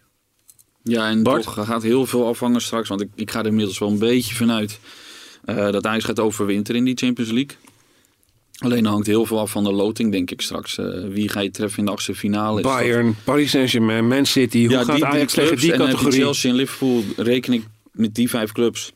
Ja, 0.83 1.09
en 1.09 1.23
Bart? 1.23 1.43
toch 1.43 1.65
gaat 1.65 1.83
heel 1.83 2.07
veel 2.07 2.27
afhangen 2.27 2.61
straks. 2.61 2.89
Want 2.89 3.01
ik, 3.01 3.09
ik 3.15 3.31
ga 3.31 3.39
er 3.41 3.47
inmiddels 3.47 3.79
wel 3.79 3.89
een 3.89 3.99
beetje 3.99 4.35
vanuit 4.35 4.79
eh 5.45 5.71
dat 5.71 5.87
Ajax 5.87 6.05
gaat 6.05 6.21
overwinteren 6.21 6.79
in 6.81 6.85
die 6.87 6.97
Champions 6.97 7.31
League. 7.31 7.57
Alleen 8.59 8.85
hangt 8.87 9.07
heel 9.07 9.27
veel 9.27 9.39
af 9.39 9.51
van 9.51 9.65
de 9.65 9.73
loting, 9.73 10.13
denk 10.13 10.31
ik 10.31 10.41
straks. 10.41 10.79
Eh, 10.79 10.87
wie 11.09 11.29
ga 11.29 11.41
je 11.41 11.51
treffen 11.51 11.79
in 11.79 11.85
de 11.85 11.91
achtste 11.91 12.15
finale? 12.15 12.63
Dat- 12.63 12.73
Bayern, 12.73 13.17
Paris 13.25 13.51
Saint-Germain, 13.51 14.09
Man 14.09 14.27
City. 14.27 14.61
Hoe 14.63 14.71
ja, 14.71 14.79
gaat 14.79 14.87
die, 14.87 14.95
die 14.95 15.05
Ajax 15.05 15.33
tegen 15.33 15.49
clubs. 15.49 15.63
die 15.63 15.73
en 15.73 15.79
categorie? 15.79 16.21
Chelsea 16.21 16.51
en 16.51 16.57
Liverpool 16.57 17.05
reken 17.17 17.53
ik 17.53 17.63
met 17.93 18.15
die 18.15 18.29
vijf 18.29 18.53
clubs. 18.53 18.93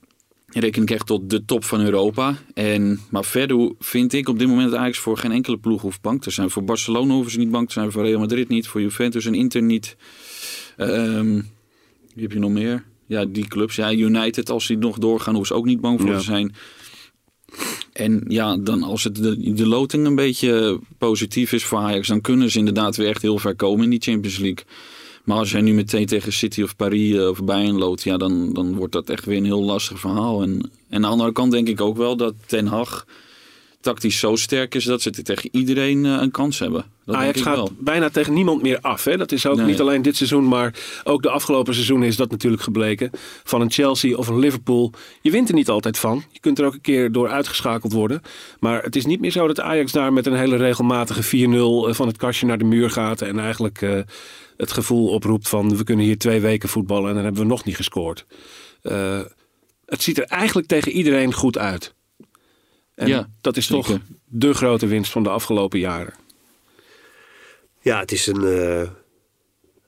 Reken 0.61 0.83
ik 0.83 0.91
echt 0.91 1.07
tot 1.07 1.31
de 1.31 1.45
top 1.45 1.65
van 1.65 1.81
Europa. 1.81 2.37
En, 2.55 3.01
maar 3.11 3.25
verder 3.25 3.73
vind 3.79 4.13
ik 4.13 4.29
op 4.29 4.39
dit 4.39 4.49
moment 4.49 4.75
Ajax 4.75 4.99
voor 4.99 5.19
geen 5.19 5.33
enkele 5.33 5.59
ploeg 5.59 5.83
hoeft 5.83 6.01
bang 6.01 6.23
te 6.23 6.31
zijn. 6.31 6.51
Voor 6.51 6.65
Barcelona 6.65 7.15
hoeven 7.15 7.33
ze 7.33 7.39
niet 7.39 7.51
bang 7.51 7.67
te 7.67 7.73
zijn. 7.73 7.93
Voor 7.93 8.03
Real 8.05 8.19
Madrid 8.19 8.49
niet. 8.49 8.67
Voor 8.69 8.81
Juventus 8.81 9.27
en 9.27 9.35
Inter 9.35 9.63
niet. 9.63 9.97
Ehm, 10.77 11.33
wie 12.15 12.23
heb 12.23 12.33
je 12.33 12.39
nog 12.39 12.51
meer? 12.51 12.85
Ja, 13.07 13.25
die 13.25 13.49
clubs. 13.49 13.77
Ja, 13.77 13.93
United, 13.93 14.51
als 14.51 14.67
die 14.67 14.79
nog 14.79 14.99
doorgaan, 14.99 15.35
hoeven 15.35 15.55
ze 15.55 15.61
ook 15.61 15.67
niet 15.67 15.81
bang 15.81 16.01
voor 16.01 16.11
Ja. 16.11 16.17
te 16.19 16.25
zijn. 16.25 16.55
En 17.93 18.25
ja, 18.29 18.57
dan 18.57 18.83
als 18.83 19.05
het 19.05 19.15
de, 19.17 19.53
de 19.53 19.67
loting 19.67 20.07
een 20.07 20.15
beetje 20.15 20.79
positief 20.99 21.53
is 21.53 21.65
voor 21.65 21.79
Ajax, 21.79 22.09
dan 22.09 22.21
kunnen 22.21 22.51
ze 22.51 22.59
inderdaad 22.59 22.97
weer 22.97 23.09
echt 23.09 23.23
heel 23.23 23.39
ver 23.39 23.57
komen 23.57 23.85
in 23.85 23.91
die 23.91 24.01
Champions 24.03 24.39
League. 24.39 24.65
Maar 25.25 25.37
als 25.37 25.51
jij 25.51 25.61
nu 25.61 25.73
meteen 25.75 26.07
tegen 26.07 26.33
City 26.33 26.63
of 26.63 26.77
Paris 26.77 27.17
eh, 27.17 27.29
of 27.29 27.45
Bayern 27.45 27.79
loopt, 27.79 28.03
ja, 28.03 28.17
dan, 28.17 28.53
dan 28.53 28.75
wordt 28.75 28.93
dat 28.93 29.09
echt 29.11 29.25
weer 29.25 29.37
een 29.37 29.45
heel 29.45 29.63
lastig 29.63 30.01
verhaal. 30.01 30.43
En, 30.43 30.51
en 30.51 30.71
aan 30.95 31.01
de 31.01 31.07
andere 31.07 31.33
kant 31.33 31.53
denk 31.53 31.69
ik 31.69 31.81
ook 31.81 31.97
wel 31.97 32.17
dat 32.17 32.35
Ten 32.47 32.67
Hag 32.67 33.07
tactisch 33.81 34.19
zo 34.19 34.37
sterk 34.37 34.75
is 34.75 34.85
dat 34.85 35.03
ze 35.03 35.11
tegen 35.11 35.49
iedereen 35.53 36.05
eh, 36.07 36.17
een 36.21 36.31
kans 36.31 36.59
hebben. 36.59 36.85
Dat 37.05 37.15
Ajax 37.15 37.33
denk 37.35 37.47
ik 37.47 37.53
gaat 37.53 37.69
wel. 37.69 37.77
bijna 37.79 38.09
tegen 38.11 38.33
niemand 38.33 38.63
meer 38.63 38.79
af. 38.81 39.05
Hè? 39.05 39.17
Dat 39.17 39.33
is 39.33 39.47
ook 39.47 39.57
Nee. 39.57 39.67
niet 39.67 39.81
alleen 39.81 40.03
dit 40.03 40.17
seizoen, 40.17 40.49
maar 40.49 40.75
ook 41.05 41.23
de 41.23 41.31
afgelopen 41.31 41.75
seizoenen 41.75 42.09
is 42.09 42.17
dat 42.17 42.31
natuurlijk 42.31 42.63
gebleken. 42.63 43.11
Van 43.45 43.61
een 43.61 43.71
Chelsea 43.71 44.17
of 44.17 44.29
een 44.29 44.39
Liverpool. 44.39 44.93
Je 45.21 45.31
wint 45.31 45.49
er 45.49 45.55
niet 45.55 45.69
altijd 45.69 45.99
van. 45.99 46.25
Je 46.33 46.41
kunt 46.41 46.59
er 46.59 46.65
ook 46.67 46.75
een 46.75 46.81
keer 46.81 47.13
door 47.13 47.29
uitgeschakeld 47.29 47.93
worden. 47.93 48.23
Maar 48.61 48.83
het 48.83 48.97
is 48.97 49.07
niet 49.07 49.21
meer 49.21 49.31
zo 49.31 49.47
dat 49.47 49.61
Ajax 49.61 49.93
daar 49.93 50.13
met 50.13 50.27
een 50.27 50.37
hele 50.37 50.57
regelmatige 50.57 51.23
4-0 51.23 51.95
van 51.95 52.07
het 52.07 52.17
kastje 52.17 52.47
naar 52.47 52.59
de 52.59 52.65
muur 52.65 52.91
gaat. 52.91 53.23
En 53.23 53.39
eigenlijk 53.39 53.83
eh, 53.83 53.99
het 54.57 54.73
gevoel 54.73 55.09
oproept 55.09 55.49
van 55.49 55.77
we 55.77 55.85
kunnen 55.85 56.05
hier 56.05 56.19
twee 56.19 56.41
weken 56.41 56.69
voetballen 56.69 57.09
en 57.09 57.15
dan 57.15 57.25
hebben 57.25 57.43
we 57.43 57.49
nog 57.49 57.65
niet 57.65 57.77
gescoord. 57.77 58.27
Eh, 58.83 59.21
het 59.87 60.03
ziet 60.03 60.19
er 60.19 60.25
eigenlijk 60.25 60.67
tegen 60.69 60.93
iedereen 60.93 61.33
goed 61.33 61.59
uit. 61.59 61.95
En 62.95 63.09
Ja, 63.09 63.29
dat 63.41 63.57
is 63.57 63.67
toch 63.67 63.87
zeker. 63.87 64.03
de 64.25 64.55
grote 64.55 64.87
winst 64.87 65.13
van 65.13 65.23
de 65.23 65.29
afgelopen 65.29 65.79
jaren. 65.79 66.15
Ja, 67.81 67.99
het 67.99 68.13
is 68.13 68.27
een. 68.27 68.45
eh, 68.45 68.89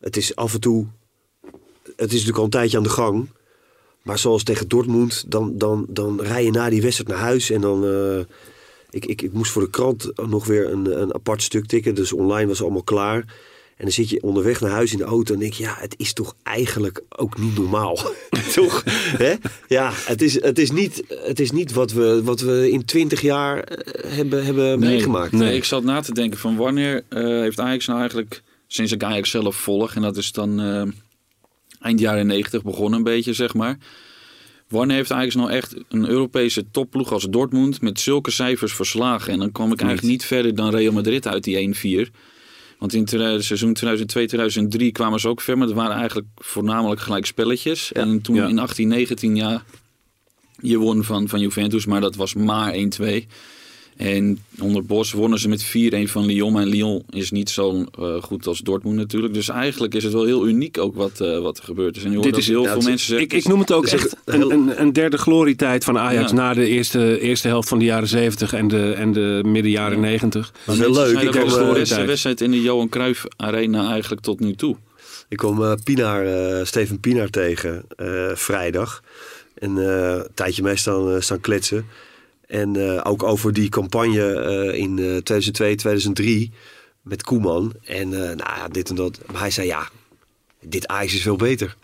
het 0.01 0.17
is 0.17 0.37
af 0.37 0.55
en 0.55 0.61
toe. 0.61 0.87
Het 1.97 2.07
is 2.09 2.11
natuurlijk 2.13 2.39
al 2.39 2.45
een 2.45 2.51
tijdje 2.51 2.77
aan 2.77 2.83
de 2.83 2.89
gang. 2.89 3.29
Maar 4.03 4.19
zoals 4.19 4.43
tegen 4.43 4.69
Dortmund, 4.69 5.25
dan, 5.31 5.59
dan, 5.59 5.87
dan 5.89 6.21
rij 6.21 6.45
je 6.45 6.51
na 6.51 6.71
die 6.71 6.83
wedstrijd 6.83 7.11
naar 7.11 7.19
huis. 7.19 7.51
En 7.51 7.61
dan. 7.61 7.85
eh, 7.85 8.19
ik, 8.91 9.05
ik, 9.07 9.23
ik 9.23 9.33
moest 9.33 9.53
voor 9.53 9.63
de 9.63 9.71
krant 9.71 10.11
nog 10.29 10.47
weer 10.47 10.71
een, 10.73 11.01
een 11.01 11.15
apart 11.15 11.43
stuk 11.43 11.67
tikken. 11.67 11.95
Dus 11.95 12.13
online 12.13 12.47
was 12.49 12.63
allemaal 12.63 12.83
klaar. 12.83 13.35
En 13.77 13.85
dan 13.85 13.93
zit 13.93 14.09
je 14.09 14.23
onderweg 14.23 14.61
naar 14.61 14.71
huis 14.71 14.93
in 14.93 14.99
de 14.99 15.05
auto 15.05 15.35
en 15.35 15.41
denk 15.41 15.53
je, 15.53 15.63
ja, 15.63 15.77
het 15.79 15.95
is 15.99 16.13
toch 16.13 16.35
eigenlijk 16.43 17.03
ook 17.09 17.39
niet 17.39 17.57
normaal. 17.57 17.99
toch? 18.55 18.83
Hè? 19.17 19.35
Ja, 19.69 19.93
het 19.95 20.23
is, 20.23 20.43
het 20.43 20.59
is 20.59 20.71
niet, 20.71 21.03
het 21.09 21.41
is 21.41 21.51
niet 21.51 21.73
wat, 21.73 21.93
we, 21.93 22.23
wat 22.23 22.41
we 22.41 22.71
in 22.71 22.85
twintig 22.85 23.21
jaar 23.21 23.59
eh, 23.59 24.11
hebben, 24.11 24.45
hebben 24.45 24.79
meegemaakt. 24.79 25.33
Nee, 25.33 25.57
ik 25.57 25.65
zat 25.65 25.85
na 25.85 26.01
te 26.01 26.15
denken 26.15 26.39
van 26.39 26.57
wanneer 26.57 27.05
eh, 27.09 27.25
heeft 27.25 27.61
Ajax 27.61 27.87
nou 27.87 27.99
eigenlijk, 27.99 28.43
sinds 28.67 28.93
ik 28.93 29.03
Ajax 29.03 29.31
zelf 29.31 29.57
volg, 29.57 29.95
en 29.95 30.03
dat 30.03 30.17
is 30.17 30.33
dan 30.33 30.61
eh, 30.61 30.83
eind 31.81 32.01
jaren 32.01 32.27
90 32.27 32.63
begonnen 32.63 32.99
een 32.99 33.05
beetje, 33.05 33.33
zeg 33.33 33.55
maar. 33.55 33.79
Wanneer 34.69 34.97
heeft 34.97 35.13
Ajax 35.13 35.35
nou 35.35 35.51
echt 35.51 35.75
een 35.89 36.09
Europese 36.09 36.71
topploeg 36.71 37.13
als 37.13 37.27
Dortmund 37.31 37.81
met 37.81 38.01
zulke 38.01 38.31
cijfers 38.31 38.73
verslagen? 38.73 39.33
En 39.33 39.39
dan 39.39 39.53
kwam 39.53 39.73
ik 39.73 39.81
eigenlijk 39.81 40.11
niet 40.11 40.25
verder 40.25 40.55
dan 40.55 40.71
Real 40.71 40.93
Madrid 40.93 41.27
uit 41.27 41.45
die 41.45 42.07
1-4. 42.07 42.11
Want 42.79 42.95
in 42.95 43.07
het 43.21 43.45
seizoen 43.45 43.77
2002-2003 44.79 44.87
kwamen 44.93 45.21
ze 45.21 45.29
ook 45.29 45.41
ver, 45.41 45.59
maar 45.59 45.67
dat 45.67 45.77
waren 45.77 45.97
eigenlijk 45.97 46.27
voornamelijk 46.37 47.01
gelijk 47.01 47.27
spelletjes. 47.27 47.93
En 47.93 48.21
toen 48.21 48.35
Ja. 48.37 48.47
in 48.47 48.59
18-19, 48.59 49.33
ja, 49.33 49.65
je 50.61 50.79
won 50.79 51.05
van, 51.05 51.29
van 51.29 51.41
Juventus, 51.41 51.87
maar 51.87 52.01
dat 52.01 52.17
was 52.17 52.35
maar 52.35 52.73
1-2. 52.75 53.27
En 53.97 54.39
onder 54.61 54.85
Bos 54.85 55.13
wonnen 55.13 55.39
ze 55.39 55.49
met 55.49 55.65
4-1 55.65 55.69
van 56.11 56.27
Lyon. 56.27 56.53
Maar 56.53 56.65
Lyon 56.67 57.03
is 57.11 57.31
niet 57.31 57.51
zo 57.51 57.85
eh, 57.99 58.23
goed 58.23 58.47
als 58.47 58.59
Dortmund 58.61 58.97
natuurlijk. 58.97 59.35
Dus 59.35 59.49
eigenlijk 59.49 59.95
is 59.95 60.05
het 60.05 60.13
wel 60.13 60.25
heel 60.25 60.47
uniek 60.47 60.79
ook 60.79 60.95
wat, 60.95 61.21
eh, 61.21 61.39
wat 61.39 61.59
er 61.59 61.65
gebeurd 61.65 61.97
is. 61.97 62.05
En 62.05 62.11
je 62.11 62.17
hoort 62.17 62.29
Dit 62.29 62.37
is- 62.37 62.49
heel 62.49 62.63
ja, 62.63 62.73
veel 62.73 62.81
mensen 62.83 63.07
zeggen... 63.07 63.27
Ik, 63.27 63.33
ik 63.33 63.49
noem 63.49 63.61
het 63.61 63.73
ook 63.73 63.87
echt 63.87 64.17
een 64.25 64.35
heel- 64.41 64.51
een, 64.53 64.81
een, 64.81 64.93
derde 64.93 65.19
glorietijd 65.19 65.85
van 65.85 65.99
Ajax 65.99 66.31
Ja. 66.31 66.37
na 66.37 66.55
de 66.55 66.67
eerste, 66.67 67.21
eerste 67.21 67.49
helft 67.49 67.69
van 67.69 67.79
de 67.79 67.85
jaren 67.85 68.09
70 68.09 68.53
en 68.53 68.69
de, 68.69 68.93
en 68.93 69.13
de 69.13 69.41
midden 69.45 69.71
jaren 69.73 70.01
90. 70.01 70.53
Dat 70.65 70.75
is 70.75 70.81
heel 70.81 70.93
leuk. 70.93 71.19
Ik 71.21 71.31
kwam, 71.31 71.49
de 71.49 71.65
eh, 71.69 71.73
beste 71.73 72.05
wedstrijd 72.05 72.41
in 72.41 72.51
de 72.51 72.63
Johan 72.63 72.89
Cruijff 72.89 73.25
Arena 73.37 73.91
eigenlijk 73.91 74.23
tot 74.23 74.41
nu 74.41 74.55
toe. 74.55 74.77
Ik 75.29 75.37
kwam 75.37 75.63
eh, 75.63 75.73
Pinaar, 75.85 76.27
eh, 76.27 76.65
Steven 76.65 77.01
Pinaar 77.01 77.31
tegen 77.31 77.85
eh, 77.97 78.07
vrijdag. 78.35 79.03
En 79.55 79.79
eh, 79.79 80.13
een 80.15 80.27
tijdje 80.35 80.63
mee 80.63 80.77
staan, 80.77 81.11
eh, 81.15 81.21
staan 81.21 81.41
kletsen. 81.41 81.87
En 82.47 82.77
eh, 82.77 83.01
ook 83.05 83.23
over 83.23 83.53
die 83.53 83.69
campagne 83.69 84.33
eh, 84.33 84.79
in 84.79 84.99
eh, 84.99 85.05
2002, 85.05 85.75
2003 85.75 86.53
met 87.07 87.23
Koeman. 87.23 87.73
En 87.85 88.29
eh, 88.29 88.37
nou 88.37 88.71
dit 88.71 88.89
en 88.89 88.95
dat. 88.95 89.19
Maar 89.33 89.41
hij 89.41 89.51
zei 89.51 89.67
ja, 89.67 89.89
dit 90.61 90.87
Ajax 90.87 91.15
is 91.15 91.23
veel 91.23 91.37
beter. 91.37 91.77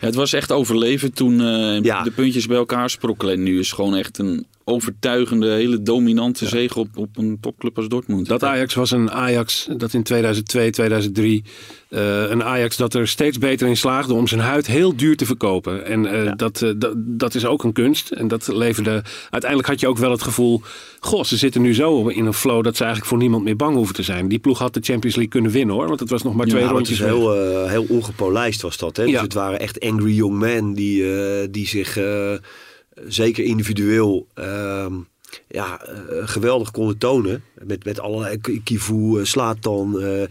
Ja, 0.00 0.06
het 0.06 0.14
was 0.14 0.32
echt 0.32 0.52
overleven 0.52 1.12
toen 1.12 1.40
eh, 1.40 1.80
Ja. 1.82 2.02
de 2.02 2.10
puntjes 2.10 2.46
bij 2.46 2.56
elkaar 2.56 2.90
sprokkelen. 2.90 3.34
En 3.34 3.42
nu 3.42 3.58
is 3.58 3.72
gewoon 3.72 3.94
echt 3.96 4.18
een 4.18 4.46
overtuigende, 4.64 5.50
hele 5.50 5.82
dominante 5.82 6.48
zege 6.48 6.78
op, 6.78 6.88
op 6.96 7.08
een 7.16 7.38
topclub 7.40 7.76
als 7.76 7.88
Dortmund. 7.88 8.26
Dat 8.26 8.42
Ajax 8.44 8.74
was 8.74 8.90
een 8.90 9.10
Ajax 9.10 9.68
dat 9.76 9.92
in 9.94 10.02
2002, 10.02 10.70
2003. 10.70 11.42
eh, 11.88 12.30
een 12.30 12.42
Ajax 12.44 12.76
dat 12.76 12.94
er 12.94 13.08
steeds 13.08 13.38
beter 13.38 13.68
in 13.68 13.76
slaagde 13.76 14.14
om 14.14 14.26
zijn 14.26 14.40
huid 14.40 14.66
heel 14.66 14.96
duur 14.96 15.16
te 15.16 15.26
verkopen. 15.26 15.84
En 15.86 16.06
eh, 16.06 16.32
dat, 16.36 16.58
dat, 16.76 16.92
dat 16.96 17.34
is 17.34 17.44
ook 17.46 17.64
een 17.64 17.72
kunst. 17.72 18.10
En 18.10 18.28
dat 18.28 18.48
leverde. 18.48 19.02
Uiteindelijk 19.30 19.70
had 19.70 19.80
je 19.80 19.88
ook 19.88 19.98
wel 19.98 20.10
het 20.10 20.22
gevoel. 20.22 20.62
Goh, 21.00 21.24
ze 21.24 21.36
zitten 21.36 21.62
nu 21.62 21.74
zo 21.74 22.08
in 22.08 22.26
een 22.26 22.34
flow 22.34 22.64
dat 22.64 22.76
ze 22.76 22.82
eigenlijk 22.84 23.12
voor 23.12 23.20
niemand 23.22 23.44
meer 23.44 23.56
bang 23.56 23.74
hoeven 23.76 23.94
te 23.94 24.02
zijn. 24.02 24.28
Die 24.28 24.38
ploeg 24.38 24.58
had 24.58 24.74
de 24.74 24.80
Champions 24.82 25.16
League 25.16 25.32
kunnen 25.32 25.50
winnen 25.50 25.74
hoor. 25.74 25.88
Want 25.88 26.00
het 26.00 26.10
was 26.10 26.22
nog 26.22 26.34
maar 26.34 26.46
Ja, 26.46 26.50
twee 26.52 26.64
Ja, 26.64 26.70
maar 26.70 26.80
het 26.80 26.88
rondjes. 26.88 27.06
is 27.06 27.12
heel, 27.14 27.62
eh, 27.64 27.70
heel 27.70 27.86
ongepolijst 27.88 28.62
was 28.62 28.76
dat. 28.76 28.96
Hè? 28.96 29.02
Dus 29.04 29.12
Ja. 29.12 29.22
het 29.22 29.34
waren 29.34 29.60
echt 29.60 29.69
angry 29.78 30.12
young 30.12 30.38
men 30.38 30.74
die, 30.74 31.14
eh, 31.14 31.48
die 31.50 31.66
zich 31.66 31.96
eh, 31.96 33.08
zeker 33.08 33.44
individueel 33.44 34.26
ehm, 34.34 34.94
ja, 35.48 35.80
eh, 35.82 36.28
geweldig 36.28 36.70
konden 36.70 36.98
tonen. 36.98 37.44
Met, 37.64 37.84
met 37.84 38.00
allerlei 38.00 38.40
Kivu, 38.64 39.26
Slatan. 39.26 40.00
eh, 40.00 40.22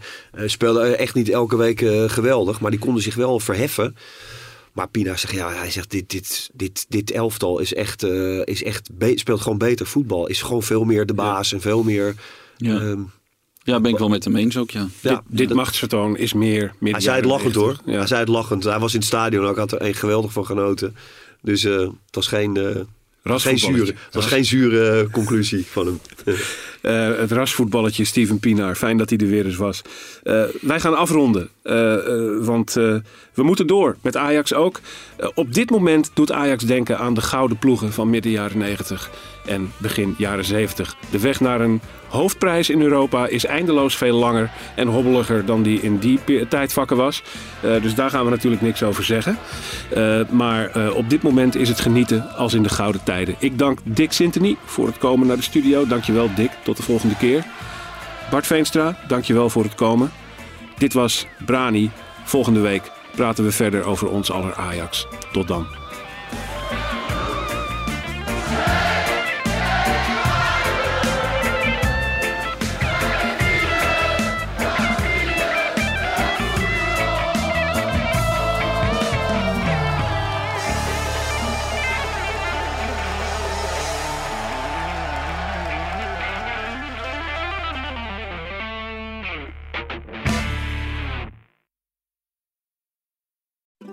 speelden 0.46 0.98
echt 0.98 1.14
niet 1.14 1.28
elke 1.28 1.56
week 1.56 1.78
geweldig, 2.06 2.60
maar 2.60 2.70
die 2.70 2.80
konden 2.80 3.02
zich 3.02 3.14
wel 3.14 3.40
verheffen. 3.40 3.96
Maar 4.72 4.88
Pina 4.88 5.16
zegt, 5.16 5.34
ja, 5.34 5.52
hij 5.52 5.70
zegt, 5.70 5.90
dit, 5.90 6.10
dit, 6.10 6.50
dit, 6.52 6.86
dit 6.88 7.10
elftal 7.10 7.58
is 7.58 7.74
echt, 7.74 8.02
is 8.44 8.62
echt 8.62 8.90
speelt 9.14 9.40
gewoon 9.40 9.58
beter 9.58 9.86
voetbal. 9.86 10.26
Is 10.26 10.42
gewoon 10.42 10.62
veel 10.62 10.84
meer 10.84 11.06
de 11.06 11.14
baas 11.14 11.52
en 11.52 11.60
veel 11.60 11.82
meer... 11.82 12.14
Ja. 12.56 12.80
ehm, 12.80 13.00
Ja, 13.62 13.80
ben 13.80 13.90
ik 13.92 13.98
wel 13.98 14.08
met 14.08 14.24
hem 14.24 14.36
eens 14.36 14.56
ook, 14.56 14.70
ja. 14.70 14.86
ja, 15.00 15.22
Dit 15.26 15.48
dat- 15.48 15.56
machtsvertoon 15.56 16.16
is 16.16 16.32
meer. 16.32 16.72
meer 16.78 16.92
hij 16.92 17.00
zei 17.00 17.16
het 17.16 17.24
lachend 17.24 17.54
hoor. 17.54 17.66
90. 17.66 17.86
Ja. 17.92 17.98
Hij 17.98 18.06
zei 18.06 18.20
het 18.20 18.28
lachend. 18.28 18.64
Hij 18.64 18.78
was 18.78 18.92
in 18.92 18.98
het 18.98 19.08
stadion 19.08 19.46
ook. 19.46 19.56
had 19.56 19.72
er 19.72 19.82
een 19.82 19.94
geweldig 19.94 20.32
van 20.32 20.46
genoten. 20.46 20.96
Dus 21.42 21.64
eh, 21.64 21.78
het 21.78 21.90
was 22.10 22.26
geen, 22.26 22.56
eh, 22.56 22.62
geen 22.64 22.86
Rasvoetballetje. 23.22 23.84
zure, 23.84 23.94
het 24.04 24.14
was 24.14 24.26
geen 24.26 24.44
zure 24.44 25.00
eh, 25.00 25.10
conclusie 25.12 25.66
van 25.66 25.86
hem. 25.86 26.00
Eh, 26.80 27.16
het 27.16 27.32
rasvoetballetje 27.32 28.04
Steven 28.04 28.38
Pinaar. 28.38 28.74
Fijn 28.76 28.96
dat 28.96 29.10
hij 29.10 29.18
er 29.18 29.26
weer 29.26 29.44
eens 29.46 29.56
was. 29.56 29.82
Eh, 30.22 30.42
wij 30.60 30.80
gaan 30.80 30.96
afronden. 30.96 31.48
eh, 31.62 31.94
eh, 31.94 32.44
want 32.44 32.76
eh, 32.76 32.96
we 33.40 33.46
moeten 33.46 33.66
door. 33.66 33.96
Met 34.02 34.16
Ajax 34.16 34.54
ook. 34.54 34.80
Eh, 35.16 35.28
op 35.34 35.54
dit 35.54 35.70
moment 35.70 36.10
doet 36.14 36.32
Ajax 36.32 36.64
denken 36.64 36.98
aan 36.98 37.14
de 37.14 37.20
gouden 37.20 37.58
ploegen 37.58 37.92
van 37.92 38.10
midden 38.10 38.32
jaren 38.32 38.58
90 38.58 39.10
en 39.46 39.72
begin 39.76 40.14
jaren 40.18 40.44
70. 40.44 40.96
De 41.10 41.18
weg 41.18 41.40
naar 41.40 41.60
een 41.60 41.80
hoofdprijs 42.08 42.70
in 42.70 42.82
Europa 42.82 43.26
is 43.26 43.46
eindeloos 43.46 43.96
veel 43.96 44.16
langer 44.16 44.50
en 44.76 44.88
hobbeliger 44.88 45.44
dan 45.44 45.62
die 45.62 45.80
in 45.80 45.98
die 45.98 46.48
tijdvakken 46.48 46.96
was. 46.96 47.22
Eh, 47.62 47.82
dus 47.82 47.94
daar 47.94 48.10
gaan 48.10 48.24
we 48.24 48.30
natuurlijk 48.30 48.62
niks 48.62 48.82
over 48.82 49.04
zeggen. 49.04 49.38
Eh, 49.94 50.20
maar 50.30 50.92
op 50.94 51.10
dit 51.10 51.22
moment 51.22 51.56
is 51.56 51.68
het 51.68 51.80
genieten 51.80 52.34
als 52.36 52.54
in 52.54 52.62
de 52.62 52.68
gouden 52.68 53.04
tijden. 53.04 53.34
Ik 53.38 53.58
dank 53.58 53.78
Dick 53.84 54.12
Sintony 54.12 54.56
voor 54.64 54.86
het 54.86 54.98
komen 54.98 55.26
naar 55.26 55.36
de 55.36 55.42
studio. 55.42 55.86
Dankjewel 55.86 56.30
Dick. 56.34 56.50
Tot 56.62 56.76
de 56.76 56.82
volgende 56.82 57.16
keer. 57.16 57.44
Bart 58.30 58.46
Veenstra, 58.46 58.96
dankjewel 59.08 59.50
voor 59.50 59.62
het 59.62 59.74
komen. 59.74 60.10
Dit 60.78 60.92
was 60.92 61.26
Brani. 61.46 61.90
Volgende 62.24 62.60
week 62.60 62.90
praten 63.14 63.44
we 63.44 63.52
verder 63.52 63.84
over 63.84 64.08
ons 64.08 64.30
aller 64.30 64.54
Ajax. 64.54 65.06
Tot 65.32 65.48
dan. 65.48 65.79